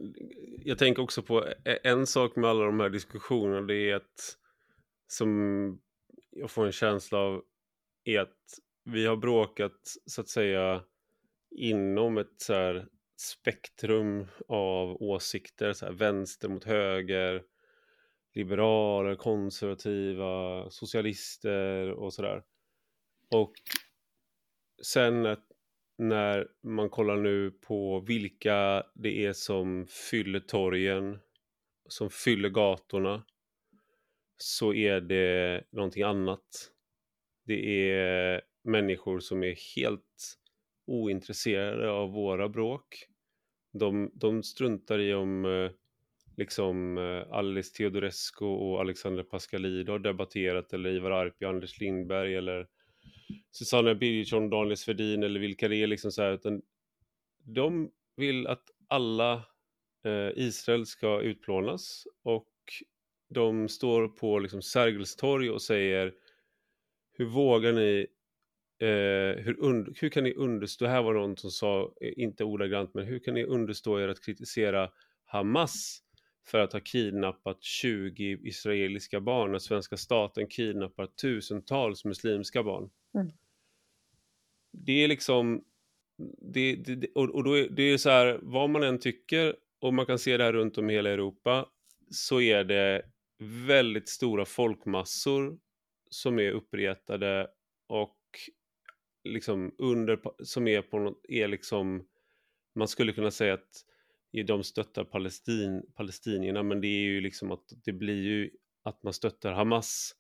jag 0.65 0.79
tänker 0.79 1.03
också 1.03 1.23
på 1.23 1.49
en 1.83 2.07
sak 2.07 2.37
med 2.37 2.51
alla 2.51 2.65
de 2.65 2.81
här 2.81 2.91
diskussionerna. 2.91 3.61
Det 3.61 3.91
är 3.91 3.95
att 3.95 4.37
som 5.07 5.81
jag 6.31 6.51
får 6.51 6.67
en 6.67 6.73
känsla 6.73 7.19
av 7.19 7.43
är 8.05 8.21
att 8.21 8.39
vi 8.85 9.07
har 9.07 9.17
bråkat 9.17 9.97
så 10.07 10.21
att 10.21 10.29
säga 10.29 10.83
inom 11.51 12.19
ett 12.19 12.35
så 12.37 12.55
här 12.55 12.87
spektrum 13.17 14.27
av 14.49 15.03
åsikter, 15.03 15.73
så 15.73 15.87
här, 15.87 15.93
vänster 15.93 16.49
mot 16.49 16.65
höger, 16.65 17.43
liberaler, 18.35 19.15
konservativa, 19.15 20.65
socialister 20.71 21.91
och 21.91 22.13
sådär. 22.13 22.43
Och 23.31 23.53
sen 24.83 25.37
när 25.99 26.49
man 26.63 26.91
kollar 26.91 27.17
nu 27.17 27.51
på 27.51 28.01
vilka 28.01 28.87
det 28.95 29.27
är 29.27 29.33
som 29.33 29.87
fyller 30.11 30.41
torgen, 30.41 31.19
som 31.89 32.11
fyller 32.11 32.49
gatorna, 32.49 33.25
så 34.37 34.75
är 34.75 35.01
det 35.01 35.65
någonting 35.71 36.03
annat. 36.03 36.71
Det 37.47 37.91
är 37.91 38.43
människor 38.63 39.21
som 39.21 39.43
är 39.43 39.77
helt 39.77 40.39
ointresserade 40.87 41.91
av 41.91 42.13
våra 42.13 42.49
bråk. 42.49 43.07
De, 43.73 44.11
de 44.15 44.43
struntar 44.43 44.99
i 44.99 45.15
om 45.15 45.45
eh, 45.45 45.71
liksom 46.37 46.99
eh, 46.99 47.33
Alice 47.33 47.77
Teodorescu 47.77 48.45
och 48.45 48.81
Alexander 48.81 49.23
Pascalidou 49.23 49.93
har 49.93 49.99
debatterat 49.99 50.73
eller 50.73 50.91
Ivar 50.91 51.11
Arpi, 51.11 51.45
och 51.45 51.49
Anders 51.49 51.81
Lindberg 51.81 52.35
eller 52.37 52.67
Susanna 53.51 53.95
Birgersson, 53.95 54.51
Daniel 54.51 54.77
Svedin 54.77 55.23
eller 55.23 55.41
vilka 55.41 55.69
det 55.69 55.77
är 55.77 55.87
liksom 55.87 56.13
så 56.13 56.23
här, 56.23 56.33
utan 56.33 56.63
de 57.45 57.91
vill 58.17 58.47
att 58.47 58.65
alla 58.89 59.33
eh, 60.05 60.31
Israel 60.35 60.87
ska 60.87 61.21
utplånas 61.21 62.07
och 62.23 62.49
de 63.29 63.69
står 63.69 64.09
på 64.09 64.39
liksom 64.39 64.63
Sergels 64.63 65.17
torg 65.17 65.51
och 65.51 65.63
säger 65.63 66.15
hur 67.13 67.25
vågar 67.25 67.73
ni 67.73 68.07
Eh, 68.85 69.43
hur, 69.45 69.61
und, 69.61 69.99
hur 70.01 70.09
kan 70.09 70.25
ni 70.25 70.35
understå, 70.35 70.85
det 70.85 70.91
här 70.91 71.03
var 71.03 71.15
någon 71.15 71.37
som 71.37 71.51
sa, 71.51 71.95
eh, 72.01 72.13
inte 72.17 72.45
ordagrant, 72.45 72.95
men 72.95 73.07
hur 73.07 73.19
kan 73.19 73.35
ni 73.35 73.45
understå 73.45 74.01
er 74.01 74.09
att 74.09 74.25
kritisera 74.25 74.91
Hamas 75.25 76.01
för 76.47 76.59
att 76.59 76.73
ha 76.73 76.81
kidnappat 76.81 77.63
20 77.63 78.39
israeliska 78.43 79.21
barn 79.21 79.53
när 79.53 79.59
svenska 79.59 79.97
staten 79.97 80.47
kidnappar 80.47 81.07
tusentals 81.07 82.05
muslimska 82.05 82.63
barn? 82.63 82.91
Mm. 83.15 83.33
Det 84.73 85.05
är 85.05 85.09
liksom, 85.09 85.65
det, 86.39 86.75
det, 86.75 87.09
och, 87.15 87.31
och 87.31 87.45
då 87.45 87.59
är, 87.59 87.69
det 87.69 87.83
är 87.83 87.99
så 87.99 88.11
här, 88.11 88.39
vad 88.43 88.71
man 88.71 88.83
än 88.83 88.99
tycker, 88.99 89.57
och 89.79 89.95
man 89.95 90.07
kan 90.07 90.19
se 90.19 90.37
det 90.37 90.45
här 90.45 90.53
runt 90.53 90.79
om 90.79 90.91
i 90.91 90.93
hela 90.93 91.11
Europa, 91.11 91.69
så 92.11 92.41
är 92.41 92.65
det 92.65 93.03
väldigt 93.67 94.09
stora 94.09 94.45
folkmassor 94.45 95.59
som 96.11 96.39
är 96.39 96.51
uppretade 96.51 97.49
och 97.87 98.19
liksom 99.25 99.75
under, 99.79 100.21
som 100.45 100.69
är 100.69 100.83
på 100.83 100.99
något, 100.99 101.21
är 101.29 101.49
liksom, 101.49 102.07
man 102.75 102.89
skulle 102.89 103.13
kunna 103.13 103.31
säga 103.31 103.55
att 103.55 103.85
de 104.47 104.65
stöttar 104.65 105.05
Palestin, 105.05 105.83
palestinierna, 105.95 106.63
men 106.63 106.81
det 106.81 106.87
är 106.87 107.03
ju 107.03 107.21
liksom 107.21 107.53
att 107.53 107.73
det 107.85 107.93
blir 107.93 108.23
ju 108.23 108.51
att 108.83 109.03
man 109.03 109.13
stöttar 109.13 109.53
Hamas. 109.53 110.15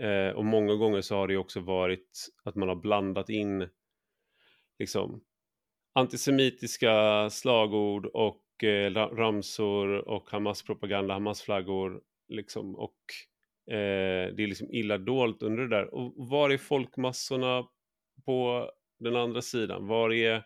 Eh, 0.00 0.30
och 0.36 0.44
många 0.44 0.74
gånger 0.74 1.00
så 1.00 1.16
har 1.16 1.28
det 1.28 1.36
också 1.36 1.60
varit 1.60 2.28
att 2.44 2.54
man 2.54 2.68
har 2.68 2.76
blandat 2.76 3.28
in 3.28 3.68
liksom 4.78 5.20
antisemitiska 5.94 7.30
slagord 7.30 8.06
och 8.06 8.64
eh, 8.64 8.92
ramsor 8.92 10.08
och 10.08 10.30
Hamas-propaganda, 10.30 11.14
Hamas-flaggor 11.14 12.00
liksom 12.28 12.74
och 12.76 12.98
eh, 13.70 14.34
det 14.34 14.42
är 14.42 14.46
liksom 14.46 14.70
illa 14.70 14.98
dolt 14.98 15.42
under 15.42 15.62
det 15.62 15.76
där. 15.76 15.94
Och 15.94 16.28
var 16.28 16.50
är 16.50 16.58
folkmassorna 16.58 17.68
på 18.24 18.70
den 18.98 19.16
andra 19.16 19.42
sidan? 19.42 19.86
Var 19.86 20.12
är 20.12 20.44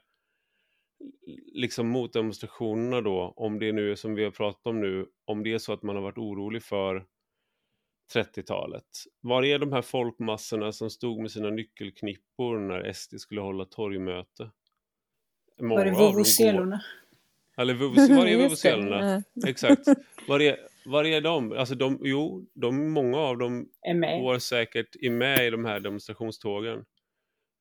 liksom 1.53 1.89
motdemonstrationerna 1.89 3.01
då, 3.01 3.33
om 3.37 3.59
det 3.59 3.73
nu 3.73 3.91
är 3.91 3.95
som 3.95 4.15
vi 4.15 4.25
har 4.25 4.31
pratat 4.31 4.67
om 4.67 4.81
nu, 4.81 5.07
om 5.25 5.43
det 5.43 5.53
är 5.53 5.59
så 5.59 5.73
att 5.73 5.83
man 5.83 5.97
har 5.97 6.03
varit 6.03 6.19
orolig 6.19 6.63
för 6.63 7.07
30-talet. 8.15 8.85
Var 9.21 9.45
är 9.45 9.59
de 9.59 9.73
här 9.73 9.83
folkmassorna 9.83 10.73
som 10.73 10.91
stod 10.91 11.21
med 11.21 11.31
sina 11.31 11.51
nyckelknippor 11.51 12.59
när 12.59 12.93
SD 12.93 13.21
skulle 13.21 13.41
hålla 13.41 13.65
torgmöte? 13.65 14.51
Många 15.61 15.75
var 15.75 15.85
det 15.85 15.91
vuvuzelorna? 15.91 16.83
Eller 17.57 17.75
var 18.15 18.27
är 18.27 18.37
vuvuzelorna? 18.37 19.23
Exakt. 19.47 19.87
Var 20.29 20.41
är, 20.41 20.57
var 20.85 21.05
är 21.05 21.21
de? 21.21 21.53
Alltså 21.53 21.75
de, 21.75 21.99
jo, 22.03 22.47
de, 22.55 22.93
många 22.93 23.19
av 23.19 23.39
dem 23.39 23.69
är 23.83 23.95
med. 23.95 24.21
går 24.21 24.39
säkert 24.39 24.97
är 25.01 25.11
med 25.11 25.47
i 25.47 25.51
de 25.51 25.65
här 25.65 25.81
demonstrationstågen. 25.81 26.85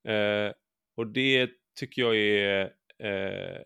Eh, 0.07 0.53
och 0.95 1.07
det 1.07 1.49
tycker 1.79 2.01
jag 2.01 2.17
är 2.17 2.61
eh, 2.99 3.61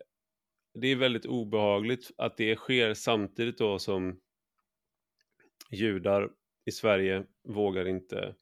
det 0.80 0.88
är 0.88 0.96
väldigt 0.96 1.26
obehagligt 1.26 2.10
att 2.18 2.36
det 2.36 2.56
sker 2.56 2.94
samtidigt 2.94 3.58
då 3.58 3.78
som 3.78 4.20
judar 5.70 6.30
i 6.66 6.72
Sverige 6.72 7.24
vågar 7.44 7.88
inte 7.88 8.34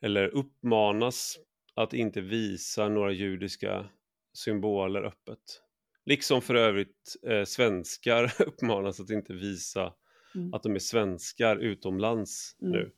eller 0.00 0.28
uppmanas 0.28 1.38
att 1.74 1.94
inte 1.94 2.20
visa 2.20 2.88
några 2.88 3.12
judiska 3.12 3.88
symboler 4.32 5.02
öppet. 5.02 5.62
Liksom 6.06 6.42
för 6.42 6.54
övrigt 6.54 7.16
eh, 7.26 7.44
svenskar 7.44 8.32
uppmanas 8.46 9.00
att 9.00 9.10
inte 9.10 9.32
visa 9.32 9.92
mm. 10.34 10.54
att 10.54 10.62
de 10.62 10.74
är 10.74 10.78
svenskar 10.78 11.56
utomlands 11.56 12.56
mm. 12.62 12.72
nu. 12.72 12.92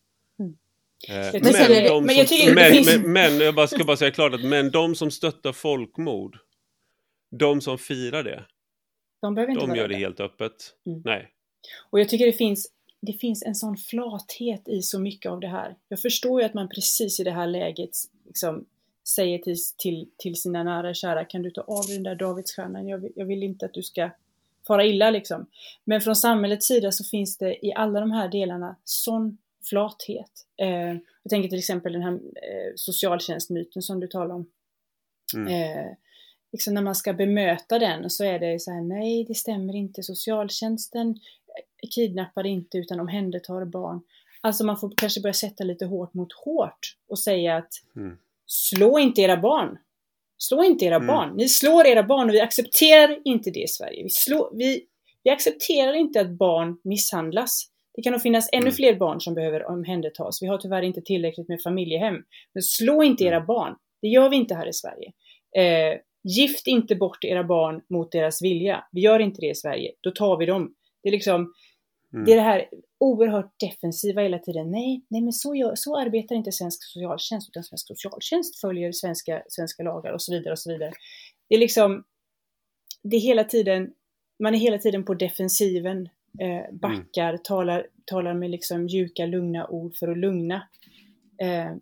Eh, 1.08 1.32
men, 1.32 1.42
men, 1.42 2.06
men, 2.06 2.16
jag 2.16 2.28
som, 2.28 2.54
men, 2.54 2.72
finns... 2.72 3.02
men, 3.04 3.40
jag 3.40 3.54
bara, 3.54 3.66
ska 3.66 3.84
bara 3.84 3.96
säga 3.96 4.10
klart 4.10 4.34
att 4.34 4.44
men 4.44 4.70
de 4.70 4.94
som 4.94 5.10
stöttar 5.10 5.52
folkmord, 5.52 6.38
de 7.30 7.60
som 7.60 7.78
firar 7.78 8.24
det, 8.24 8.44
de, 9.20 9.34
de 9.34 9.76
gör 9.76 9.88
det 9.88 9.96
helt 9.96 10.20
öppet. 10.20 10.52
Mm. 10.86 11.02
Nej. 11.04 11.32
Och 11.90 12.00
jag 12.00 12.08
tycker 12.08 12.26
det 12.26 12.32
finns, 12.32 12.72
det 13.00 13.12
finns 13.12 13.42
en 13.42 13.54
sån 13.54 13.76
flathet 13.76 14.68
i 14.68 14.82
så 14.82 14.98
mycket 14.98 15.32
av 15.32 15.40
det 15.40 15.48
här. 15.48 15.76
Jag 15.88 16.00
förstår 16.00 16.40
ju 16.40 16.46
att 16.46 16.54
man 16.54 16.68
precis 16.68 17.20
i 17.20 17.24
det 17.24 17.30
här 17.30 17.46
läget 17.46 17.90
liksom, 18.26 18.66
säger 19.08 19.38
till, 19.38 19.56
till, 19.78 20.10
till 20.16 20.34
sina 20.36 20.62
nära 20.62 20.88
och 20.88 20.96
kära, 20.96 21.24
kan 21.24 21.42
du 21.42 21.50
ta 21.50 21.60
av 21.60 21.86
dig 21.86 21.94
den 21.94 22.02
där 22.02 22.14
Davidsstjärnan? 22.14 22.88
Jag, 22.88 23.08
jag 23.16 23.26
vill 23.26 23.42
inte 23.42 23.66
att 23.66 23.74
du 23.74 23.82
ska 23.82 24.10
fara 24.66 24.84
illa 24.84 25.10
liksom. 25.10 25.46
Men 25.84 26.00
från 26.00 26.16
samhällets 26.16 26.66
sida 26.66 26.92
så 26.92 27.04
finns 27.04 27.38
det 27.38 27.66
i 27.66 27.72
alla 27.74 28.00
de 28.00 28.10
här 28.10 28.28
delarna 28.28 28.76
sån 28.84 29.38
flathet. 29.68 30.46
Eh, 30.56 30.96
jag 31.22 31.30
tänker 31.30 31.48
till 31.48 31.58
exempel 31.58 31.92
den 31.92 32.02
här 32.02 32.12
eh, 32.12 32.72
socialtjänstmyten 32.76 33.82
som 33.82 34.00
du 34.00 34.06
talar 34.06 34.34
om. 34.34 34.50
Mm. 35.34 35.46
Eh, 35.48 35.92
liksom 36.52 36.74
när 36.74 36.82
man 36.82 36.94
ska 36.94 37.12
bemöta 37.12 37.78
den 37.78 38.10
så 38.10 38.24
är 38.24 38.38
det 38.38 38.60
så 38.60 38.70
här, 38.70 38.80
nej 38.80 39.24
det 39.24 39.34
stämmer 39.34 39.76
inte, 39.76 40.02
socialtjänsten 40.02 41.18
kidnappar 41.94 42.46
inte 42.46 42.78
utan 42.78 43.00
omhändertar 43.00 43.64
barn. 43.64 44.00
Alltså 44.40 44.64
man 44.64 44.76
får 44.76 44.92
kanske 44.96 45.20
börja 45.20 45.32
sätta 45.32 45.64
lite 45.64 45.86
hårt 45.86 46.14
mot 46.14 46.32
hårt 46.32 46.96
och 47.08 47.18
säga 47.18 47.56
att 47.56 47.72
mm. 47.96 48.16
slå 48.46 48.98
inte 48.98 49.20
era 49.20 49.36
barn. 49.36 49.78
Slå 50.38 50.64
inte 50.64 50.84
era 50.84 50.94
mm. 50.94 51.06
barn. 51.06 51.36
Ni 51.36 51.48
slår 51.48 51.86
era 51.86 52.02
barn 52.02 52.28
och 52.28 52.34
vi 52.34 52.40
accepterar 52.40 53.18
inte 53.24 53.50
det 53.50 53.62
i 53.62 53.68
Sverige. 53.68 54.02
Vi, 54.02 54.10
slår, 54.10 54.50
vi, 54.56 54.84
vi 55.24 55.30
accepterar 55.30 55.92
inte 55.92 56.20
att 56.20 56.30
barn 56.30 56.80
misshandlas. 56.84 57.66
Det 57.94 58.02
kan 58.02 58.12
nog 58.12 58.22
finnas 58.22 58.48
ännu 58.52 58.62
mm. 58.62 58.74
fler 58.74 58.94
barn 58.94 59.20
som 59.20 59.34
behöver 59.34 59.66
omhändertas. 59.66 60.42
Vi 60.42 60.46
har 60.46 60.58
tyvärr 60.58 60.82
inte 60.82 61.00
tillräckligt 61.00 61.48
med 61.48 61.62
familjehem. 61.62 62.14
Men 62.54 62.62
slå 62.62 63.02
inte 63.02 63.24
era 63.24 63.36
mm. 63.36 63.46
barn. 63.46 63.76
Det 64.02 64.08
gör 64.08 64.28
vi 64.28 64.36
inte 64.36 64.54
här 64.54 64.68
i 64.68 64.72
Sverige. 64.72 65.12
Eh, 65.56 65.98
gift 66.24 66.66
inte 66.66 66.94
bort 66.94 67.24
era 67.24 67.44
barn 67.44 67.80
mot 67.90 68.12
deras 68.12 68.42
vilja. 68.42 68.84
Vi 68.92 69.00
gör 69.00 69.18
inte 69.18 69.40
det 69.40 69.50
i 69.50 69.54
Sverige. 69.54 69.92
Då 70.00 70.10
tar 70.10 70.36
vi 70.36 70.46
dem. 70.46 70.74
Det 71.02 71.08
är 71.08 71.12
liksom 71.12 71.52
mm. 72.12 72.24
Det 72.24 72.32
är 72.32 72.36
det 72.36 72.42
här 72.42 72.68
oerhört 72.98 73.60
defensiva 73.60 74.22
hela 74.22 74.38
tiden. 74.38 74.70
Nej, 74.70 75.04
nej 75.08 75.20
men 75.22 75.32
så, 75.32 75.54
gör, 75.54 75.74
så 75.74 75.98
arbetar 75.98 76.34
inte 76.34 76.52
svensk 76.52 76.84
socialtjänst, 76.84 77.48
utan 77.48 77.64
svensk 77.64 77.86
socialtjänst 77.86 78.60
följer 78.60 78.92
svenska, 78.92 79.42
svenska 79.48 79.82
lagar 79.82 80.12
och 80.12 80.22
så 80.22 80.32
vidare 80.32 80.52
och 80.52 80.58
så 80.58 80.72
vidare. 80.72 80.92
Det 81.48 81.54
är 81.54 81.58
liksom, 81.58 82.04
det 83.02 83.16
är 83.16 83.20
hela 83.20 83.44
tiden, 83.44 83.92
man 84.42 84.54
är 84.54 84.58
hela 84.58 84.78
tiden 84.78 85.04
på 85.04 85.14
defensiven 85.14 86.08
eh, 86.40 86.72
backar, 86.72 87.28
mm. 87.28 87.40
talar, 87.44 87.86
talar 88.04 88.34
med 88.34 88.50
liksom 88.50 88.84
mjuka, 88.84 89.26
lugna 89.26 89.66
ord 89.66 89.96
för 89.96 90.08
att 90.08 90.18
lugna. 90.18 90.68
Eh, 91.42 91.74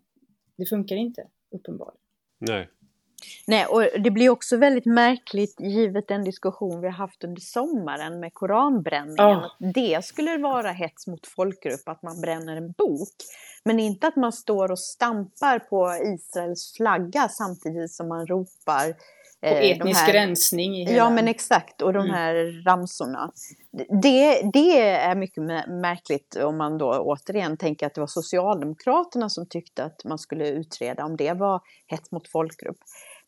det 0.57 0.65
funkar 0.65 0.95
inte, 0.95 1.27
uppenbarligen. 1.55 2.01
Nej. 2.39 2.67
Nej, 3.47 3.65
och 3.65 3.83
det 3.99 4.11
blir 4.11 4.29
också 4.29 4.57
väldigt 4.57 4.85
märkligt 4.85 5.55
givet 5.59 6.07
den 6.07 6.23
diskussion 6.23 6.81
vi 6.81 6.87
har 6.87 6.93
haft 6.93 7.23
under 7.23 7.41
sommaren 7.41 8.19
med 8.19 8.33
koranbränningen. 8.33 9.37
Oh. 9.37 9.45
Att 9.45 9.73
det 9.73 10.05
skulle 10.05 10.37
vara 10.37 10.71
hets 10.71 11.07
mot 11.07 11.27
folkgrupp, 11.27 11.87
att 11.87 12.03
man 12.03 12.21
bränner 12.21 12.57
en 12.57 12.71
bok. 12.71 13.15
Men 13.63 13.79
inte 13.79 14.07
att 14.07 14.15
man 14.15 14.31
står 14.31 14.71
och 14.71 14.79
stampar 14.79 15.59
på 15.59 15.93
Israels 16.15 16.73
flagga 16.77 17.29
samtidigt 17.29 17.91
som 17.91 18.07
man 18.07 18.27
ropar 18.27 18.95
på 19.41 19.47
eh, 19.47 19.71
etnisk 19.71 19.99
här, 19.99 20.13
rensning 20.13 20.75
i 20.75 20.85
hela... 20.85 20.97
Ja 20.97 21.09
men 21.09 21.27
exakt, 21.27 21.81
och 21.81 21.93
de 21.93 21.99
mm. 21.99 22.15
här 22.15 22.63
ramsorna. 22.65 23.31
Det, 24.01 24.41
det 24.53 24.79
är 24.81 25.15
mycket 25.15 25.43
märkligt 25.67 26.35
om 26.35 26.57
man 26.57 26.77
då 26.77 26.99
återigen 26.99 27.57
tänker 27.57 27.85
att 27.87 27.93
det 27.93 28.01
var 28.01 28.07
Socialdemokraterna 28.07 29.29
som 29.29 29.45
tyckte 29.45 29.83
att 29.83 30.03
man 30.03 30.19
skulle 30.19 30.49
utreda 30.49 31.05
om 31.05 31.17
det 31.17 31.33
var 31.33 31.61
hets 31.87 32.11
mot 32.11 32.27
folkgrupp. 32.27 32.77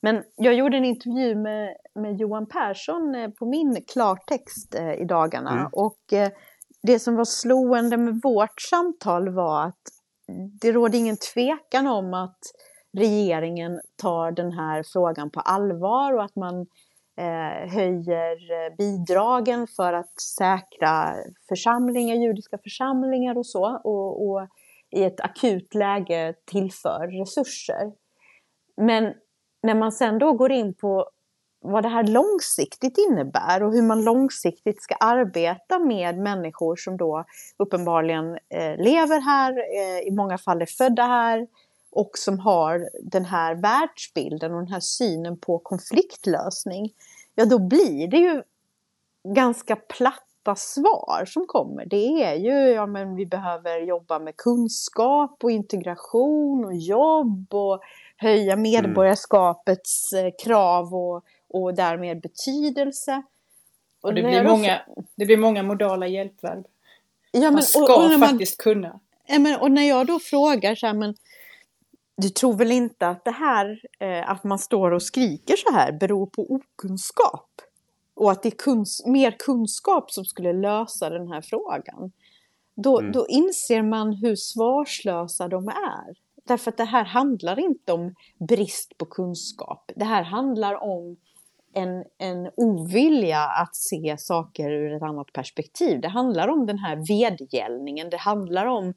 Men 0.01 0.23
jag 0.35 0.53
gjorde 0.53 0.77
en 0.77 0.85
intervju 0.85 1.35
med, 1.35 1.75
med 1.95 2.17
Johan 2.17 2.45
Persson 2.45 3.15
eh, 3.15 3.29
på 3.29 3.45
min 3.45 3.83
klartext 3.93 4.75
eh, 4.75 4.93
i 4.93 5.05
dagarna 5.05 5.51
mm. 5.51 5.69
och 5.71 5.99
det 6.83 6.99
som 6.99 7.15
var 7.15 7.25
slående 7.25 7.97
med 7.97 8.19
vårt 8.23 8.61
samtal 8.61 9.29
var 9.29 9.65
att 9.65 9.81
det 10.61 10.71
råder 10.71 10.99
ingen 10.99 11.17
tvekan 11.33 11.87
om 11.87 12.13
att 12.13 12.39
regeringen 12.97 13.81
tar 14.01 14.31
den 14.31 14.51
här 14.51 14.83
frågan 14.93 15.29
på 15.29 15.39
allvar 15.39 16.13
och 16.13 16.23
att 16.23 16.35
man 16.35 16.61
eh, 17.17 17.71
höjer 17.73 18.75
bidragen 18.77 19.67
för 19.67 19.93
att 19.93 20.21
säkra 20.37 21.15
församlingar, 21.49 22.15
judiska 22.15 22.57
församlingar 22.57 23.37
och 23.37 23.45
så. 23.45 23.81
Och, 23.83 24.29
och 24.29 24.47
i 24.95 25.03
ett 25.03 25.21
akut 25.21 25.73
läge 25.75 26.33
tillför 26.45 27.19
resurser. 27.19 27.91
Men 28.77 29.13
när 29.63 29.75
man 29.75 29.91
sen 29.91 30.19
då 30.19 30.33
går 30.33 30.51
in 30.51 30.73
på 30.73 31.09
vad 31.63 31.83
det 31.83 31.89
här 31.89 32.03
långsiktigt 32.03 32.97
innebär 32.97 33.63
och 33.63 33.73
hur 33.73 33.81
man 33.81 34.03
långsiktigt 34.03 34.83
ska 34.83 34.95
arbeta 34.95 35.79
med 35.79 36.17
människor 36.17 36.75
som 36.75 36.97
då 36.97 37.25
uppenbarligen 37.57 38.37
eh, 38.49 38.77
lever 38.77 39.19
här, 39.21 39.51
eh, 39.51 40.07
i 40.07 40.11
många 40.11 40.37
fall 40.37 40.61
är 40.61 40.65
födda 40.65 41.03
här 41.03 41.47
och 41.91 42.11
som 42.13 42.39
har 42.39 42.89
den 43.03 43.25
här 43.25 43.55
världsbilden 43.55 44.53
och 44.53 44.59
den 44.59 44.73
här 44.73 44.79
synen 44.79 45.37
på 45.39 45.59
konfliktlösning. 45.59 46.93
Ja, 47.35 47.45
då 47.45 47.59
blir 47.59 48.07
det 48.07 48.17
ju 48.17 48.41
ganska 49.23 49.75
platta 49.75 50.55
svar 50.55 51.25
som 51.27 51.45
kommer. 51.47 51.85
Det 51.85 52.23
är 52.23 52.35
ju, 52.35 52.69
ja 52.69 52.85
men 52.85 53.15
vi 53.15 53.25
behöver 53.25 53.79
jobba 53.79 54.19
med 54.19 54.37
kunskap 54.37 55.43
och 55.43 55.51
integration 55.51 56.65
och 56.65 56.75
jobb 56.75 57.53
och 57.53 57.81
höja 58.21 58.53
mm. 58.53 58.61
medborgarskapets 58.61 60.13
mm. 60.13 60.31
krav 60.43 60.93
och 60.93 61.25
och 61.53 61.73
därmed 61.73 62.21
betydelse. 62.21 63.23
Och, 64.01 64.09
och 64.09 64.15
det, 64.15 64.23
blir 64.23 64.43
många, 64.43 64.81
det 65.15 65.25
blir 65.25 65.37
många 65.37 65.63
modala 65.63 66.07
hjälpverb. 66.07 66.65
Ja, 67.31 67.41
men, 67.41 67.53
man 67.53 67.63
ska 67.63 67.79
och, 67.79 68.05
och 68.05 68.19
faktiskt 68.19 68.65
man, 68.65 68.73
kunna. 68.73 68.99
Ja, 69.27 69.39
men, 69.39 69.59
och 69.59 69.71
när 69.71 69.87
jag 69.87 70.07
då 70.07 70.19
frågar 70.19 70.75
så 70.75 70.87
här, 70.87 70.93
men 70.93 71.15
du 72.17 72.29
tror 72.29 72.53
väl 72.53 72.71
inte 72.71 73.07
att 73.07 73.25
det 73.25 73.31
här, 73.31 73.81
eh, 73.99 74.29
att 74.29 74.43
man 74.43 74.59
står 74.59 74.91
och 74.91 75.03
skriker 75.03 75.55
så 75.55 75.71
här 75.73 75.91
beror 75.91 76.25
på 76.25 76.41
okunskap? 76.41 77.49
Och 78.13 78.31
att 78.31 78.43
det 78.43 78.49
är 78.49 78.57
kuns 78.57 79.05
mer 79.05 79.35
kunskap 79.39 80.11
som 80.11 80.25
skulle 80.25 80.53
lösa 80.53 81.09
den 81.09 81.27
här 81.27 81.41
frågan. 81.41 82.11
Då, 82.75 82.99
mm. 82.99 83.11
då 83.11 83.27
inser 83.27 83.81
man 83.81 84.13
hur 84.13 84.35
svarslösa 84.35 85.47
de 85.47 85.67
är. 85.67 86.15
Därför 86.43 86.71
att 86.71 86.77
det 86.77 86.83
här 86.83 87.03
handlar 87.03 87.59
inte 87.59 87.93
om 87.93 88.15
brist 88.47 88.97
på 88.97 89.05
kunskap. 89.05 89.91
Det 89.95 90.05
här 90.05 90.23
handlar 90.23 90.83
om 90.83 91.17
en, 91.73 92.03
en 92.17 92.51
ovilja 92.55 93.39
att 93.39 93.75
se 93.75 94.15
saker 94.17 94.71
ur 94.71 94.93
ett 94.93 95.03
annat 95.03 95.33
perspektiv. 95.33 96.01
Det 96.01 96.07
handlar 96.07 96.47
om 96.47 96.65
den 96.65 96.79
här 96.79 96.95
vedgällningen, 97.07 98.09
det 98.09 98.17
handlar 98.17 98.65
om 98.65 98.93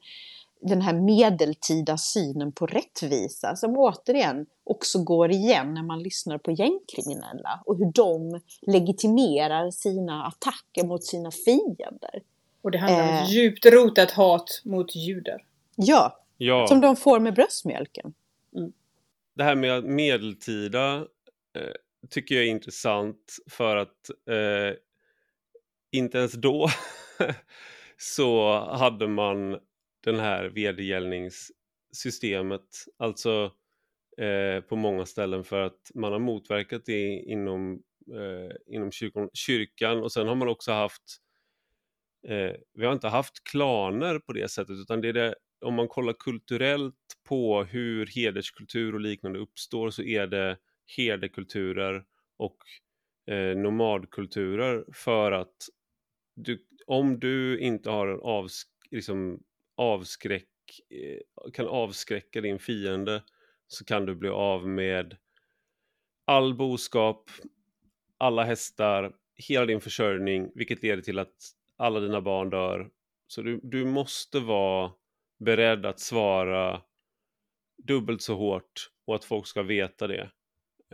den 0.61 0.81
här 0.81 0.93
medeltida 0.93 1.97
synen 1.97 2.53
på 2.53 2.67
rättvisa 2.67 3.57
som 3.57 3.79
återigen 3.79 4.47
också 4.65 5.05
går 5.05 5.31
igen 5.31 5.75
när 5.75 5.83
man 5.83 6.03
lyssnar 6.03 6.39
på 6.39 6.51
gängkriminella 6.51 7.63
och 7.67 7.79
hur 7.79 7.93
de 7.93 8.41
legitimerar 8.61 9.71
sina 9.71 10.27
attacker 10.27 10.87
mot 10.87 11.05
sina 11.05 11.31
fiender. 11.31 12.23
Och 12.63 12.71
det 12.71 12.79
handlar 12.79 13.03
om 13.03 13.09
ett 13.09 13.23
eh, 13.23 13.31
djupt 13.31 13.67
rotat 13.67 14.11
hat 14.11 14.63
mot 14.65 14.97
judar. 14.97 15.43
Ja, 15.77 16.24
ja, 16.37 16.67
som 16.67 16.81
de 16.81 16.97
får 16.97 17.21
med 17.21 17.35
bröstmjölken. 17.35 18.15
Mm. 18.57 18.73
Det 19.35 19.45
här 19.45 19.55
med 19.55 19.85
medeltida 19.85 20.97
eh, 21.55 21.73
tycker 22.11 22.35
jag 22.35 22.45
är 22.45 22.49
intressant 22.49 23.37
för 23.51 23.77
att 23.77 24.11
eh, 24.31 24.73
inte 25.93 26.19
ens 26.19 26.33
då 26.33 26.69
så 27.97 28.59
hade 28.59 29.09
man 29.09 29.59
den 30.05 30.19
här 30.19 30.45
vedergällningssystemet, 30.45 32.67
alltså 32.97 33.53
eh, 34.19 34.61
på 34.61 34.77
många 34.77 35.07
ställen 35.07 35.45
för 35.45 35.61
att 35.61 35.91
man 35.95 36.13
har 36.13 36.19
motverkat 36.19 36.83
det 36.85 37.09
inom, 37.09 37.83
eh, 38.13 38.51
inom 38.75 38.93
kyrkan, 38.93 39.31
kyrkan 39.33 40.03
och 40.03 40.13
sen 40.13 40.29
har 40.29 40.35
man 40.35 40.49
också 40.49 40.73
haft 40.73 41.21
eh, 42.29 42.53
vi 42.73 42.87
har 42.87 42.93
inte 42.93 43.09
haft 43.09 43.45
klaner 43.45 44.19
på 44.19 44.33
det 44.33 44.51
sättet 44.51 44.77
utan 44.77 45.01
det 45.01 45.09
är 45.09 45.13
det, 45.13 45.35
om 45.61 45.75
man 45.75 45.89
kollar 45.89 46.13
kulturellt 46.13 46.95
på 47.29 47.65
hur 47.65 48.07
hederskultur 48.07 48.95
och 48.95 49.01
liknande 49.01 49.39
uppstår 49.39 49.91
så 49.91 50.03
är 50.03 50.27
det 50.27 50.59
herdekulturer 50.97 52.05
och 52.37 52.57
eh, 53.35 53.57
nomadkulturer 53.57 54.85
för 54.93 55.33
att 55.33 55.57
du, 56.35 56.67
om 56.87 57.21
du 57.21 57.59
inte 57.59 57.91
har 57.91 58.07
en 58.07 58.21
avsk, 58.21 58.69
liksom, 58.91 59.43
avskräck, 59.77 60.49
eh, 60.91 61.51
kan 61.53 61.67
avskräcka 61.67 62.41
din 62.41 62.59
fiende 62.59 63.23
så 63.67 63.85
kan 63.85 64.07
du 64.07 64.15
bli 64.15 64.29
av 64.29 64.69
med 64.69 65.17
all 66.25 66.55
boskap, 66.55 67.31
alla 68.19 68.45
hästar, 68.45 69.13
hela 69.37 69.67
din 69.67 69.81
försörjning, 69.81 70.51
vilket 70.55 70.83
leder 70.83 71.03
till 71.03 71.19
att 71.19 71.37
alla 71.77 72.01
dina 72.01 72.21
barn 72.21 72.51
dör. 72.51 72.91
Så 73.27 73.43
du, 73.43 73.61
du 73.63 73.85
måste 73.85 74.41
vara 74.41 74.93
beredd 75.39 75.87
att 75.87 76.01
svara 76.01 76.83
dubbelt 77.83 78.23
så 78.23 78.35
hårt 78.35 78.91
och 79.07 79.15
att 79.15 79.25
folk 79.25 79.47
ska 79.47 79.63
veta 79.63 80.07
det. 80.07 80.31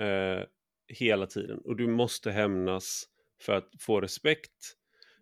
Eh, 0.04 0.44
hela 0.88 1.26
tiden 1.26 1.58
och 1.58 1.76
du 1.76 1.86
måste 1.86 2.30
hämnas 2.30 3.04
för 3.42 3.52
att 3.52 3.70
få 3.80 4.00
respekt. 4.00 4.76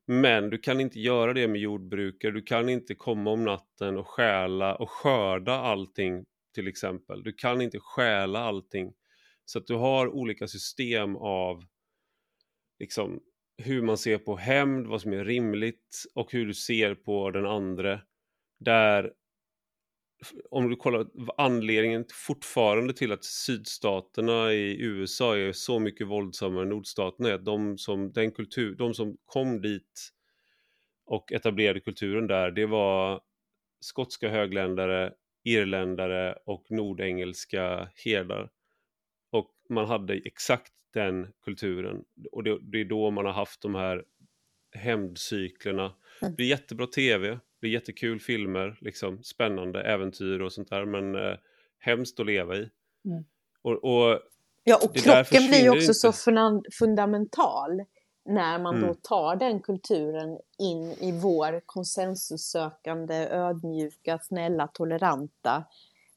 Men 0.06 0.50
du 0.50 0.58
kan 0.58 0.80
inte 0.80 1.00
göra 1.00 1.32
det 1.32 1.48
med 1.48 1.60
jordbrukare, 1.60 2.32
du 2.32 2.42
kan 2.42 2.68
inte 2.68 2.94
komma 2.94 3.30
om 3.30 3.44
natten 3.44 3.96
och 3.96 4.08
stjäla 4.08 4.74
och 4.74 4.90
skörda 4.90 5.52
allting 5.52 6.24
till 6.54 6.68
exempel. 6.68 7.22
Du 7.22 7.32
kan 7.32 7.60
inte 7.60 7.78
stjäla 7.80 8.38
allting. 8.38 8.92
Så 9.44 9.58
att 9.58 9.66
du 9.66 9.74
har 9.74 10.08
olika 10.08 10.48
system 10.48 11.16
av 11.16 11.64
liksom, 12.78 13.20
hur 13.56 13.82
man 13.82 13.98
ser 13.98 14.18
på 14.18 14.36
hämnd, 14.36 14.86
vad 14.86 15.02
som 15.02 15.12
är 15.12 15.24
rimligt 15.24 16.04
och 16.14 16.32
hur 16.32 16.46
du 16.46 16.54
ser 16.54 16.94
på 16.94 17.30
den 17.30 17.46
andra. 17.46 18.00
Där 18.58 19.12
om 20.50 20.70
du 20.70 20.76
kollar 20.76 21.06
anledningen 21.36 22.04
fortfarande 22.12 22.92
till 22.92 23.12
att 23.12 23.24
sydstaterna 23.24 24.52
i 24.52 24.82
USA 24.82 25.36
är 25.36 25.52
så 25.52 25.78
mycket 25.78 26.06
våldsammare 26.06 26.62
än 26.62 26.68
nordstaterna 26.68 27.28
är 27.28 27.34
att 27.34 27.44
de 27.44 27.78
som, 27.78 28.12
den 28.12 28.32
kultur, 28.32 28.74
de 28.76 28.94
som 28.94 29.16
kom 29.24 29.60
dit 29.60 30.10
och 31.04 31.32
etablerade 31.32 31.80
kulturen 31.80 32.26
där, 32.26 32.50
det 32.50 32.66
var 32.66 33.20
skotska 33.80 34.28
högländare, 34.28 35.12
irländare 35.44 36.38
och 36.46 36.66
nordengelska 36.70 37.90
herdar. 38.04 38.50
Och 39.30 39.50
man 39.68 39.86
hade 39.86 40.14
exakt 40.14 40.72
den 40.94 41.32
kulturen 41.44 42.04
och 42.32 42.44
det, 42.44 42.58
det 42.62 42.80
är 42.80 42.84
då 42.84 43.10
man 43.10 43.26
har 43.26 43.32
haft 43.32 43.62
de 43.62 43.74
här 43.74 44.04
hämndcyklerna. 44.72 45.94
Mm. 46.22 46.34
Det 46.36 46.42
är 46.42 46.46
jättebra 46.46 46.86
tv, 46.86 47.38
det 47.60 47.66
är 47.66 47.70
jättekul 47.70 48.20
filmer, 48.20 48.78
liksom, 48.80 49.22
spännande 49.22 49.82
äventyr 49.82 50.40
och 50.40 50.52
sånt 50.52 50.70
där, 50.70 50.84
men 50.84 51.14
eh, 51.14 51.36
hemskt 51.78 52.20
att 52.20 52.26
leva 52.26 52.56
i. 52.56 52.70
Mm. 53.04 53.24
Och, 53.62 53.84
och, 53.84 54.20
ja, 54.64 54.80
och 54.82 54.94
krocken 54.96 55.46
blir 55.48 55.62
ju 55.62 55.70
också 55.70 55.82
inte. 55.82 55.94
så 55.94 56.12
fundamental 56.78 57.82
när 58.24 58.58
man 58.58 58.76
mm. 58.76 58.88
då 58.88 58.94
tar 58.94 59.36
den 59.36 59.60
kulturen 59.60 60.38
in 60.58 60.92
i 60.92 61.20
vår 61.22 61.60
konsensussökande, 61.66 63.28
ödmjuka, 63.30 64.18
snälla, 64.18 64.66
toleranta. 64.66 65.64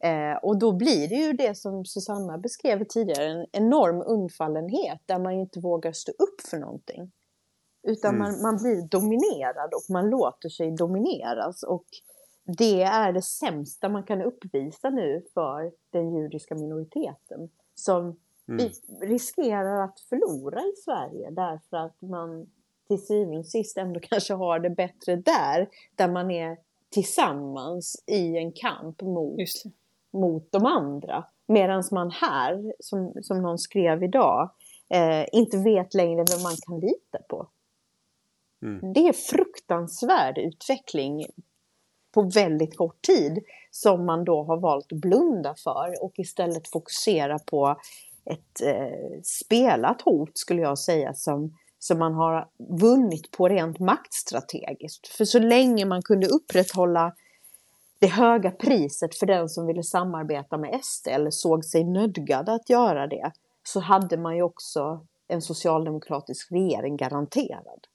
Eh, 0.04 0.38
och 0.44 0.60
då 0.60 0.72
blir 0.72 1.08
det 1.08 1.16
ju 1.16 1.34
det 1.34 1.58
som 1.58 1.86
Susanna 1.86 2.38
beskrev 2.38 2.84
tidigare, 2.84 3.26
en 3.26 3.46
enorm 3.52 4.02
undfallenhet 4.06 5.00
där 5.06 5.20
man 5.20 5.34
inte 5.34 5.60
vågar 5.60 5.92
stå 5.92 6.12
upp 6.12 6.42
för 6.50 6.58
någonting. 6.58 7.12
Utan 7.84 8.16
mm. 8.16 8.20
man, 8.20 8.42
man 8.42 8.58
blir 8.58 8.82
dominerad 8.82 9.74
och 9.74 9.94
man 9.94 10.10
låter 10.10 10.50
sig 10.50 10.72
domineras. 10.72 11.64
Och 11.64 11.86
det 12.58 12.82
är 12.82 13.14
det 13.14 13.22
sämsta 13.22 13.90
man 13.90 14.04
kan 14.04 14.22
uppvisa 14.22 14.90
nu 14.90 15.26
för 15.34 15.72
den 15.90 16.16
judiska 16.16 16.56
minoriteten. 16.56 17.50
Som 17.76 18.04
mm. 18.04 18.18
vi 18.48 18.72
riskerar 19.08 19.84
att 19.84 20.00
förlora 20.00 20.60
i 20.62 20.74
Sverige 20.86 21.30
därför 21.32 21.78
att 21.78 22.02
man 22.02 22.48
till 22.88 23.06
syvende 23.06 23.40
och 23.40 23.46
sist 23.46 23.78
ändå 23.78 24.00
kanske 24.04 24.34
har 24.34 24.60
det 24.60 24.70
bättre 24.70 25.16
där. 25.16 25.70
Där 25.96 26.08
man 26.08 26.32
är 26.32 26.58
tillsammans 26.90 28.04
i 28.08 28.38
en 28.38 28.52
kamp 28.52 29.02
mot, 29.02 29.40
mot 30.12 30.52
de 30.52 30.66
andra. 30.66 31.26
Medan 31.48 31.84
man 31.92 32.12
här, 32.12 32.74
som, 32.80 33.14
som 33.22 33.42
någon 33.42 33.58
skrev 33.58 34.04
idag, 34.04 34.50
eh, 34.90 35.26
inte 35.32 35.58
vet 35.58 35.94
längre 35.94 36.26
vem 36.32 36.44
man 36.44 36.56
kan 36.68 36.80
lita 36.80 37.18
på. 37.30 37.48
Mm. 38.62 38.94
Det 38.94 39.08
är 39.08 39.14
fruktansvärd 39.14 40.38
utveckling 40.38 41.26
på 42.14 42.22
väldigt 42.22 42.78
kort 42.78 43.02
tid 43.02 43.44
som 43.72 44.06
man 44.06 44.26
då 44.26 44.44
har 44.44 44.58
valt 44.58 44.92
att 44.92 45.02
blunda 45.02 45.56
för 45.64 46.04
och 46.04 46.14
istället 46.16 46.68
fokusera 46.68 47.40
på 47.40 47.76
ett 48.26 48.62
eh, 48.62 49.22
spelat 49.24 50.02
hot 50.02 50.38
skulle 50.38 50.62
jag 50.62 50.80
säga 50.80 51.14
som, 51.14 51.58
som 51.80 52.00
man 52.00 52.14
har 52.14 52.50
vunnit 52.80 53.32
på 53.32 53.48
rent 53.48 53.80
maktstrategiskt. 53.80 55.08
För 55.08 55.26
så 55.26 55.40
länge 55.40 55.86
man 55.86 56.02
kunde 56.02 56.28
upprätthålla 56.28 57.14
det 58.00 58.08
höga 58.08 58.52
priset 58.52 59.16
för 59.16 59.26
den 59.26 59.50
som 59.50 59.68
ville 59.68 59.84
samarbeta 59.84 60.58
med 60.58 60.80
SD 60.84 61.08
eller 61.08 61.32
såg 61.32 61.66
sig 61.66 61.84
nödgad 61.84 62.50
att 62.50 62.70
göra 62.70 63.08
det 63.08 63.32
så 63.64 63.80
hade 63.80 64.18
man 64.18 64.36
ju 64.36 64.42
också 64.42 65.06
en 65.28 65.42
socialdemokratisk 65.42 66.52
regering 66.52 66.98
garanterad. 66.98 67.88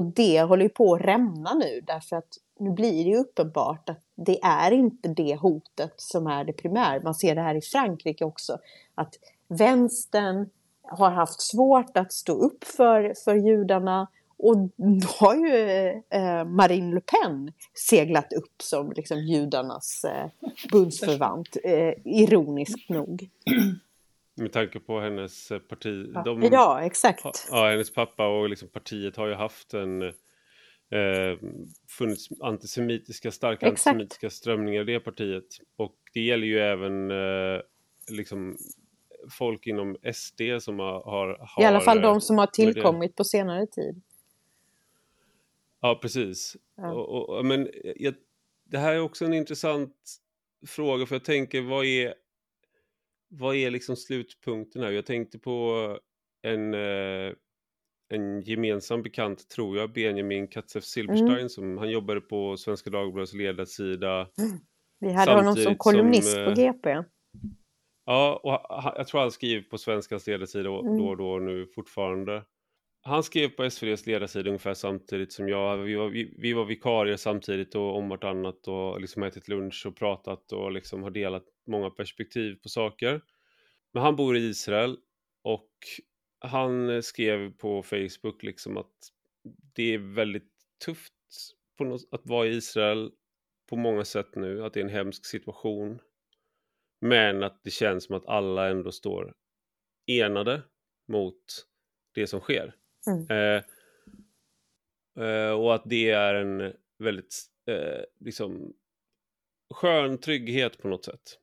Och 0.00 0.06
det 0.06 0.42
håller 0.42 0.62
ju 0.62 0.68
på 0.68 0.94
att 0.94 1.00
rämna 1.00 1.54
nu 1.54 1.80
därför 1.86 2.16
att 2.16 2.28
nu 2.58 2.70
blir 2.70 3.04
det 3.04 3.10
ju 3.10 3.16
uppenbart 3.16 3.88
att 3.88 4.00
det 4.14 4.38
är 4.42 4.70
inte 4.70 5.08
det 5.08 5.36
hotet 5.36 5.94
som 5.96 6.26
är 6.26 6.44
det 6.44 6.52
primära. 6.52 7.02
Man 7.02 7.14
ser 7.14 7.34
det 7.34 7.40
här 7.40 7.54
i 7.54 7.60
Frankrike 7.60 8.24
också, 8.24 8.58
att 8.94 9.14
vänstern 9.48 10.48
har 10.82 11.10
haft 11.10 11.40
svårt 11.40 11.96
att 11.96 12.12
stå 12.12 12.32
upp 12.32 12.64
för, 12.64 13.14
för 13.24 13.34
judarna 13.34 14.08
och 14.38 14.56
då 14.76 15.08
har 15.18 15.34
ju 15.34 15.88
eh, 16.10 16.44
Marine 16.44 16.94
Le 16.94 17.00
Pen 17.00 17.52
seglat 17.74 18.32
upp 18.32 18.62
som 18.62 18.92
liksom 18.92 19.18
judarnas 19.18 20.04
eh, 20.04 20.30
bundsförvant, 20.72 21.56
eh, 21.64 21.92
ironiskt 22.04 22.88
nog. 22.88 23.28
Med 24.40 24.52
tanke 24.52 24.80
på 24.80 25.00
hennes 25.00 25.48
parti. 25.48 26.12
De, 26.24 26.48
ja, 26.52 26.82
exakt. 26.82 27.48
Ja, 27.50 27.68
hennes 27.70 27.94
pappa 27.94 28.26
och 28.26 28.48
liksom 28.48 28.68
partiet 28.68 29.16
har 29.16 29.26
ju 29.26 29.34
haft 29.34 29.74
en 29.74 30.02
eh, 30.02 31.38
funnits 31.88 32.28
antisemitiska, 32.40 33.30
starka 33.30 33.66
exakt. 33.66 33.86
antisemitiska 33.86 34.30
strömningar 34.30 34.80
i 34.80 34.92
det 34.92 35.00
partiet. 35.00 35.44
Och 35.76 35.96
det 36.14 36.20
gäller 36.20 36.46
ju 36.46 36.58
även 36.58 37.10
eh, 37.10 37.60
liksom 38.10 38.56
folk 39.30 39.66
inom 39.66 39.96
SD 40.14 40.40
som 40.60 40.78
har, 40.78 41.02
har... 41.02 41.62
I 41.62 41.64
alla 41.64 41.80
fall 41.80 42.00
de 42.00 42.20
som 42.20 42.38
har 42.38 42.46
tillkommit 42.46 43.16
på 43.16 43.24
senare 43.24 43.66
tid. 43.66 44.02
Ja, 45.80 45.98
precis. 46.02 46.56
Ja. 46.76 46.92
Och, 46.92 47.28
och, 47.28 47.46
men 47.46 47.68
jag, 47.96 48.14
det 48.64 48.78
här 48.78 48.94
är 48.94 49.00
också 49.00 49.24
en 49.24 49.34
intressant 49.34 49.96
fråga 50.66 51.06
för 51.06 51.14
jag 51.14 51.24
tänker 51.24 51.60
vad 51.62 51.84
är 51.84 52.14
vad 53.30 53.56
är 53.56 53.70
liksom 53.70 53.96
slutpunkten 53.96 54.82
här? 54.82 54.90
Jag 54.90 55.06
tänkte 55.06 55.38
på 55.38 55.98
en, 56.42 56.74
eh, 56.74 57.32
en 58.08 58.40
gemensam 58.40 59.02
bekant, 59.02 59.48
tror 59.48 59.76
jag, 59.76 59.92
Benjamin 59.92 60.48
Katzeff 60.48 60.84
Silberstein, 60.84 61.30
mm. 61.30 61.48
som 61.48 61.78
han 61.78 61.90
jobbade 61.90 62.20
på 62.20 62.56
Svenska 62.56 62.90
Dagbladets 62.90 63.34
ledarsida. 63.34 64.20
Mm. 64.20 64.60
Vi 65.00 65.12
hade 65.12 65.34
honom 65.34 65.56
som 65.56 65.76
kolumnist 65.76 66.32
som, 66.32 66.44
på 66.44 66.50
GP. 66.50 66.90
Eh, 66.90 67.02
ja, 68.06 68.40
och 68.44 68.96
jag 68.98 69.06
tror 69.06 69.20
han 69.20 69.30
skriver 69.30 69.62
på 69.62 69.78
Svenskans 69.78 70.26
ledarsida 70.26 70.68
mm. 70.68 70.98
då 70.98 71.08
och 71.08 71.16
då 71.16 71.38
nu 71.38 71.66
fortfarande. 71.66 72.44
Han 73.02 73.22
skrev 73.22 73.48
på 73.48 73.64
SVDs 73.64 74.06
ledarsida 74.06 74.48
ungefär 74.48 74.74
samtidigt 74.74 75.32
som 75.32 75.48
jag. 75.48 75.76
Vi 75.76 75.94
var, 75.94 76.08
vi, 76.08 76.34
vi 76.38 76.52
var 76.52 76.64
vikarier 76.64 77.16
samtidigt 77.16 77.74
och 77.74 77.96
om 77.96 78.08
vartannat 78.08 78.68
och 78.68 79.00
liksom 79.00 79.22
ätit 79.22 79.48
lunch 79.48 79.86
och 79.86 79.96
pratat 79.96 80.52
och 80.52 80.72
liksom 80.72 81.02
har 81.02 81.10
delat 81.10 81.44
många 81.66 81.90
perspektiv 81.90 82.54
på 82.54 82.68
saker. 82.68 83.20
Men 83.92 84.02
han 84.02 84.16
bor 84.16 84.36
i 84.36 84.40
Israel 84.40 84.98
och 85.42 85.70
han 86.38 87.02
skrev 87.02 87.52
på 87.56 87.82
Facebook 87.82 88.42
liksom 88.42 88.76
att 88.76 88.94
det 89.74 89.94
är 89.94 89.98
väldigt 89.98 90.52
tufft 90.84 91.12
på 91.78 91.84
något, 91.84 92.08
att 92.10 92.26
vara 92.26 92.46
i 92.46 92.50
Israel 92.50 93.10
på 93.68 93.76
många 93.76 94.04
sätt 94.04 94.34
nu, 94.36 94.64
att 94.64 94.72
det 94.72 94.80
är 94.80 94.84
en 94.84 94.90
hemsk 94.90 95.26
situation. 95.26 96.00
Men 97.00 97.42
att 97.42 97.64
det 97.64 97.70
känns 97.70 98.04
som 98.04 98.16
att 98.16 98.26
alla 98.26 98.68
ändå 98.68 98.92
står 98.92 99.34
enade 100.06 100.62
mot 101.08 101.44
det 102.14 102.26
som 102.26 102.40
sker. 102.40 102.79
Mm. 103.06 103.26
Eh, 103.30 103.62
eh, 105.26 105.52
och 105.52 105.74
att 105.74 105.82
det 105.84 106.10
är 106.10 106.34
en 106.34 106.72
väldigt 106.98 107.44
eh, 107.66 108.04
liksom 108.20 108.74
skön 109.74 110.18
trygghet 110.18 110.78
på 110.78 110.88
något 110.88 111.04
sätt. 111.04 111.38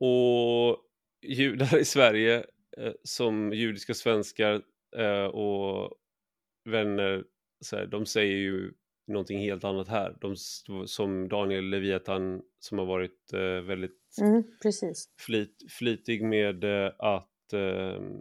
Och 0.00 0.78
judar 1.22 1.78
i 1.78 1.84
Sverige 1.84 2.46
som 3.04 3.52
judiska 3.52 3.94
svenskar 3.94 4.62
och 5.32 5.98
vänner, 6.64 7.24
så 7.60 7.76
här, 7.76 7.86
de 7.86 8.06
säger 8.06 8.36
ju 8.36 8.72
någonting 9.06 9.38
helt 9.38 9.64
annat 9.64 9.88
här. 9.88 10.16
De, 10.20 10.36
som 10.86 11.28
Daniel 11.28 11.64
Leviathan 11.64 12.42
som 12.58 12.78
har 12.78 12.86
varit 12.86 13.32
väldigt 13.64 14.18
mm, 14.20 14.44
flit, 15.18 15.56
flitig 15.70 16.24
med 16.24 16.64
att 16.98 17.52
ehm, 17.52 18.20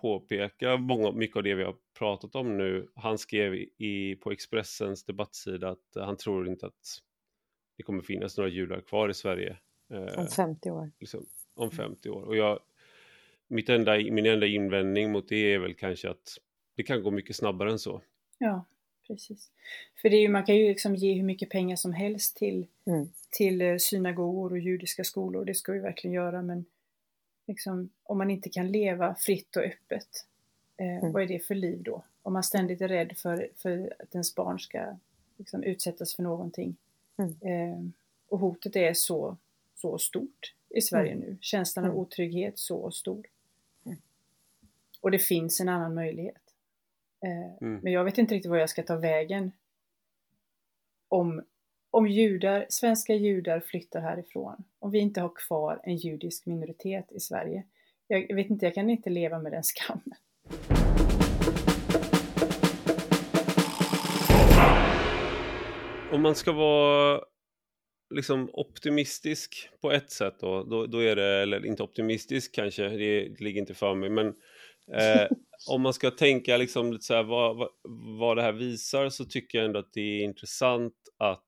påpeka 0.00 0.76
många, 0.76 1.12
mycket 1.12 1.36
av 1.36 1.42
det 1.42 1.54
vi 1.54 1.64
har 1.64 1.76
pratat 1.98 2.34
om 2.34 2.58
nu. 2.58 2.88
Han 2.94 3.18
skrev 3.18 3.54
i, 3.78 4.18
på 4.22 4.32
Expressens 4.32 5.04
debattsida 5.04 5.68
att 5.68 5.94
han 5.94 6.16
tror 6.16 6.48
inte 6.48 6.66
att 6.66 7.02
det 7.76 7.82
kommer 7.82 8.02
finnas 8.02 8.36
några 8.36 8.50
judar 8.50 8.80
kvar 8.80 9.08
i 9.08 9.14
Sverige. 9.14 9.56
Eh, 9.90 10.18
om 10.20 10.26
50 10.26 10.70
år. 10.70 10.90
Liksom, 10.98 11.26
om 11.54 11.70
50 11.70 12.10
år. 12.10 12.22
Och 12.22 12.36
jag, 12.36 12.60
mitt 13.48 13.68
enda, 13.68 13.96
min 13.96 14.26
enda 14.26 14.46
invändning 14.46 15.12
mot 15.12 15.28
det 15.28 15.54
är 15.54 15.58
väl 15.58 15.74
kanske 15.74 16.10
att 16.10 16.38
det 16.76 16.82
kan 16.82 17.02
gå 17.02 17.10
mycket 17.10 17.36
snabbare 17.36 17.70
än 17.70 17.78
så. 17.78 18.02
Ja, 18.38 18.64
precis. 19.06 19.50
För 20.02 20.10
det 20.10 20.16
är 20.16 20.20
ju, 20.20 20.28
man 20.28 20.44
kan 20.44 20.56
ju 20.56 20.68
liksom 20.68 20.96
ge 20.96 21.14
hur 21.14 21.22
mycket 21.22 21.50
pengar 21.50 21.76
som 21.76 21.92
helst 21.92 22.36
till, 22.36 22.66
mm. 22.86 23.08
till 23.30 23.62
eh, 23.62 23.76
synagogor 23.76 24.52
och 24.52 24.58
judiska 24.58 25.04
skolor. 25.04 25.44
Det 25.44 25.54
ska 25.54 25.72
vi 25.72 25.78
verkligen 25.78 26.14
göra. 26.14 26.42
Men 26.42 26.64
liksom, 27.46 27.90
om 28.02 28.18
man 28.18 28.30
inte 28.30 28.50
kan 28.50 28.72
leva 28.72 29.14
fritt 29.14 29.56
och 29.56 29.62
öppet, 29.62 30.26
eh, 30.76 30.98
mm. 30.98 31.12
vad 31.12 31.22
är 31.22 31.26
det 31.26 31.46
för 31.46 31.54
liv 31.54 31.82
då? 31.82 32.02
Om 32.22 32.32
man 32.32 32.42
ständigt 32.42 32.80
är 32.80 32.88
rädd 32.88 33.16
för, 33.16 33.48
för 33.56 33.94
att 33.98 34.14
ens 34.14 34.34
barn 34.34 34.60
ska 34.60 34.96
liksom, 35.36 35.62
utsättas 35.62 36.14
för 36.14 36.22
någonting. 36.22 36.76
Mm. 37.16 37.36
Eh, 37.40 37.90
och 38.28 38.38
hotet 38.38 38.76
är 38.76 38.94
så, 38.94 39.36
så 39.74 39.98
stort 39.98 40.54
i 40.68 40.80
Sverige 40.80 41.12
mm. 41.12 41.24
nu. 41.24 41.36
Känslan 41.40 41.84
av 41.84 41.90
mm. 41.90 42.02
otrygghet 42.02 42.58
så 42.58 42.90
stor. 42.90 43.26
Mm. 43.86 43.98
Och 45.00 45.10
det 45.10 45.18
finns 45.18 45.60
en 45.60 45.68
annan 45.68 45.94
möjlighet. 45.94 46.54
Eh, 47.20 47.56
men 47.58 47.92
jag 47.92 48.04
vet 48.04 48.18
inte 48.18 48.34
riktigt 48.34 48.50
var 48.50 48.58
jag 48.58 48.70
ska 48.70 48.82
ta 48.82 48.96
vägen 48.96 49.52
om 51.08 51.42
om 51.92 52.08
judar, 52.08 52.66
svenska 52.68 53.14
judar 53.14 53.60
flyttar 53.60 54.00
härifrån, 54.00 54.64
om 54.78 54.90
vi 54.90 54.98
inte 54.98 55.20
har 55.20 55.32
kvar 55.34 55.80
en 55.84 55.96
judisk 55.96 56.46
minoritet 56.46 57.12
i 57.12 57.20
Sverige. 57.20 57.64
Jag 58.06 58.36
vet 58.36 58.50
inte, 58.50 58.66
jag 58.66 58.74
kan 58.74 58.90
inte 58.90 59.10
leva 59.10 59.38
med 59.38 59.52
den 59.52 59.62
skammen. 59.62 60.14
Om 66.12 66.22
man 66.22 66.34
ska 66.34 66.52
vara 66.52 67.20
liksom 68.14 68.50
optimistisk 68.52 69.68
på 69.80 69.92
ett 69.92 70.10
sätt 70.10 70.34
då, 70.40 70.64
då, 70.64 70.86
då, 70.86 70.98
är 70.98 71.16
det, 71.16 71.42
eller 71.42 71.66
inte 71.66 71.82
optimistisk 71.82 72.54
kanske, 72.54 72.88
det, 72.88 73.40
ligger 73.40 73.60
inte 73.60 73.74
för 73.74 73.94
mig, 73.94 74.10
men 74.10 74.26
eh, 74.92 75.28
om 75.70 75.82
man 75.82 75.94
ska 75.94 76.10
tänka 76.10 76.56
liksom 76.56 76.92
lite 76.92 77.04
så 77.04 77.14
här, 77.14 77.22
vad, 77.22 77.56
vad, 77.56 77.68
vad 78.18 78.36
det 78.36 78.42
här 78.42 78.52
visar 78.52 79.08
så 79.08 79.24
tycker 79.24 79.58
jag 79.58 79.64
ändå 79.64 79.78
att 79.78 79.92
det 79.92 80.00
är 80.00 80.24
intressant 80.24 80.94
att 81.18 81.44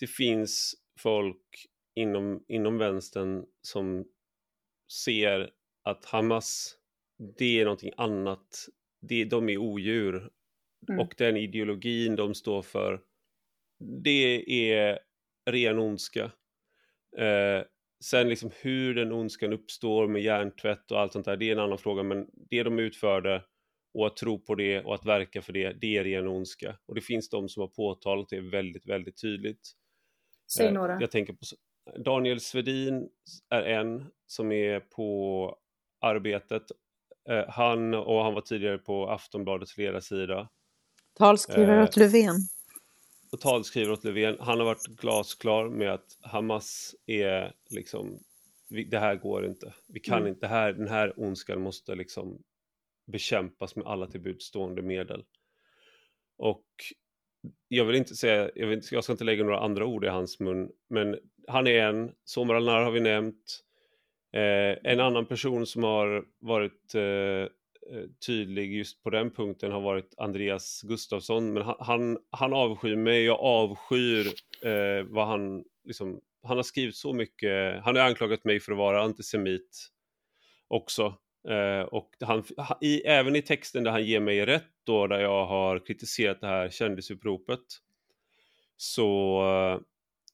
det 0.00 0.06
finns 0.06 0.74
folk 1.00 1.66
inom, 1.94 2.44
inom 2.48 2.78
vänstern 2.78 3.44
som 3.62 4.04
ser 5.04 5.50
att 5.82 6.04
Hamas, 6.04 6.76
det 7.38 7.60
är 7.60 7.64
någonting 7.64 7.92
annat. 7.96 8.68
Det, 9.00 9.24
de 9.24 9.48
är 9.48 9.58
odjur. 9.58 10.30
Mm. 10.88 11.00
Och 11.00 11.14
den 11.18 11.36
ideologin 11.36 12.16
de 12.16 12.34
står 12.34 12.62
för, 12.62 13.00
det 14.04 14.44
är 14.70 14.98
ren 15.50 15.78
ondska. 15.78 16.24
Eh, 17.18 17.62
sen 18.04 18.28
liksom 18.28 18.50
hur 18.60 18.94
den 18.94 19.12
ondskan 19.12 19.52
uppstår 19.52 20.08
med 20.08 20.22
hjärntvätt 20.22 20.90
och 20.90 21.00
allt 21.00 21.12
sånt 21.12 21.24
där, 21.24 21.36
det 21.36 21.48
är 21.48 21.52
en 21.52 21.58
annan 21.58 21.78
fråga. 21.78 22.02
Men 22.02 22.26
det 22.50 22.62
de 22.62 22.78
utförde 22.78 23.44
och 23.94 24.06
att 24.06 24.16
tro 24.16 24.38
på 24.38 24.54
det 24.54 24.80
och 24.80 24.94
att 24.94 25.06
verka 25.06 25.42
för 25.42 25.52
det, 25.52 25.72
det 25.72 25.96
är 25.96 26.04
ren 26.04 26.28
ondska. 26.28 26.78
Och 26.86 26.94
det 26.94 27.00
finns 27.00 27.30
de 27.30 27.48
som 27.48 27.60
har 27.60 27.68
påtalat 27.68 28.28
det 28.28 28.40
väldigt, 28.40 28.86
väldigt 28.86 29.20
tydligt. 29.20 29.72
Säg 30.52 30.66
eh, 30.66 30.72
några. 30.72 31.00
Jag 31.00 31.10
tänker 31.10 31.32
på 31.32 31.44
Daniel 31.98 32.40
Svedin 32.40 33.08
är 33.50 33.62
en 33.62 34.06
som 34.26 34.52
är 34.52 34.80
på 34.80 35.58
Arbetet. 36.00 36.62
Eh, 37.28 37.44
han 37.48 37.94
och 37.94 38.24
han 38.24 38.34
var 38.34 38.40
tidigare 38.40 38.78
på 38.78 39.10
Aftonbladets 39.10 39.76
ledarsida. 39.76 40.48
Talskrivare 41.18 41.82
åt 41.82 41.96
Löfven. 41.96 42.36
Och 43.32 43.40
talskrivare 43.40 43.92
åt 43.92 44.04
Löfven. 44.04 44.36
Han 44.40 44.58
har 44.58 44.66
varit 44.66 44.86
glasklar 44.86 45.68
med 45.68 45.92
att 45.92 46.18
Hamas 46.20 46.94
är 47.06 47.52
liksom, 47.70 48.18
det 48.90 48.98
här 48.98 49.16
går 49.16 49.46
inte. 49.46 49.74
Vi 49.86 50.00
kan 50.00 50.18
mm. 50.18 50.28
inte, 50.28 50.46
här, 50.46 50.72
den 50.72 50.88
här 50.88 51.20
ondskan 51.20 51.60
måste 51.60 51.94
liksom 51.94 52.42
bekämpas 53.06 53.76
med 53.76 53.86
alla 53.86 54.06
tillbudstående 54.06 54.82
medel. 54.82 55.24
Och 56.36 56.66
jag 57.68 57.84
vill 57.84 57.96
inte 57.96 58.16
säga, 58.16 58.50
jag, 58.54 58.66
vill, 58.66 58.82
jag 58.90 59.04
ska 59.04 59.12
inte 59.12 59.24
lägga 59.24 59.44
några 59.44 59.60
andra 59.60 59.86
ord 59.86 60.04
i 60.04 60.08
hans 60.08 60.40
mun, 60.40 60.70
men 60.90 61.18
han 61.48 61.66
är 61.66 61.78
en, 61.78 62.12
Somar 62.24 62.54
Alnar 62.54 62.82
har 62.82 62.90
vi 62.90 63.00
nämnt. 63.00 63.60
Eh, 64.32 64.92
en 64.92 65.00
annan 65.00 65.26
person 65.26 65.66
som 65.66 65.82
har 65.82 66.24
varit 66.38 66.94
eh, 66.94 67.02
eh, 67.02 67.48
tydlig 68.26 68.72
just 68.72 69.02
på 69.02 69.10
den 69.10 69.30
punkten 69.30 69.72
har 69.72 69.80
varit 69.80 70.14
Andreas 70.16 70.82
Gustafsson. 70.82 71.52
Men 71.52 71.62
han, 71.62 71.76
han, 71.78 72.18
han 72.30 72.52
avskyr 72.52 72.96
mig, 72.96 73.24
jag 73.24 73.40
avskyr 73.40 74.26
eh, 74.62 75.04
vad 75.04 75.26
han 75.26 75.64
liksom, 75.84 76.20
han 76.42 76.56
har 76.56 76.62
skrivit 76.62 76.96
så 76.96 77.12
mycket, 77.12 77.84
han 77.84 77.96
har 77.96 78.02
anklagat 78.02 78.44
mig 78.44 78.60
för 78.60 78.72
att 78.72 78.78
vara 78.78 79.02
antisemit 79.02 79.88
också. 80.68 81.14
Eh, 81.48 81.80
och 81.80 82.10
han, 82.20 82.44
i, 82.80 83.00
även 83.00 83.36
i 83.36 83.42
texten 83.42 83.84
där 83.84 83.90
han 83.90 84.04
ger 84.04 84.20
mig 84.20 84.46
rätt 84.46 84.70
då, 84.86 85.06
där 85.06 85.20
jag 85.20 85.46
har 85.46 85.86
kritiserat 85.86 86.40
det 86.40 86.46
här 86.46 86.68
kändisuppropet, 86.68 87.60
så 88.76 89.42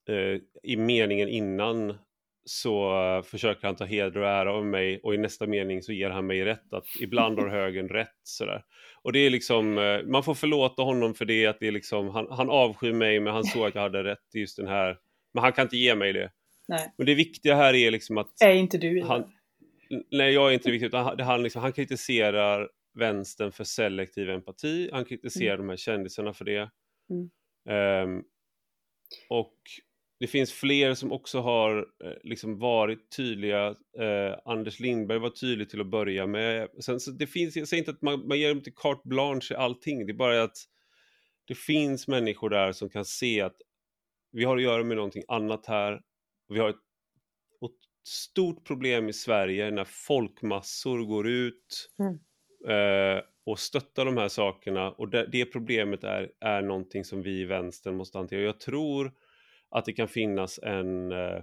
eh, 0.08 0.40
i 0.62 0.76
meningen 0.76 1.28
innan 1.28 1.98
så 2.44 3.02
uh, 3.16 3.22
försöker 3.22 3.66
han 3.66 3.76
ta 3.76 3.84
heder 3.84 4.20
och 4.20 4.28
ära 4.28 4.52
av 4.52 4.66
mig 4.66 5.00
och 5.02 5.14
i 5.14 5.18
nästa 5.18 5.46
mening 5.46 5.82
så 5.82 5.92
ger 5.92 6.10
han 6.10 6.26
mig 6.26 6.44
rätt 6.44 6.72
att 6.72 6.86
ibland 7.00 7.38
har 7.38 7.48
högern 7.58 7.88
rätt 7.88 8.20
sådär. 8.22 8.62
Och 9.02 9.12
det 9.12 9.18
är 9.18 9.30
liksom, 9.30 9.78
uh, 9.78 10.06
man 10.06 10.22
får 10.22 10.34
förlåta 10.34 10.82
honom 10.82 11.14
för 11.14 11.24
det 11.24 11.46
att 11.46 11.60
det 11.60 11.66
är 11.66 11.72
liksom, 11.72 12.08
han, 12.08 12.26
han 12.30 12.50
avskyr 12.50 12.92
mig 12.92 13.20
men 13.20 13.32
han 13.32 13.44
såg 13.44 13.66
att 13.66 13.74
jag 13.74 13.82
hade 13.82 14.04
rätt 14.04 14.34
i 14.34 14.38
just 14.38 14.56
den 14.56 14.66
här, 14.66 14.96
men 15.34 15.42
han 15.42 15.52
kan 15.52 15.62
inte 15.62 15.76
ge 15.76 15.94
mig 15.94 16.12
det. 16.12 16.30
Nej. 16.68 16.94
Men 16.98 17.06
det 17.06 17.14
viktiga 17.14 17.54
här 17.54 17.74
är 17.74 17.90
liksom 17.90 18.18
att... 18.18 18.42
Är 18.42 18.54
inte 18.54 18.78
du 18.78 18.98
i 18.98 19.02
han, 19.02 19.32
Nej, 20.10 20.32
jag 20.32 20.48
är 20.48 20.54
inte 20.54 20.70
viktig, 20.70 20.86
utan 20.86 21.20
han, 21.20 21.42
liksom, 21.42 21.62
han 21.62 21.72
kritiserar 21.72 22.70
vänstern 22.94 23.52
för 23.52 23.64
selektiv 23.64 24.30
empati, 24.30 24.90
han 24.92 25.04
kritiserar 25.04 25.54
mm. 25.54 25.66
de 25.66 25.70
här 25.70 25.76
kändisarna 25.76 26.32
för 26.32 26.44
det. 26.44 26.70
Mm. 27.10 27.30
Um, 28.08 28.24
och 29.28 29.56
det 30.20 30.26
finns 30.26 30.52
fler 30.52 30.94
som 30.94 31.12
också 31.12 31.40
har 31.40 31.78
eh, 32.04 32.12
liksom 32.22 32.58
varit 32.58 33.16
tydliga. 33.16 33.66
Eh, 33.98 34.34
Anders 34.44 34.80
Lindberg 34.80 35.18
var 35.18 35.30
tydlig 35.30 35.70
till 35.70 35.80
att 35.80 35.86
börja 35.86 36.26
med. 36.26 36.68
Sen, 36.80 37.00
så 37.00 37.10
det 37.10 37.26
finns, 37.26 37.56
jag 37.56 37.68
säger 37.68 37.82
inte 37.82 37.90
att 37.90 38.02
man, 38.02 38.28
man 38.28 38.38
ger 38.38 38.48
dem 38.48 38.62
till 38.62 38.74
carte 38.74 39.08
blanche 39.08 39.46
i 39.50 39.54
allting, 39.54 40.06
det 40.06 40.12
är 40.12 40.14
bara 40.14 40.42
att 40.42 40.56
det 41.46 41.54
finns 41.54 42.08
människor 42.08 42.50
där 42.50 42.72
som 42.72 42.90
kan 42.90 43.04
se 43.04 43.40
att 43.40 43.56
vi 44.32 44.44
har 44.44 44.56
att 44.56 44.62
göra 44.62 44.84
med 44.84 44.96
någonting 44.96 45.22
annat 45.28 45.66
här. 45.66 46.00
Vi 46.48 46.58
har 46.58 46.68
ett 46.68 46.76
stort 48.04 48.66
problem 48.66 49.08
i 49.08 49.12
Sverige 49.12 49.70
när 49.70 49.84
folkmassor 49.84 51.04
går 51.04 51.28
ut 51.28 51.90
mm. 51.98 52.18
eh, 52.68 53.22
och 53.46 53.58
stöttar 53.58 54.04
de 54.04 54.16
här 54.16 54.28
sakerna 54.28 54.90
och 54.90 55.08
det, 55.08 55.28
det 55.32 55.44
problemet 55.44 56.04
är, 56.04 56.32
är 56.40 56.62
någonting 56.62 57.04
som 57.04 57.22
vi 57.22 57.40
i 57.40 57.44
vänstern 57.44 57.96
måste 57.96 58.18
hantera. 58.18 58.40
Jag 58.40 58.60
tror 58.60 59.12
att 59.70 59.84
det 59.84 59.92
kan 59.92 60.08
finnas 60.08 60.58
en, 60.58 61.12
eh, 61.12 61.42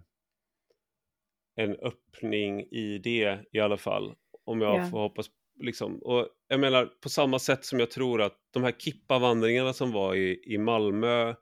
en 1.55 1.75
öppning 1.75 2.61
i 2.61 2.99
det 3.03 3.39
i 3.51 3.59
alla 3.59 3.77
fall. 3.77 4.15
Om 4.45 4.61
jag 4.61 4.75
yeah. 4.75 4.91
får 4.91 4.99
hoppas. 4.99 5.27
Liksom. 5.59 5.99
Och 6.03 6.27
jag 6.47 6.59
menar 6.59 6.85
på 6.85 7.09
samma 7.09 7.39
sätt 7.39 7.65
som 7.65 7.79
jag 7.79 7.91
tror 7.91 8.21
att 8.21 8.37
de 8.51 8.63
här 8.63 8.71
kippavandringarna 8.71 9.73
som 9.73 9.91
var 9.91 10.15
i, 10.15 10.41
i 10.45 10.57
Malmö 10.57 11.33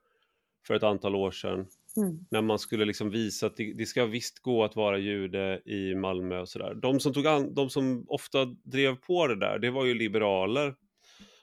för 0.68 0.74
ett 0.74 0.84
antal 0.84 1.16
år 1.16 1.32
sedan. 1.32 1.68
Mm. 1.98 2.26
När 2.32 2.42
man 2.42 2.60
skulle 2.60 2.86
liksom 2.86 3.10
visa 3.10 3.46
att 3.46 3.58
det, 3.58 3.74
det, 3.74 3.86
ska 3.86 4.06
visst 4.06 4.40
gå 4.40 4.64
att 4.64 4.76
vara 4.76 4.98
jude 4.98 5.62
i 5.66 5.96
Malmö 5.96 6.40
och 6.40 6.50
sådär. 6.50 6.74
De 6.74 7.00
som, 7.00 7.14
tog 7.14 7.28
an, 7.28 7.54
de 7.54 7.70
som 7.70 8.06
ofta 8.08 8.46
drev 8.46 8.96
på 8.96 9.28
det 9.28 9.40
där, 9.40 9.60
det 9.60 9.72
var 9.72 9.86
ju 9.86 9.94
liberaler 9.94 10.76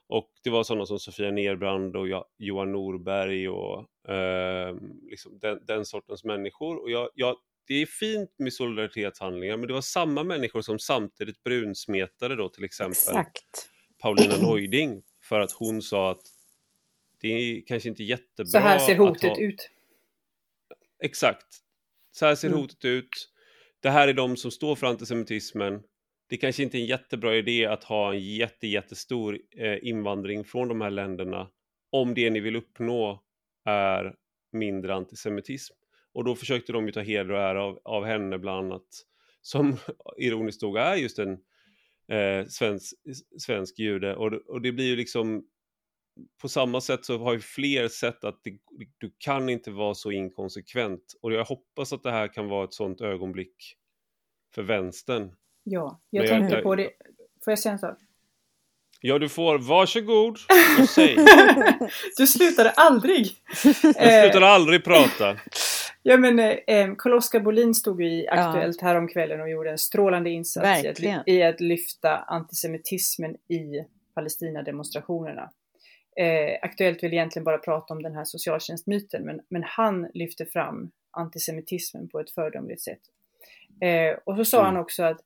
och 0.07 0.31
det 0.45 0.51
var 0.51 0.65
sådana 0.65 0.87
som 0.87 0.99
Sofia 0.99 1.31
Nerbrand 1.31 1.97
och 1.97 2.27
Johan 2.39 2.73
Norberg 2.73 3.49
och 3.49 4.11
eh, 4.15 4.77
liksom 5.11 5.39
den, 5.39 5.61
den, 5.67 5.85
sortens 5.85 6.25
människor. 6.25 6.83
Och 6.83 6.91
jag, 6.91 7.09
jag, 7.15 7.37
det 7.67 7.75
är 7.75 7.87
fint 7.87 8.31
med 8.39 8.53
solidaritetshandlingar 8.53 9.57
men 9.57 9.67
det 9.67 9.75
var 9.75 9.81
samma 9.81 10.25
människor 10.25 10.63
som 10.63 10.79
samtidigt 10.79 11.43
brunsmetade 11.43 12.37
då 12.37 12.49
till 12.49 12.65
exempel 12.65 12.91
Exakt. 12.91 13.69
Paulina 14.03 14.37
Neuding 14.37 15.03
för 15.23 15.41
att 15.41 15.53
hon 15.53 15.83
sa 15.83 16.11
att 16.11 16.23
det 17.21 17.29
är 17.29 17.63
kanske 17.67 17.89
inte 17.89 18.05
jättebra. 18.05 18.51
Så 18.51 18.59
här 18.59 18.79
ser 18.79 18.97
hotet 18.97 19.31
ha... 19.31 19.41
ut. 19.41 19.71
Exakt. 21.03 21.47
Så 22.11 22.27
här 22.27 22.35
ser 22.35 22.49
mm. 22.49 22.61
hotet 22.61 22.85
ut. 22.85 23.29
Det 23.81 23.91
här 23.91 24.09
är 24.09 24.13
de 24.13 24.37
som 24.37 24.51
står 24.51 24.77
för 24.77 24.87
antisemitismen 24.87 25.83
det 26.33 26.37
kanske 26.37 26.63
inte 26.63 26.79
är 26.79 26.81
en 26.81 26.87
jättebra 26.87 27.37
idé 27.37 27.67
att 27.67 27.85
ha 27.85 28.13
en 28.13 28.21
jätte, 28.21 28.67
jättestor 28.67 29.39
eh, 29.57 29.79
invandring 29.83 30.45
från 30.45 30.69
de 30.69 30.81
här 30.81 30.91
länderna 30.91 31.49
om 31.91 32.15
det 32.15 32.31
ni 32.31 32.41
vill 32.41 32.57
uppnå 32.57 33.23
är 33.65 34.15
mindre 34.53 34.95
antisemitism. 34.95 35.75
Och 36.13 36.25
då 36.25 36.35
försökte 36.35 36.73
de 36.73 36.87
ju 36.87 36.93
ta 36.93 37.01
heder 37.01 37.31
och 37.31 37.41
ära 37.41 37.65
av, 37.65 37.81
av 37.85 38.05
henne 38.05 38.39
bland 38.39 38.67
annat, 38.67 38.87
som 39.43 39.77
ironiskt 40.19 40.63
nog 40.63 40.77
är 40.77 40.95
just 40.95 41.19
en 41.19 41.33
eh, 42.09 42.47
svensk, 42.47 42.95
svensk 43.39 43.79
jude. 43.79 44.17
Och, 44.17 44.33
och 44.33 44.61
det 44.63 44.73
blir 44.73 44.87
ju 44.87 44.97
liksom 44.97 45.47
på 46.41 46.49
samma 46.49 46.81
sätt 46.81 47.05
så 47.05 47.19
har 47.19 47.33
ju 47.33 47.41
fler 47.41 47.89
sett 47.89 48.25
att 48.25 48.41
det, 48.45 48.59
du 48.99 49.15
kan 49.19 49.49
inte 49.49 49.71
vara 49.71 49.95
så 49.95 50.11
inkonsekvent. 50.11 51.15
Och 51.23 51.33
jag 51.33 51.45
hoppas 51.45 51.93
att 51.93 52.03
det 52.03 52.11
här 52.11 52.29
kan 52.29 52.49
vara 52.49 52.65
ett 52.65 52.75
sånt 52.75 53.01
ögonblick 53.01 53.77
för 54.55 54.63
vänstern. 54.63 55.35
Ja, 55.63 56.01
jag, 56.11 56.25
jag 56.25 56.31
tänkte 56.31 56.55
jag, 56.55 56.63
på 56.63 56.75
det. 56.75 56.91
Får 57.45 57.51
jag 57.51 57.59
säga 57.59 57.73
en 57.73 57.79
sak? 57.79 57.99
Ja, 59.01 59.19
du 59.19 59.29
får. 59.29 59.59
Varsågod 59.59 60.39
och 60.81 60.89
säg. 60.95 61.17
du 62.17 62.27
slutade 62.27 62.71
aldrig. 62.71 63.27
jag 63.83 64.23
slutade 64.23 64.47
aldrig 64.47 64.85
prata. 64.85 65.37
Ja 66.05 66.17
men 66.17 66.39
eh, 66.39 66.95
Carl-Oskar 66.99 67.41
Bolin 67.41 67.75
stod 67.75 68.03
i 68.03 68.29
Aktuellt 68.29 68.77
ja. 68.81 68.87
häromkvällen 68.87 69.41
och 69.41 69.51
gjorde 69.51 69.71
en 69.71 69.79
strålande 69.79 70.31
insats 70.31 70.85
i 70.85 70.89
att, 70.89 71.29
i 71.29 71.43
att, 71.43 71.61
lyfta 71.61 72.17
antisemitismen 72.17 73.35
i 73.35 73.85
Palestinademonstrationerna. 74.15 75.51
Eh, 76.17 76.59
Aktuellt 76.63 77.03
vill 77.03 77.13
egentligen 77.13 77.45
bara 77.45 77.59
prata 77.59 77.95
om 77.95 78.03
den 78.03 78.15
här 78.15 78.25
socialtjänstmyten 78.25 79.25
men, 79.25 79.41
men 79.49 79.63
han 79.63 80.11
lyfte 80.15 80.47
fram 80.47 80.91
antisemitismen 81.11 82.09
på 82.09 82.21
ett 82.21 82.31
föredömligt 82.31 82.83
sätt. 82.83 83.01
Eh, 83.81 84.19
och 84.25 84.37
så 84.37 84.45
sa 84.45 84.61
mm. 84.61 84.67
han 84.67 84.83
också 84.83 85.03
att 85.03 85.21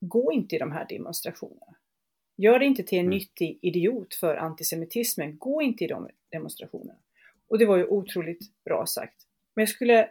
gå 0.00 0.32
inte 0.32 0.56
i 0.56 0.58
de 0.58 0.72
här 0.72 0.86
demonstrationerna. 0.88 1.74
Gör 2.36 2.58
det 2.58 2.64
inte 2.64 2.82
till 2.82 2.98
en 2.98 3.06
mm. 3.06 3.18
nyttig 3.18 3.58
idiot 3.62 4.14
för 4.14 4.36
antisemitismen. 4.36 5.38
Gå 5.38 5.62
inte 5.62 5.84
i 5.84 5.86
de 5.86 6.08
demonstrationerna. 6.28 6.98
Och 7.48 7.58
det 7.58 7.66
var 7.66 7.76
ju 7.76 7.86
otroligt 7.86 8.64
bra 8.64 8.86
sagt. 8.86 9.16
Men 9.54 9.62
jag 9.62 9.68
skulle, 9.68 10.10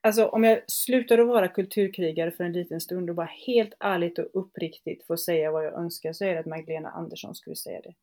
alltså 0.00 0.26
om 0.26 0.44
jag 0.44 0.70
slutar 0.70 1.18
att 1.18 1.28
vara 1.28 1.48
kulturkrigare 1.48 2.30
för 2.30 2.44
en 2.44 2.52
liten 2.52 2.80
stund 2.80 3.10
och 3.10 3.16
bara 3.16 3.30
helt 3.46 3.74
ärligt 3.80 4.18
och 4.18 4.28
uppriktigt 4.32 5.06
får 5.06 5.16
säga 5.16 5.50
vad 5.50 5.64
jag 5.64 5.74
önskar 5.74 6.12
så 6.12 6.24
är 6.24 6.34
det 6.34 6.40
att 6.40 6.46
Magdalena 6.46 6.90
Andersson 6.90 7.34
skulle 7.34 7.56
säga 7.56 7.80
det. 7.80 7.94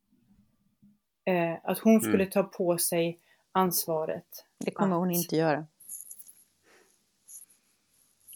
Eh, 1.26 1.58
att 1.64 1.80
hon 1.80 2.02
skulle 2.02 2.24
mm. 2.24 2.30
ta 2.30 2.44
på 2.44 2.78
sig 2.78 3.20
ansvaret. 3.52 4.46
Det 4.58 4.72
kommer 4.72 4.96
att... 4.96 5.00
hon 5.00 5.12
inte 5.12 5.36
göra. 5.36 5.66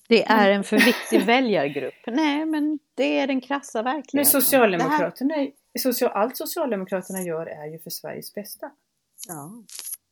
Det 0.07 0.25
är 0.25 0.49
en 0.49 0.63
för 0.63 0.77
viktig 0.77 1.21
väljargrupp. 1.25 1.93
Nej, 2.07 2.45
men 2.45 2.79
det 2.95 3.19
är 3.19 3.27
den 3.27 3.41
krassa 3.41 3.81
verkligheten. 3.81 4.17
Men 4.17 4.25
Socialdemokraterna, 4.25 5.33
här... 5.33 5.51
social, 5.79 6.11
allt 6.11 6.37
Socialdemokraterna 6.37 7.21
gör 7.21 7.45
är 7.45 7.65
ju 7.65 7.79
för 7.79 7.89
Sveriges 7.89 8.33
bästa. 8.33 8.71
Ja. 9.27 9.51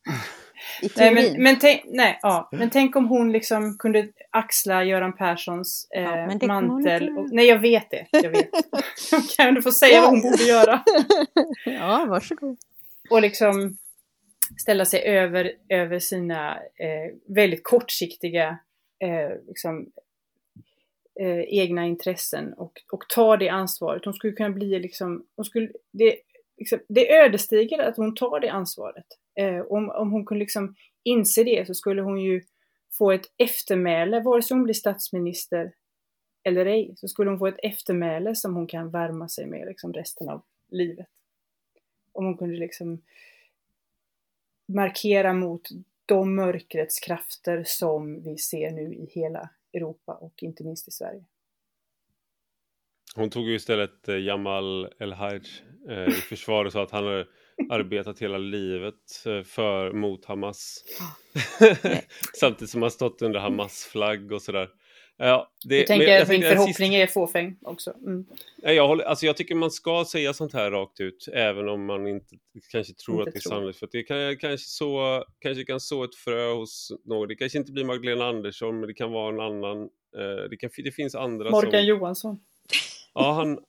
I 0.81 0.89
nej, 0.95 1.13
men, 1.13 1.43
men, 1.43 1.59
tänk, 1.59 1.81
nej, 1.85 2.19
ja. 2.21 2.49
men 2.51 2.69
tänk 2.69 2.95
om 2.95 3.07
hon 3.07 3.31
liksom 3.31 3.77
kunde 3.77 4.07
axla 4.31 4.83
Göran 4.83 5.17
Perssons 5.17 5.87
eh, 5.95 6.03
ja, 6.03 6.47
mantel. 6.47 7.17
Och, 7.17 7.29
nej, 7.31 7.45
jag 7.45 7.59
vet 7.59 7.91
det. 7.91 8.07
Jag 8.11 8.29
vet. 8.29 8.49
kan 9.37 9.53
du 9.53 9.61
få 9.61 9.71
säga 9.71 10.01
vad 10.01 10.09
hon 10.09 10.21
borde 10.21 10.43
göra? 10.43 10.83
ja, 11.65 12.05
varsågod. 12.09 12.57
Och 13.09 13.21
liksom 13.21 13.77
ställa 14.61 14.85
sig 14.85 15.01
över, 15.01 15.51
över 15.69 15.99
sina 15.99 16.55
eh, 16.55 17.15
väldigt 17.27 17.63
kortsiktiga 17.63 18.59
eh, 18.99 19.47
liksom, 19.47 19.91
eh, 21.19 21.39
egna 21.39 21.85
intressen 21.85 22.53
och, 22.53 22.81
och 22.91 23.09
tar 23.09 23.37
det 23.37 23.49
ansvaret. 23.49 24.05
Hon 24.05 24.13
skulle 24.13 24.33
kunna 24.33 24.49
bli 24.49 24.79
liksom, 24.79 25.25
hon 25.35 25.45
skulle, 25.45 25.69
det, 25.91 26.15
liksom, 26.57 26.79
det 26.89 27.11
är 27.11 27.25
ödesdigert 27.25 27.79
att 27.79 27.97
hon 27.97 28.15
tar 28.15 28.39
det 28.39 28.49
ansvaret. 28.49 29.05
Eh, 29.37 29.61
om, 29.61 29.89
om 29.89 30.11
hon 30.11 30.25
kunde 30.25 30.39
liksom 30.39 30.75
inse 31.03 31.43
det 31.43 31.67
så 31.67 31.73
skulle 31.73 32.01
hon 32.01 32.21
ju 32.21 32.43
få 32.91 33.11
ett 33.11 33.31
eftermäle, 33.37 34.19
vare 34.19 34.41
sig 34.41 34.55
hon 34.55 34.63
blir 34.63 34.73
statsminister 34.73 35.73
eller 36.43 36.65
ej, 36.65 36.93
så 36.97 37.07
skulle 37.07 37.29
hon 37.29 37.39
få 37.39 37.47
ett 37.47 37.59
eftermäle 37.63 38.35
som 38.35 38.55
hon 38.55 38.67
kan 38.67 38.89
värma 38.89 39.29
sig 39.29 39.45
med 39.45 39.67
liksom 39.67 39.93
resten 39.93 40.29
av 40.29 40.41
livet. 40.69 41.07
Om 42.11 42.25
hon 42.25 42.37
kunde 42.37 42.57
liksom 42.57 43.01
markera 44.67 45.33
mot 45.33 45.69
de 46.05 46.35
mörkrets 46.35 46.99
krafter 46.99 47.63
som 47.65 48.23
vi 48.23 48.37
ser 48.37 48.71
nu 48.71 48.93
i 48.93 49.09
hela 49.11 49.49
Europa 49.73 50.13
och 50.13 50.43
inte 50.43 50.63
minst 50.63 50.87
i 50.87 50.91
Sverige. 50.91 51.25
Hon 53.15 53.29
tog 53.29 53.47
ju 53.47 53.55
istället 53.55 54.07
eh, 54.07 54.17
Jamal 54.17 54.93
El-Haj 54.99 55.41
eh, 55.89 56.07
i 56.07 56.11
försvar 56.11 56.65
och 56.65 56.71
sa 56.71 56.83
att 56.83 56.91
han 56.91 57.05
har 57.05 57.27
arbetat 57.69 58.19
hela 58.19 58.37
livet 58.37 59.25
eh, 59.25 59.43
för, 59.43 59.91
mot 59.91 60.25
Hamas. 60.25 60.83
Samtidigt 62.33 62.69
som 62.69 62.81
han 62.81 62.91
stått 62.91 63.21
under 63.21 63.39
Hamas 63.39 63.85
flagg 63.85 64.31
och 64.31 64.41
sådär. 64.41 64.69
Ja, 65.19 65.51
det, 65.65 65.77
jag 65.77 65.87
tänker 65.87 66.07
men 66.07 66.21
att 66.21 66.29
min 66.29 66.41
förhoppning 66.41 66.95
är 66.95 67.07
fåfäng 67.07 67.57
också. 67.61 67.93
Mm. 68.05 68.25
Jag, 68.57 68.87
håller, 68.87 69.03
alltså 69.03 69.25
jag 69.25 69.37
tycker 69.37 69.55
man 69.55 69.71
ska 69.71 70.05
säga 70.05 70.33
sånt 70.33 70.53
här 70.53 70.71
rakt 70.71 70.99
ut, 70.99 71.27
även 71.33 71.69
om 71.69 71.85
man 71.85 72.07
inte 72.07 72.35
kanske 72.71 72.93
tror 72.93 73.17
Inte 73.17 73.29
att 73.29 73.33
det 73.33 73.37
är 73.37 73.49
sannolikt. 73.49 73.79
För 73.79 73.89
det 73.91 74.03
kan, 74.03 74.37
kanske, 74.37 74.67
så, 74.67 75.23
kanske 75.39 75.63
kan 75.63 75.79
så 75.79 76.03
ett 76.03 76.15
frö 76.15 76.51
hos 76.53 76.91
någon. 77.05 77.27
Det 77.27 77.35
kanske 77.35 77.57
inte 77.57 77.71
blir 77.71 77.85
Magdalena 77.85 78.25
Andersson, 78.25 78.79
men 78.79 78.87
det 78.87 78.93
kan 78.93 79.11
vara 79.11 79.33
en 79.33 79.39
annan. 79.39 79.81
Eh, 80.17 80.49
det, 80.49 80.57
kan, 80.57 80.69
det 80.77 80.91
finns 80.91 81.15
andra 81.15 81.49
Morgan 81.49 81.71
som... 81.71 81.85
Johansson. 81.85 82.39
Ja, 83.13 83.31
han, 83.31 83.59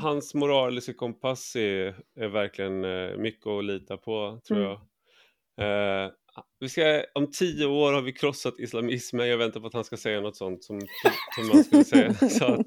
hans 0.00 0.34
moraliska 0.34 0.94
kompass 0.94 1.56
är, 1.56 1.96
är 2.20 2.28
verkligen 2.28 2.84
eh, 2.84 3.16
mycket 3.16 3.46
att 3.46 3.64
lita 3.64 3.96
på, 3.96 4.40
tror 4.48 4.58
Mm. 4.58 4.70
jag. 4.70 4.80
Eh, 6.06 6.10
vi 6.60 6.68
ska, 6.68 7.04
om 7.14 7.30
tio 7.30 7.66
år 7.66 7.92
har 7.92 8.02
vi 8.02 8.12
krossat 8.12 8.60
islamismen. 8.60 9.28
Jag 9.28 9.38
väntar 9.38 9.60
på 9.60 9.66
att 9.66 9.74
han 9.74 9.84
ska 9.84 9.96
säga 9.96 10.20
något 10.20 10.36
sånt 10.36 10.64
som, 10.64 10.80
som 11.34 11.48
man 11.48 11.64
skulle 11.64 11.84
säga. 11.84 12.14
Så 12.28 12.44
att, 12.44 12.66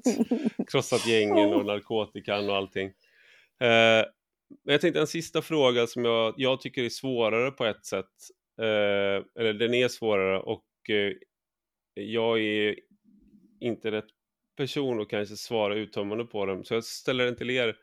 krossat 0.70 1.06
gängen 1.06 1.54
och 1.54 1.66
narkotikan 1.66 2.50
och 2.50 2.56
allting. 2.56 2.86
Eh, 3.60 4.04
men 4.64 4.72
jag 4.72 4.80
tänkte 4.80 5.00
en 5.00 5.06
sista 5.06 5.42
fråga 5.42 5.86
som 5.86 6.04
jag, 6.04 6.34
jag 6.36 6.60
tycker 6.60 6.84
är 6.84 6.88
svårare 6.88 7.50
på 7.50 7.64
ett 7.64 7.86
sätt. 7.86 8.12
Eh, 8.60 9.24
eller 9.40 9.52
den 9.52 9.74
är 9.74 9.88
svårare 9.88 10.40
och 10.40 10.64
eh, 10.90 11.12
jag 11.94 12.40
är 12.40 12.76
inte 13.60 13.90
rätt 13.90 14.04
person 14.58 15.00
att 15.00 15.08
kanske 15.08 15.36
svara 15.36 15.74
uttömmande 15.74 16.24
på 16.24 16.46
dem. 16.46 16.64
Så 16.64 16.74
jag 16.74 16.84
ställer 16.84 17.24
den 17.24 17.36
till 17.36 17.50
er. 17.50 17.76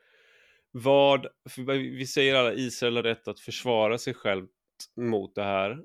Vad, 0.72 1.28
vi 1.68 2.08
säger 2.08 2.36
alla 2.36 2.54
Israel 2.54 2.96
har 2.96 3.04
rätt 3.04 3.28
att 3.28 3.40
försvara 3.40 3.98
sig 3.98 4.14
självt 4.14 4.50
mot 4.96 5.36
det 5.36 5.44
här. 5.44 5.84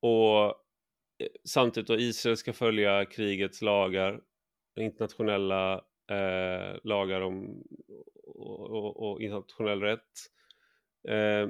Och 0.00 0.44
eh, 0.44 1.28
samtidigt 1.44 1.88
då 1.88 1.98
Israel 1.98 2.36
ska 2.36 2.52
följa 2.52 3.04
krigets 3.04 3.62
lagar, 3.62 4.20
internationella 4.80 5.74
eh, 6.10 6.78
lagar 6.84 7.20
om, 7.20 7.62
och, 8.22 8.70
och, 8.70 9.10
och 9.10 9.20
internationell 9.20 9.80
rätt. 9.80 10.12
Eh, 11.08 11.48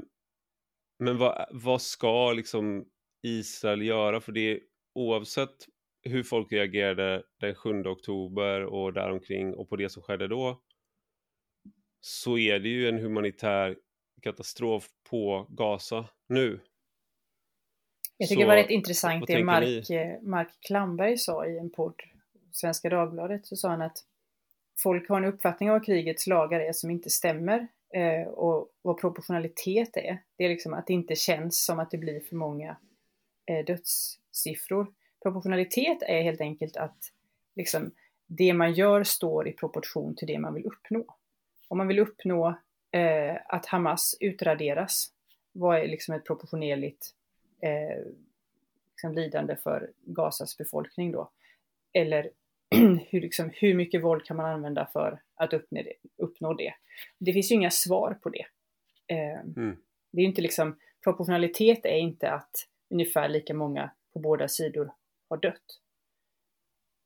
men 0.98 1.18
vad, 1.18 1.46
vad 1.50 1.82
ska 1.82 2.32
liksom 2.32 2.84
Israel 3.22 3.82
göra? 3.82 4.20
För 4.20 4.32
det 4.32 4.52
är 4.52 4.60
oavsett 4.94 5.66
hur 6.02 6.22
folk 6.22 6.52
reagerade 6.52 7.22
den 7.40 7.54
7 7.54 7.82
oktober 7.84 8.64
och 8.64 8.92
däromkring 8.92 9.54
och 9.54 9.68
på 9.68 9.76
det 9.76 9.88
som 9.88 10.02
skedde 10.02 10.28
då 10.28 10.60
så 12.00 12.38
är 12.38 12.58
det 12.58 12.68
ju 12.68 12.88
en 12.88 12.98
humanitär 12.98 13.76
katastrof 14.22 14.88
på 15.10 15.46
Gaza 15.50 16.08
nu. 16.28 16.60
Jag 18.16 18.28
tycker 18.28 18.42
Så, 18.42 18.48
det 18.48 18.54
var 18.54 18.62
rätt 18.62 18.70
intressant 18.70 19.26
det 19.26 19.44
Mark, 19.44 19.90
eh, 19.90 20.22
Mark 20.22 20.48
Klamberg 20.60 21.18
sa 21.18 21.46
i 21.46 21.58
en 21.58 21.70
podd, 21.70 21.94
Svenska 22.52 22.88
Dagbladet, 22.88 23.46
så 23.46 23.56
sa 23.56 23.68
han 23.68 23.82
att 23.82 23.98
folk 24.82 25.08
har 25.08 25.16
en 25.16 25.24
uppfattning 25.24 25.70
av 25.70 25.74
vad 25.74 25.86
krigets 25.86 26.26
lagar 26.26 26.60
är 26.60 26.72
som 26.72 26.90
inte 26.90 27.10
stämmer 27.10 27.68
eh, 27.94 28.28
och 28.28 28.68
vad 28.82 29.00
proportionalitet 29.00 29.96
är. 29.96 30.18
Det 30.36 30.44
är 30.44 30.48
liksom 30.48 30.74
att 30.74 30.86
det 30.86 30.92
inte 30.92 31.16
känns 31.16 31.64
som 31.64 31.78
att 31.78 31.90
det 31.90 31.98
blir 31.98 32.20
för 32.20 32.36
många 32.36 32.76
eh, 33.46 33.64
dödssiffror. 33.64 34.86
Proportionalitet 35.22 36.02
är 36.02 36.22
helt 36.22 36.40
enkelt 36.40 36.76
att 36.76 36.98
liksom, 37.54 37.92
det 38.26 38.54
man 38.54 38.72
gör 38.72 39.02
står 39.02 39.48
i 39.48 39.52
proportion 39.52 40.16
till 40.16 40.28
det 40.28 40.38
man 40.38 40.54
vill 40.54 40.66
uppnå. 40.66 41.04
Om 41.68 41.78
man 41.78 41.88
vill 41.88 41.98
uppnå 41.98 42.48
eh, 42.90 43.36
att 43.46 43.66
Hamas 43.66 44.16
utraderas, 44.20 45.12
vad 45.52 45.78
är 45.78 45.88
liksom 45.88 46.14
ett 46.14 46.24
proportionerligt 46.24 47.10
eh, 47.60 48.04
liksom 48.90 49.12
lidande 49.14 49.56
för 49.56 49.90
Gazas 50.00 50.58
befolkning 50.58 51.12
då? 51.12 51.30
Eller 51.92 52.30
hur, 53.08 53.20
liksom, 53.20 53.50
hur 53.54 53.74
mycket 53.74 54.04
våld 54.04 54.24
kan 54.24 54.36
man 54.36 54.46
använda 54.46 54.86
för 54.92 55.22
att 55.34 55.52
uppnå 55.52 55.82
det? 55.82 55.94
Uppnå 56.16 56.54
det? 56.54 56.74
det 57.18 57.32
finns 57.32 57.50
ju 57.50 57.54
inga 57.54 57.70
svar 57.70 58.18
på 58.22 58.28
det. 58.28 58.46
Eh, 59.06 59.40
Mm. 59.56 59.76
Det 60.12 60.22
är 60.22 60.24
inte 60.24 60.42
liksom, 60.42 60.78
proportionalitet 61.04 61.84
är 61.84 61.96
inte 61.96 62.30
att 62.30 62.68
ungefär 62.90 63.28
lika 63.28 63.54
många 63.54 63.90
på 64.12 64.18
båda 64.18 64.48
sidor 64.48 64.92
har 65.32 65.40
dött. 65.40 65.78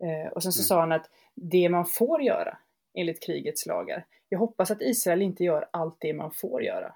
Eh, 0.04 0.32
och 0.32 0.42
sen 0.42 0.52
så 0.52 0.60
Mm. 0.60 0.66
sa 0.66 0.80
han 0.80 0.92
att 0.92 1.10
det 1.34 1.68
man 1.68 1.86
får 1.86 2.22
göra 2.22 2.58
enligt 2.94 3.22
krigets 3.22 3.66
lagar, 3.66 4.06
jag 4.28 4.38
hoppas 4.38 4.70
att 4.70 4.82
Israel 4.82 5.22
inte 5.22 5.44
gör 5.44 5.68
allt 5.70 5.96
det 6.00 6.12
man 6.12 6.30
får 6.32 6.62
göra. 6.62 6.94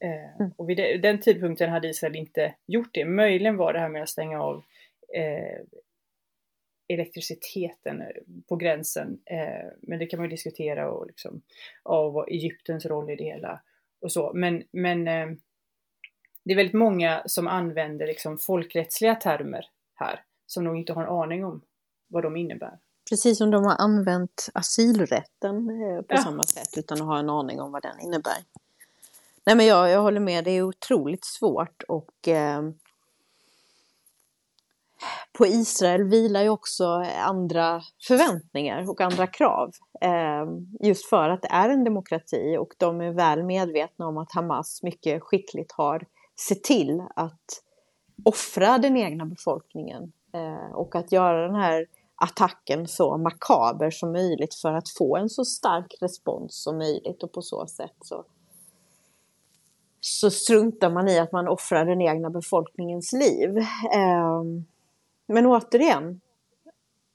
Eh, 0.00 0.34
Mm. 0.40 0.52
och 0.56 0.70
vid 0.70 0.76
de- 0.76 0.98
den 0.98 1.20
tidpunkten 1.20 1.70
hade 1.70 1.88
Israel 1.88 2.16
inte 2.16 2.54
gjort 2.66 2.90
det. 2.94 3.04
Möjligen 3.04 3.56
var 3.56 3.72
det 3.72 3.78
här 3.78 3.88
med 3.88 4.02
att 4.02 4.08
stänga 4.08 4.42
av 4.42 4.64
eh, 5.14 5.60
elektriciteten 6.88 8.00
eh, 8.02 8.08
på 8.48 8.56
gränsen. 8.56 9.20
Eh, 9.24 9.66
men 9.82 9.98
det 9.98 10.06
kan 10.06 10.18
man 10.18 10.24
ju 10.24 10.30
diskutera 10.30 10.90
och 10.90 11.06
liksom, 11.06 11.42
vad 11.82 12.28
Egyptens 12.28 12.86
roll 12.86 13.10
i 13.10 13.16
det 13.16 13.24
hela 13.24 13.62
och 14.00 14.12
så. 14.12 14.32
Men, 14.34 14.62
men 14.70 15.08
eh, 15.08 15.26
det 16.44 16.52
är 16.52 16.56
väldigt 16.56 16.74
många 16.74 17.22
som 17.26 17.46
använder 17.48 18.06
liksom 18.06 18.38
folkrättsliga 18.38 19.14
termer 19.14 19.66
här, 19.94 20.20
som 20.46 20.64
nog 20.64 20.76
inte 20.76 20.92
har 20.92 21.02
en 21.02 21.08
aning 21.08 21.44
om 21.44 21.60
vad 22.08 22.22
de 22.22 22.36
innebär. 22.36 22.78
Precis 23.08 23.38
som 23.38 23.50
de 23.50 23.64
har 23.64 23.76
använt 23.78 24.48
asylrätten 24.54 25.56
eh, 25.70 26.02
på 26.02 26.14
Ja. 26.14 26.22
samma 26.22 26.42
sätt 26.42 26.78
utan 26.78 27.00
att 27.00 27.06
ha 27.06 27.18
en 27.18 27.30
aning 27.30 27.60
om 27.60 27.72
vad 27.72 27.82
den 27.82 28.00
innebär. 28.00 28.36
Nej 29.46 29.56
men 29.56 29.66
jag, 29.66 29.90
jag 29.90 30.02
håller 30.02 30.20
med, 30.20 30.44
det 30.44 30.50
är 30.50 30.62
otroligt 30.62 31.24
svårt 31.24 31.82
och 31.88 32.28
eh, 32.28 32.62
på 35.32 35.46
Israel 35.46 36.04
vilar 36.04 36.42
ju 36.42 36.48
också 36.48 36.86
andra 37.18 37.82
förväntningar 38.06 38.90
och 38.90 39.00
andra 39.00 39.26
krav. 39.26 39.72
Eh, 40.00 40.46
just 40.80 41.06
för 41.06 41.28
att 41.30 41.42
det 41.42 41.48
är 41.48 41.68
en 41.68 41.84
demokrati 41.84 42.56
och 42.60 42.74
de 42.76 43.00
är 43.00 43.10
väl 43.12 43.42
medvetna 43.42 44.06
om 44.06 44.18
att 44.18 44.32
Hamas 44.32 44.82
mycket 44.82 45.22
skickligt 45.22 45.72
har 45.72 46.06
sett 46.48 46.62
till 46.64 47.02
att 47.16 47.62
offra 48.24 48.78
den 48.78 48.96
egna 48.96 49.24
befolkningen 49.24 50.12
Eh, 50.36 50.72
och 50.74 50.94
att 50.94 51.12
göra 51.12 51.46
den 51.46 51.54
här 51.54 51.86
attacken 52.14 52.88
så 52.88 53.16
makaber 53.16 53.90
som 53.90 54.12
möjligt 54.12 54.54
för 54.54 54.72
att 54.72 54.88
få 54.88 55.16
en 55.16 55.28
så 55.28 55.44
stark 55.44 55.94
respons 56.00 56.62
som 56.62 56.78
möjligt 56.78 57.22
och 57.22 57.32
på 57.32 57.42
så 57.42 57.66
sätt 57.66 57.96
så, 58.00 58.24
så 60.00 60.30
struntar 60.30 60.90
man 60.90 61.08
i 61.08 61.18
att 61.18 61.32
man 61.32 61.48
offrar 61.48 61.84
den 61.84 62.00
egna 62.00 62.30
befolkningens 62.30 63.12
liv. 63.12 63.56
Ehm, 63.92 64.64
men 65.26 65.46
återigen, 65.46 66.20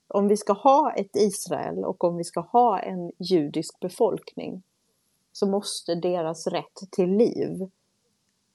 om 0.07 0.27
vi 0.27 0.37
ska 0.37 0.53
ha 0.53 0.93
ett 0.93 1.15
Israel 1.15 1.85
och 1.85 2.03
om 2.03 2.17
vi 2.17 2.23
ska 2.23 2.39
ha 2.39 2.79
en 2.79 3.11
judisk 3.19 3.79
befolkning 3.79 4.63
så 5.31 5.47
måste 5.47 5.95
deras 5.95 6.47
rätt 6.47 6.91
till 6.91 7.09
liv 7.09 7.69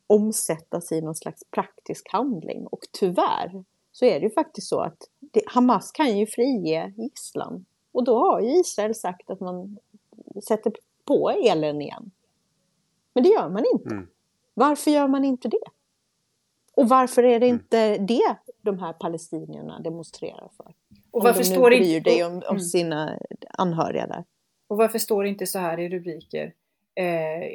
omsättas 0.07 0.93
i 0.93 1.01
någon 1.01 1.14
slags 1.14 1.45
praktisk 1.51 2.12
handling. 2.12 2.67
Och 2.67 2.81
tyvärr 2.93 3.64
så 3.97 4.05
är 4.05 4.20
det 4.20 4.26
ju 4.26 4.30
faktiskt 4.30 4.68
så 4.68 4.80
att 4.80 4.97
det, 5.20 5.42
Hamas 5.47 5.92
kan 5.92 6.18
ju 6.18 6.26
frige 6.26 6.92
gisslan. 6.97 7.66
Och 7.92 8.05
då 8.05 8.18
har 8.18 8.40
ju 8.40 8.61
Israel 8.61 8.94
sagt 8.94 9.30
att 9.30 9.40
man 9.40 9.78
sätter 10.49 10.72
på 11.05 11.30
elen 11.30 11.82
igen. 11.82 12.11
Men 13.14 13.22
det 13.22 13.28
gör 13.28 13.49
man 13.49 13.64
inte. 13.74 13.94
Mm. 13.94 14.07
Varför 14.55 14.90
gör 14.90 15.09
man 15.09 15.24
inte 15.24 15.49
det? 15.49 15.64
Och 16.74 16.88
varför 16.88 17.22
är 17.22 17.40
det 17.40 17.47
Mm. 17.47 17.57
inte 17.61 17.99
det 17.99 18.36
de 18.62 18.78
här 18.78 18.92
palestinierna 18.92 19.80
demonstrerar 19.80 20.51
för? 20.57 20.66
Och 20.66 20.74
Om 21.20 21.24
varför, 21.24 21.42
de 21.42 21.49
nu 21.49 21.55
står 21.55 21.70
bryr 21.70 21.97
inte, 21.97 22.11
dig 22.11 22.24
om, 22.24 22.32
om 22.32 22.42
Mm. 22.49 22.61
sina 22.61 23.18
anhöriga 23.51 24.07
där. 24.07 24.24
och 24.68 24.76
varför 24.76 24.99
står 24.99 25.22
det 25.22 25.28
inte 25.28 25.47
så 25.47 25.59
här 25.59 25.80
i 25.80 25.88
rubriker? 25.88 26.55
Eh, 26.94 27.49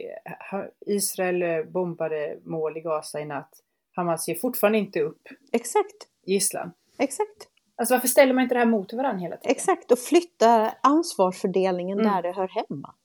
Israel 0.86 1.42
eh, 1.44 1.64
bombade 1.64 2.38
mål 2.44 2.78
i 2.78 2.82
Gaza 2.82 3.22
i 3.22 3.26
natt. 3.26 3.64
Hamas 3.96 4.28
ger 4.28 4.36
fortfarande 4.36 4.78
inte 4.80 5.00
upp 5.02 5.22
Exakt, 5.52 6.08
gisslan. 6.26 6.72
exakt, 6.98 7.48
Alltså 7.76 7.94
varför 7.96 8.08
ställer 8.08 8.34
man 8.34 8.44
inte 8.44 8.56
det 8.56 8.60
här 8.60 8.66
mot 8.66 8.94
varandra 8.94 9.20
hela 9.22 9.38
tiden? 9.38 9.52
exakt. 9.52 9.92
Och 9.92 10.00
flytta 10.00 10.70
ansvarsfördelningen 10.84 12.00
Mm. 12.00 12.12
där 12.12 12.22
det 12.22 12.32
hör 12.32 12.48
hemma. 12.48 12.96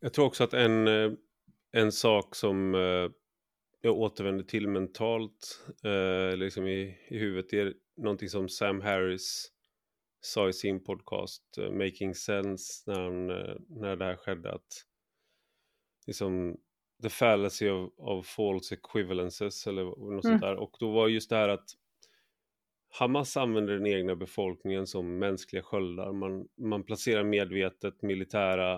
Jag 0.00 0.12
tror 0.12 0.26
också 0.26 0.44
att 0.44 0.54
en, 0.54 0.88
eh, 0.88 1.12
en 1.72 1.92
sak 1.92 2.34
som 2.34 2.74
eh, 2.74 3.10
jag 3.80 3.96
återvänder 3.98 4.44
till 4.44 4.68
mentalt, 4.68 5.64
eh, 5.84 6.36
liksom 6.36 6.66
i, 6.66 6.98
i 7.08 7.18
huvudet, 7.18 7.50
det 7.50 7.60
är 7.60 7.74
någonting 7.96 8.28
som 8.28 8.48
Sam 8.48 8.80
Harris 8.80 9.48
sa 10.20 10.48
i 10.48 10.52
sin 10.52 10.84
podcast 10.84 11.42
Making 11.72 12.14
Sense 12.14 12.90
när, 12.90 13.00
han, 13.00 13.26
när 13.80 13.96
det 13.96 14.04
här 14.04 14.16
skedde 14.16 14.52
att 14.52 14.84
liksom 16.06 16.56
the 17.02 17.08
fallacy 17.08 17.68
of, 17.70 17.90
of 17.96 18.26
false 18.26 18.74
equivalences 18.74 19.66
eller 19.66 19.84
något 19.84 19.98
Mm. 20.08 20.22
sånt 20.22 20.40
där 20.40 20.56
och 20.56 20.76
då 20.80 20.90
var 20.92 21.08
just 21.08 21.30
det 21.30 21.36
här 21.36 21.48
att 21.48 21.70
Hamas 22.98 23.36
använder 23.36 23.72
den 23.74 23.86
egna 23.86 24.16
befolkningen 24.16 24.86
som 24.86 25.18
mänskliga 25.18 25.62
sköldar. 25.62 26.12
Man, 26.12 26.48
man 26.56 26.84
placerar 26.84 27.24
medvetet 27.24 28.02
militära 28.02 28.72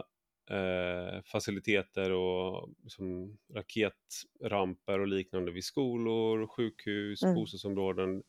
eh, 0.51 1.23
faciliteter 1.25 2.11
och 2.13 2.69
liksom, 2.83 3.39
raketramper 3.55 4.99
och 5.01 5.09
liknande 5.09 5.53
vid 5.53 5.65
skolor, 5.65 6.47
sjukhus, 6.47 7.23
Mm. 7.23 7.35
bostadsområden. 7.35 8.23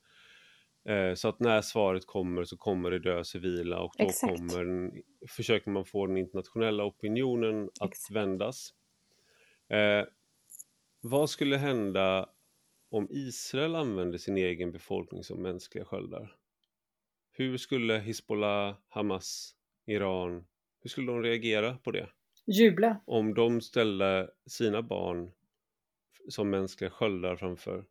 Eh, 0.89 1.13
så 1.13 1.27
att 1.27 1.39
när 1.39 1.61
svaret 1.61 2.05
kommer 2.05 2.43
så 2.43 2.57
kommer 2.57 2.91
det 2.91 2.99
dö 2.99 3.23
civila 3.23 3.79
och 3.79 3.93
då 3.97 4.03
Exakt. 4.05 4.37
kommer, 4.37 4.91
försöker 5.29 5.71
man 5.71 5.85
få 5.85 6.07
den 6.07 6.17
internationella 6.17 6.85
opinionen 6.85 7.69
att 7.79 7.89
Exakt. 7.91 8.11
vändas. 8.15 8.69
Eh, 9.69 10.05
vad 11.01 11.29
skulle 11.29 11.57
hända 11.57 12.29
om 12.89 13.07
Israel 13.09 13.75
använde 13.75 14.19
sin 14.19 14.37
egen 14.37 14.71
befolkning 14.71 15.23
som 15.23 15.41
mänskliga 15.41 15.85
sköldar? 15.85 16.35
Hur 17.31 17.57
skulle 17.57 17.99
Hizbollah, 17.99 18.75
Hamas, 18.87 19.55
Iran, 19.85 20.45
hur 20.81 20.89
skulle 20.89 21.11
de 21.11 21.23
reagera 21.23 21.77
på 21.77 21.91
det? 21.91 22.09
Jubla. 22.45 23.01
Om 23.05 23.33
de 23.33 23.61
ställde 23.61 24.31
sina 24.45 24.81
barn 24.81 25.31
som 26.29 26.49
mänskliga 26.49 26.89
sköldar 26.89 27.35
framför. 27.35 27.85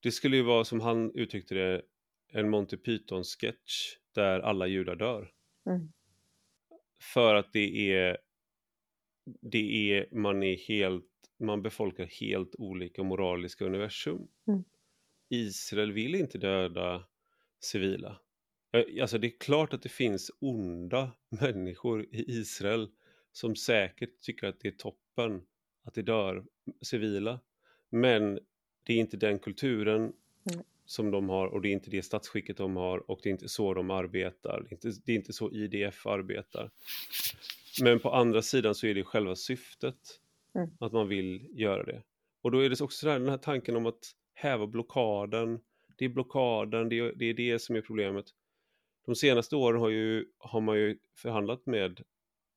Det 0.00 0.12
skulle 0.12 0.36
ju 0.36 0.42
vara 0.42 0.64
som 0.64 0.80
han 0.80 1.12
uttryckte 1.14 1.54
det, 1.54 1.82
en 2.28 2.50
Monty 2.50 2.76
Python-sketch 2.76 3.96
där 4.12 4.40
alla 4.40 4.66
judar 4.66 4.96
dör. 4.96 5.32
Mm. 5.66 5.92
För 7.00 7.34
att 7.34 7.52
det 7.52 7.92
är, 7.92 8.18
det 9.24 9.92
är, 9.92 10.08
man 10.12 10.42
är 10.42 10.56
helt, 10.56 11.04
man 11.38 11.62
befolkar 11.62 12.04
helt 12.04 12.54
olika 12.58 13.02
moraliska 13.02 13.64
universum. 13.64 14.28
Mm. 14.48 14.64
Israel 15.28 15.92
vill 15.92 16.14
inte 16.14 16.38
döda 16.38 17.04
civila. 17.60 18.20
Alltså 19.00 19.18
det 19.18 19.26
är 19.26 19.38
klart 19.38 19.74
att 19.74 19.82
det 19.82 19.88
finns 19.88 20.30
onda 20.40 21.12
människor 21.40 22.02
i 22.02 22.24
Israel 22.28 22.88
som 23.32 23.56
säkert 23.56 24.20
tycker 24.20 24.46
att 24.46 24.60
det 24.60 24.68
är 24.68 24.72
toppen 24.72 25.42
att 25.82 25.94
det 25.94 26.02
dör 26.02 26.44
civila. 26.82 27.40
Men 27.90 28.38
det 28.82 28.92
är 28.92 28.98
inte 28.98 29.16
den 29.16 29.38
kulturen 29.38 30.12
Mm. 30.52 30.64
som 30.84 31.10
de 31.10 31.28
har 31.28 31.46
och 31.46 31.62
det 31.62 31.68
är 31.68 31.72
inte 31.72 31.90
det 31.90 32.02
statsskicket 32.02 32.56
de 32.56 32.76
har 32.76 33.10
och 33.10 33.20
det 33.22 33.28
är 33.28 33.30
inte 33.30 33.48
så 33.48 33.74
de 33.74 33.90
arbetar. 33.90 34.66
Det 34.68 34.72
är 34.72 34.74
inte, 34.74 35.00
det 35.04 35.12
är 35.12 35.16
inte 35.16 35.32
så 35.32 35.52
IDF 35.52 36.06
arbetar. 36.06 36.70
Men 37.82 38.00
på 38.00 38.10
andra 38.10 38.42
sidan 38.42 38.74
så 38.74 38.86
är 38.86 38.94
det 38.94 39.04
själva 39.04 39.36
syftet 39.36 40.20
Mm. 40.56 40.70
att 40.80 40.92
man 40.92 41.08
vill 41.08 41.48
göra 41.52 41.84
det. 41.84 42.02
Och 42.42 42.50
då 42.50 42.58
är 42.58 42.70
det 42.70 42.80
också 42.80 43.06
den 43.06 43.28
här 43.28 43.38
tanken 43.38 43.76
om 43.76 43.86
att 43.86 44.12
häva 44.34 44.66
blockaden. 44.66 45.60
Det 45.96 46.04
är 46.04 46.08
blockaden, 46.08 46.88
det 46.88 46.98
är 46.98 47.12
det, 47.12 47.24
är 47.24 47.34
det 47.34 47.58
som 47.58 47.76
är 47.76 47.80
problemet. 47.80 48.26
De 49.06 49.14
senaste 49.14 49.56
åren 49.56 49.80
har, 49.80 49.88
ju, 49.88 50.26
har 50.38 50.60
man 50.60 50.76
ju 50.76 50.98
förhandlat 51.16 51.66
med, 51.66 52.00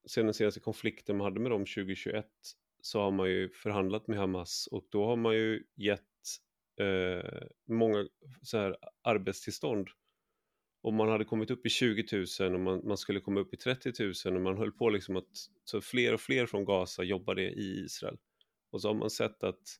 sen 0.08 0.26
den 0.26 0.34
senaste 0.34 0.60
konflikten 0.60 1.18
man 1.18 1.26
hade 1.26 1.40
med 1.40 1.52
dem 1.52 1.66
2021, 1.66 2.26
så 2.82 3.00
har 3.00 3.12
man 3.12 3.30
ju 3.30 3.50
förhandlat 3.50 4.08
med 4.08 4.18
Hamas 4.18 4.68
och 4.72 4.86
då 4.90 5.06
har 5.06 5.16
man 5.16 5.36
ju 5.36 5.64
gett 5.76 6.02
eh, 6.80 7.48
många 7.66 8.08
så 8.42 8.58
här 8.58 8.78
arbetstillstånd. 9.02 9.88
Och 10.82 10.94
man 10.94 11.10
hade 11.10 11.26
kommit 11.26 11.52
upp 11.52 11.66
i 11.66 11.70
20 11.70 12.26
000 12.40 12.54
och 12.54 12.60
man, 12.60 12.82
man 12.88 12.98
skulle 12.98 13.20
komma 13.20 13.40
upp 13.40 13.54
i 13.54 13.58
30 13.58 13.92
000 14.26 14.36
och 14.36 14.42
man 14.42 14.58
höll 14.58 14.72
på 14.72 14.90
liksom 14.90 15.16
att 15.16 15.30
så 15.64 15.82
fler 15.82 16.14
och 16.14 16.22
fler 16.22 16.46
från 16.46 16.66
Gaza 16.66 17.04
jobbade 17.04 17.42
i 17.42 17.84
Israel. 17.86 18.18
Och 18.70 18.82
så 18.82 18.88
har 18.88 18.96
man 18.96 19.10
sett 19.10 19.44
att 19.44 19.80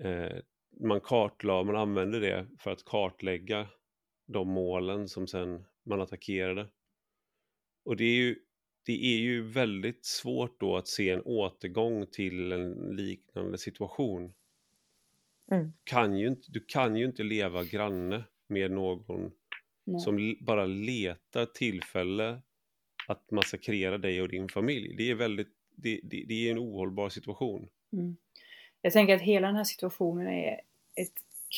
eh, 0.00 0.38
man 0.80 1.00
kartlade, 1.00 1.64
man 1.64 1.76
använde 1.76 2.20
det 2.20 2.46
för 2.58 2.70
att 2.70 2.84
kartlägga 2.84 3.68
de 4.26 4.48
målen 4.48 5.08
som 5.08 5.26
sen 5.26 5.64
man 5.84 6.00
attackerade. 6.00 6.68
Och 7.84 7.96
det 7.96 8.04
är 8.04 8.16
ju, 8.16 8.38
det 8.86 9.04
är 9.04 9.18
ju 9.18 9.42
väldigt 9.42 10.04
svårt 10.04 10.60
då 10.60 10.76
att 10.76 10.88
se 10.88 11.10
en 11.10 11.22
återgång 11.22 12.06
till 12.06 12.52
en 12.52 12.96
liknande 12.96 13.58
situation. 13.58 14.32
Mm. 15.50 15.72
Kan 15.84 16.18
ju 16.18 16.28
inte, 16.28 16.52
du 16.52 16.60
kan 16.60 16.96
ju 16.96 17.04
inte 17.04 17.22
leva 17.22 17.64
granne 17.64 18.24
med 18.46 18.70
någon 18.70 19.30
Nej. 19.88 20.00
som 20.00 20.36
bara 20.40 20.66
letar 20.66 21.46
tillfälle 21.46 22.40
att 23.08 23.30
massakrera 23.30 23.98
dig 23.98 24.22
och 24.22 24.28
din 24.28 24.48
familj. 24.48 24.94
Det 24.96 25.10
är 25.10 25.14
väldigt, 25.14 25.54
det, 25.76 26.00
det, 26.02 26.24
det 26.28 26.48
är 26.48 26.50
en 26.50 26.58
ohållbar 26.58 27.08
situation. 27.08 27.68
Mm. 27.92 28.16
Jag 28.82 28.92
tänker 28.92 29.14
att 29.14 29.22
hela 29.22 29.46
den 29.46 29.56
här 29.56 29.64
situationen 29.64 30.28
är 30.28 30.60
ett 30.94 31.14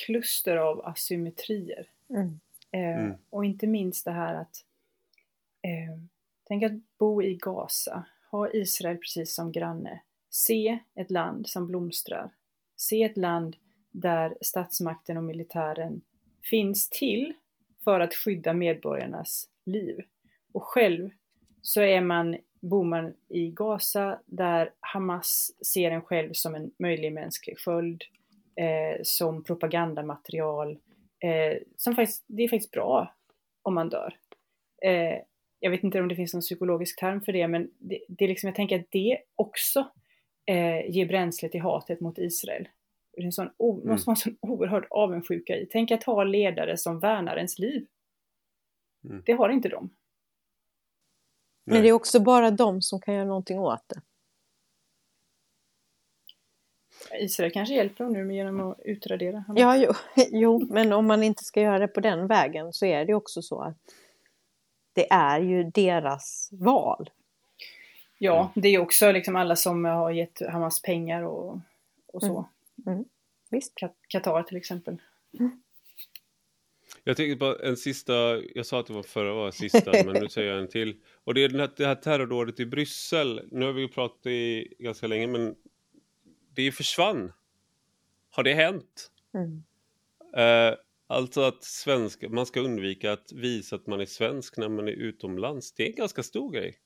kluster 0.06 0.56
av 0.56 0.86
asymmetrier. 0.86 1.86
Mm. 2.10 2.22
Eh, 2.26 2.40
Mm. 2.72 3.16
Och 3.30 3.44
inte 3.44 3.66
minst 3.66 4.04
det 4.04 4.10
här 4.10 4.34
att 4.34 4.64
eh, 5.62 6.00
Tänk 6.50 6.62
att 6.62 6.98
bo 6.98 7.22
i 7.22 7.34
Gaza, 7.34 8.04
ha 8.30 8.50
Israel 8.50 8.96
precis 8.96 9.34
som 9.34 9.52
granne, 9.52 10.00
se 10.30 10.78
ett 10.94 11.10
land 11.10 11.48
som 11.48 11.66
blomstrar, 11.66 12.30
se 12.76 13.02
ett 13.02 13.16
land 13.16 13.56
där 13.90 14.36
statsmakten 14.40 15.16
och 15.16 15.24
militären 15.24 16.00
finns 16.42 16.88
till 16.88 17.32
för 17.84 18.00
att 18.00 18.14
skydda 18.14 18.52
medborgarnas 18.52 19.48
liv. 19.66 20.00
Och 20.52 20.62
själv 20.62 21.10
så 21.62 21.80
är 21.80 22.00
man, 22.00 22.36
bor 22.60 22.84
man 22.84 23.14
i 23.28 23.50
Gaza 23.50 24.20
där 24.26 24.70
Hamas 24.80 25.52
ser 25.66 25.90
en 25.90 26.02
själv 26.02 26.32
som 26.32 26.54
en 26.54 26.70
möjlig 26.78 27.12
mänsklig 27.12 27.58
sköld, 27.58 28.02
eh, 28.56 29.00
som 29.02 29.44
propagandamaterial, 29.44 30.70
eh, 31.24 31.58
som 31.76 31.94
faktiskt, 31.94 32.24
det 32.26 32.42
är 32.42 32.48
faktiskt 32.48 32.72
bra 32.72 33.14
om 33.62 33.74
man 33.74 33.88
dör. 33.88 34.16
Eh, 34.84 35.18
jag 35.60 35.70
vet 35.70 35.84
inte 35.84 36.00
om 36.00 36.08
det 36.08 36.16
finns 36.16 36.34
någon 36.34 36.40
psykologisk 36.40 37.00
term 37.00 37.20
för 37.20 37.32
det, 37.32 37.48
men 37.48 37.70
det, 37.78 38.00
det 38.08 38.24
är 38.24 38.28
liksom, 38.28 38.46
jag 38.48 38.56
tänker 38.56 38.80
att 38.80 38.90
det 38.90 39.18
också 39.36 39.90
eh, 40.46 40.90
ger 40.90 41.06
bränsle 41.06 41.48
till 41.48 41.60
hatet 41.60 42.00
mot 42.00 42.18
Israel. 42.18 42.68
Det 43.20 43.24
är 43.24 43.26
en 43.26 43.32
sån, 43.32 43.50
Mm. 43.58 43.88
måste 43.88 44.06
vara 44.06 44.12
en 44.12 44.16
sån 44.16 44.36
oerhörd 44.40 44.86
avundsjuka 44.90 45.56
i. 45.56 45.66
Tänk 45.70 45.90
att 45.90 46.04
ha 46.04 46.24
ledare 46.24 46.76
som 46.76 47.00
värnar 47.00 47.36
ens 47.36 47.58
liv. 47.58 47.86
Mm. 49.04 49.22
Det 49.26 49.32
har 49.32 49.48
inte 49.48 49.68
de. 49.68 49.90
Men 51.64 51.82
det 51.82 51.88
är 51.88 51.92
också 51.92 52.20
bara 52.20 52.50
de 52.50 52.82
som 52.82 53.00
kan 53.00 53.14
göra 53.14 53.24
någonting 53.24 53.58
åt 53.58 53.88
det. 53.88 54.00
Israel 57.20 57.52
kanske 57.52 57.74
hjälper 57.74 58.04
dem 58.04 58.12
nu 58.12 58.24
med 58.24 58.36
genom 58.36 58.60
att 58.60 58.80
utradera. 58.80 59.44
Ja, 59.56 59.76
jo, 59.76 59.92
jo, 60.30 60.66
men 60.70 60.92
om 60.92 61.06
man 61.06 61.22
inte 61.22 61.44
ska 61.44 61.60
göra 61.60 61.78
det 61.78 61.88
på 61.88 62.00
den 62.00 62.26
vägen 62.26 62.72
så 62.72 62.86
är 62.86 63.04
det 63.04 63.14
också 63.14 63.42
så 63.42 63.60
att 63.60 63.76
det 64.92 65.12
är 65.12 65.40
ju 65.40 65.64
deras 65.64 66.48
val. 66.52 67.10
Ja, 68.18 68.52
det 68.54 68.68
är 68.68 68.78
också 68.78 69.12
liksom 69.12 69.36
alla 69.36 69.56
som 69.56 69.84
har 69.84 70.10
gett 70.10 70.42
Hamas 70.50 70.82
pengar 70.82 71.22
och, 71.22 71.58
och 72.06 72.20
så. 72.22 72.32
Mm. 72.32 72.44
Mm. 72.86 73.04
Visst. 73.50 73.72
Qatar 74.08 74.42
till 74.42 74.56
exempel. 74.56 74.96
Jag 77.04 77.16
tänkte 77.16 77.38
på 77.38 77.58
en 77.62 77.76
sista, 77.76 78.42
jag 78.54 78.66
sa 78.66 78.80
att 78.80 78.86
det 78.86 78.92
var 78.92 79.02
förra 79.02 79.34
var 79.34 79.50
sista, 79.50 79.92
men 79.92 80.22
nu 80.22 80.28
säger 80.28 80.50
jag 80.50 80.60
en 80.60 80.68
till. 80.68 81.00
Och 81.24 81.34
det 81.34 81.44
är 81.44 81.48
den 81.48 81.60
här, 81.60 81.70
det 81.76 81.86
här 81.86 81.94
terrordådet 81.94 82.60
i 82.60 82.66
Bryssel. 82.66 83.48
Nu 83.52 83.66
har 83.66 83.72
vi 83.72 83.80
ju 83.80 83.88
pratat 83.88 84.26
i 84.26 84.74
ganska 84.78 85.06
länge, 85.06 85.26
men 85.26 85.54
det 86.54 86.72
försvann. 86.72 87.32
Har 88.30 88.42
det 88.42 88.54
hänt? 88.54 89.10
Mm. 89.34 89.62
Eh, 90.36 90.78
alltså 91.06 91.40
att 91.40 91.64
svenska, 91.64 92.28
man 92.28 92.46
ska 92.46 92.60
undvika 92.60 93.12
att 93.12 93.32
visa 93.32 93.76
att 93.76 93.86
man 93.86 94.00
är 94.00 94.06
svensk 94.06 94.56
när 94.56 94.68
man 94.68 94.88
är 94.88 94.92
utomlands. 94.92 95.72
Det 95.72 95.82
är 95.82 95.86
en 95.86 95.96
ganska 95.96 96.22
stor 96.22 96.52
grej. 96.52 96.78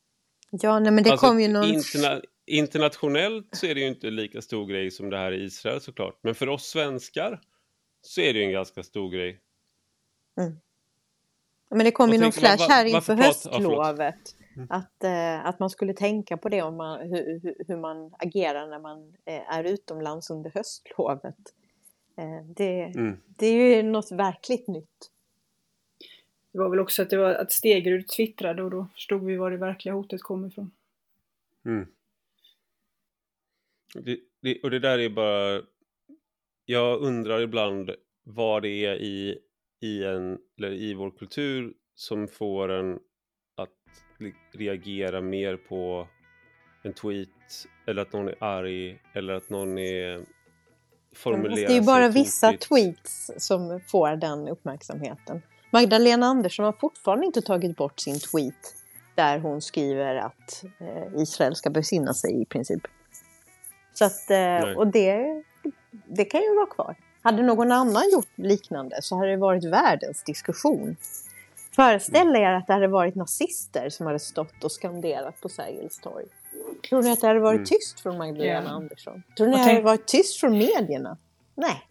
Ja, 0.50 0.78
nej, 0.80 0.92
men 0.92 1.04
det 1.04 1.10
Alltså, 1.10 1.26
kom 1.26 1.40
ju 1.40 1.48
någon... 1.48 1.64
interna 1.64 2.22
internationellt 2.46 3.48
så 3.52 3.66
är 3.66 3.74
det 3.74 3.80
ju 3.80 3.86
inte 3.88 4.10
lika 4.10 4.42
stor 4.42 4.66
grej 4.66 4.90
som 4.90 5.10
det 5.10 5.18
här 5.18 5.32
i 5.32 5.44
Israel 5.44 5.80
såklart. 5.80 6.18
Men 6.22 6.34
för 6.34 6.48
oss 6.48 6.66
svenskar 6.66 7.40
så 8.02 8.20
är 8.20 8.32
det 8.32 8.38
ju 8.38 8.44
en 8.44 8.52
ganska 8.52 8.82
stor 8.82 9.10
grej. 9.10 9.40
Men 11.70 11.84
det 11.84 11.90
kom 11.90 12.10
ju 12.10 12.18
någon 12.18 12.32
flash 12.32 12.68
här 12.68 12.84
inför 12.84 13.14
höstlovet. 13.14 14.34
Mm. 14.56 14.66
att, 14.70 15.04
eh, 15.04 15.46
att 15.46 15.58
man 15.58 15.70
skulle 15.70 15.94
tänka 15.94 16.36
på 16.36 16.48
det 16.48 16.62
om 16.62 16.76
man, 16.76 17.00
hur, 17.00 17.40
hur, 17.42 17.54
hur 17.68 17.76
man 17.76 18.14
agerar 18.18 18.66
när 18.66 18.78
man 18.78 19.14
eh, 19.24 19.54
är 19.56 19.64
utomlands 19.64 20.30
under 20.30 20.50
höstlovet. 20.54 21.36
Eh, 22.16 22.44
det, 22.56 22.82
Mm. 22.82 23.20
det 23.26 23.46
är 23.46 23.76
ju 23.76 23.82
något 23.82 24.12
verkligt 24.12 24.68
nytt. 24.68 25.10
Det 26.52 26.58
var 26.58 26.68
väl 26.68 26.80
också 26.80 27.02
att 27.02 27.10
det 27.10 27.16
var 27.16 27.34
att 27.34 27.52
Stegerud 27.52 28.08
twittrade 28.08 28.62
och 28.62 28.70
då 28.70 28.86
förstod 28.94 29.24
vi 29.24 29.36
var 29.36 29.50
det 29.50 29.56
verkliga 29.56 29.94
hotet 29.94 30.22
kom 30.22 30.46
ifrån. 30.46 30.70
Mm. 31.64 31.86
Det, 33.94 34.18
det, 34.42 34.62
och 34.62 34.70
det 34.70 34.78
där 34.78 34.98
är 34.98 35.08
bara... 35.08 35.62
Jag 36.64 37.00
undrar 37.00 37.40
ibland 37.40 37.90
vad 38.24 38.62
det 38.62 38.86
är 38.86 38.94
i, 38.94 39.38
i, 39.82 40.04
en, 40.04 40.38
eller 40.58 40.72
i 40.72 40.94
vår 40.94 41.10
kultur 41.10 41.72
som 41.94 42.28
får 42.28 42.68
en 42.68 42.98
att 43.56 43.70
reagera 44.52 45.20
mer 45.20 45.56
på 45.56 46.08
en 46.82 46.92
tweet 46.92 47.28
eller 47.86 48.02
att 48.02 48.12
någon 48.12 48.28
är 48.28 48.44
arg 48.44 49.02
eller 49.14 49.34
att 49.34 49.50
någon 49.50 49.78
är 49.78 50.24
formulerar 51.14 51.56
det 51.68 51.72
är 51.72 51.80
ju 51.80 51.86
bara 51.86 52.08
vissa 52.08 52.46
tokigt. 52.46 52.68
tweets 52.68 53.30
som 53.38 53.80
får 53.86 54.16
den 54.16 54.48
uppmärksamheten. 54.48 55.42
Magdalena 55.70 56.26
Andersson 56.26 56.64
har 56.64 56.72
fortfarande 56.72 57.26
inte 57.26 57.42
tagit 57.42 57.76
bort 57.76 58.00
sin 58.00 58.20
tweet 58.20 58.74
där 59.14 59.38
hon 59.38 59.60
skriver 59.60 60.16
att 60.16 60.64
eh, 60.78 61.22
Israel 61.22 61.56
ska 61.56 61.70
besinna 61.70 62.14
sig 62.14 62.42
i 62.42 62.44
princip. 62.44 62.82
Så 63.94 64.04
att, 64.04 64.30
eh, 64.30 64.36
Nej. 64.36 64.76
och 64.76 64.86
det, 64.86 65.42
det 66.06 66.24
kan 66.24 66.40
ju 66.42 66.54
vara 66.56 66.66
kvar. 66.66 66.96
Hade 67.22 67.42
någon 67.42 67.72
annan 67.72 68.02
gjort 68.12 68.28
liknande 68.34 69.02
så 69.02 69.16
hade 69.16 69.30
det 69.30 69.36
varit 69.36 69.64
världens 69.64 70.22
diskussion. 70.24 70.96
Föreställ 71.76 72.36
er 72.36 72.52
att 72.52 72.66
det 72.66 72.72
hade 72.72 72.88
varit 72.88 73.14
nazister 73.14 73.88
som 73.90 74.06
hade 74.06 74.18
stått 74.18 74.64
och 74.64 74.72
skanderat 74.72 75.40
på 75.40 75.48
Sergels 75.48 75.98
torg. 75.98 76.24
Tror 76.88 77.02
ni 77.02 77.12
att 77.12 77.20
det 77.20 77.26
hade 77.26 77.40
varit 77.40 77.56
Mm. 77.58 77.64
tyst 77.66 78.00
från 78.00 78.18
Magdalena 78.18 78.62
Ja. 78.68 78.70
Andersson? 78.70 79.22
Tror 79.36 79.46
ni 79.46 79.54
att 79.54 79.64
det 79.64 79.70
hade 79.70 79.82
varit 79.84 80.06
tyst 80.06 80.40
från 80.40 80.52
medierna? 80.58 81.16
Nej. 81.54 81.82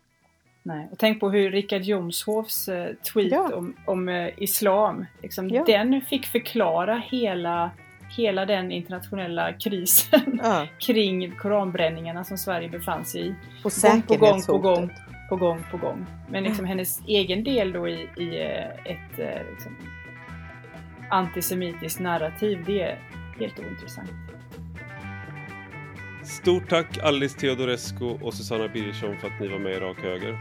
Nej. 0.63 0.87
Och 0.91 0.97
tänk 0.99 1.19
på 1.19 1.29
hur 1.29 1.51
Richard 1.51 1.81
Jomshofs 1.81 2.67
eh, 2.67 2.93
tweet 3.13 3.31
Ja. 3.31 3.55
om, 3.55 3.75
om 3.85 4.09
eh, 4.09 4.29
islam, 4.43 5.05
liksom, 5.21 5.49
Ja. 5.49 5.63
den 5.63 6.01
fick 6.01 6.25
förklara 6.25 7.03
hela, 7.05 7.71
hela 8.17 8.45
den 8.45 8.71
internationella 8.71 9.53
krisen 9.53 10.39
Ja. 10.43 10.67
kring 10.79 11.31
koranbränningarna 11.31 12.23
som 12.23 12.37
Sverige 12.37 12.69
befann 12.69 13.05
sig 13.05 13.27
i. 13.27 13.35
Och 13.63 13.71
Gång 13.81 14.01
på 14.01 14.17
gång 14.17 14.41
på 14.41 14.57
gång 14.57 14.91
på 15.29 15.35
gång 15.35 15.63
på 15.71 15.77
gång. 15.77 16.05
Men 16.29 16.43
liksom 16.43 16.65
hennes 16.65 17.01
egen 17.07 17.43
del 17.43 17.71
då 17.73 17.87
i, 17.87 18.09
i 18.17 18.41
eh, 18.41 18.91
ett 18.91 19.19
eh, 19.19 19.51
liksom, 19.51 19.77
antisemitiskt 21.09 21.99
narrativ, 21.99 22.63
det 22.65 22.81
är 22.81 22.99
helt 23.39 23.59
ointressant. 23.59 24.09
Stort 26.23 26.69
tack 26.69 26.97
Alice 26.97 27.39
Teodorescu 27.39 28.05
och 28.05 28.33
Susanna 28.33 28.67
Birgersson 28.67 29.17
för 29.17 29.27
att 29.27 29.39
ni 29.39 29.47
var 29.47 29.59
med 29.59 29.71
i 29.71 29.79
Rak 29.79 29.97
Höger. 30.01 30.37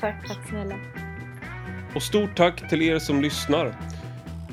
Tack. 0.00 0.28
Tack 0.28 0.48
snälla. 0.48 0.74
Och 1.94 2.02
stort 2.02 2.36
tack 2.36 2.68
till 2.68 2.82
er 2.82 2.98
som 2.98 3.22
lyssnar. 3.22 3.74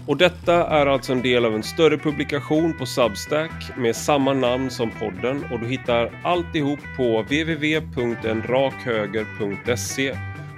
Och 0.08 0.18
detta 0.18 0.68
är 0.68 0.86
alltså 0.86 1.14
en 1.14 1.22
del 1.22 1.46
av 1.46 1.56
en 1.56 1.64
större 1.64 1.98
publikation 1.98 2.74
på 2.74 2.86
Substack 2.86 3.78
med 3.78 3.96
samma 3.96 4.34
namn 4.34 4.70
som 4.70 4.92
podden 4.92 5.46
och 5.52 5.60
du 5.60 5.68
hittar 5.68 6.12
alltihop 6.24 6.80
på 6.98 7.22
www.enrakhöger.se. 7.22 10.16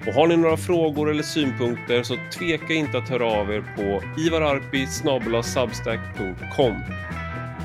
Och 0.08 0.14
har 0.14 0.28
ni 0.28 0.38
några 0.38 0.58
frågor 0.58 1.10
eller 1.10 1.24
synpunkter 1.24 2.04
så 2.04 2.16
tveka 2.32 2.74
inte 2.74 2.98
att 2.98 3.10
höra 3.10 3.26
av 3.26 3.54
er 3.54 3.64
på 3.76 4.04
ivararpi.substack.com 4.22 6.76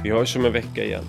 Vi 0.02 0.10
hörs 0.10 0.36
om 0.36 0.44
en 0.44 0.52
vecka 0.52 0.84
igen. 0.84 1.04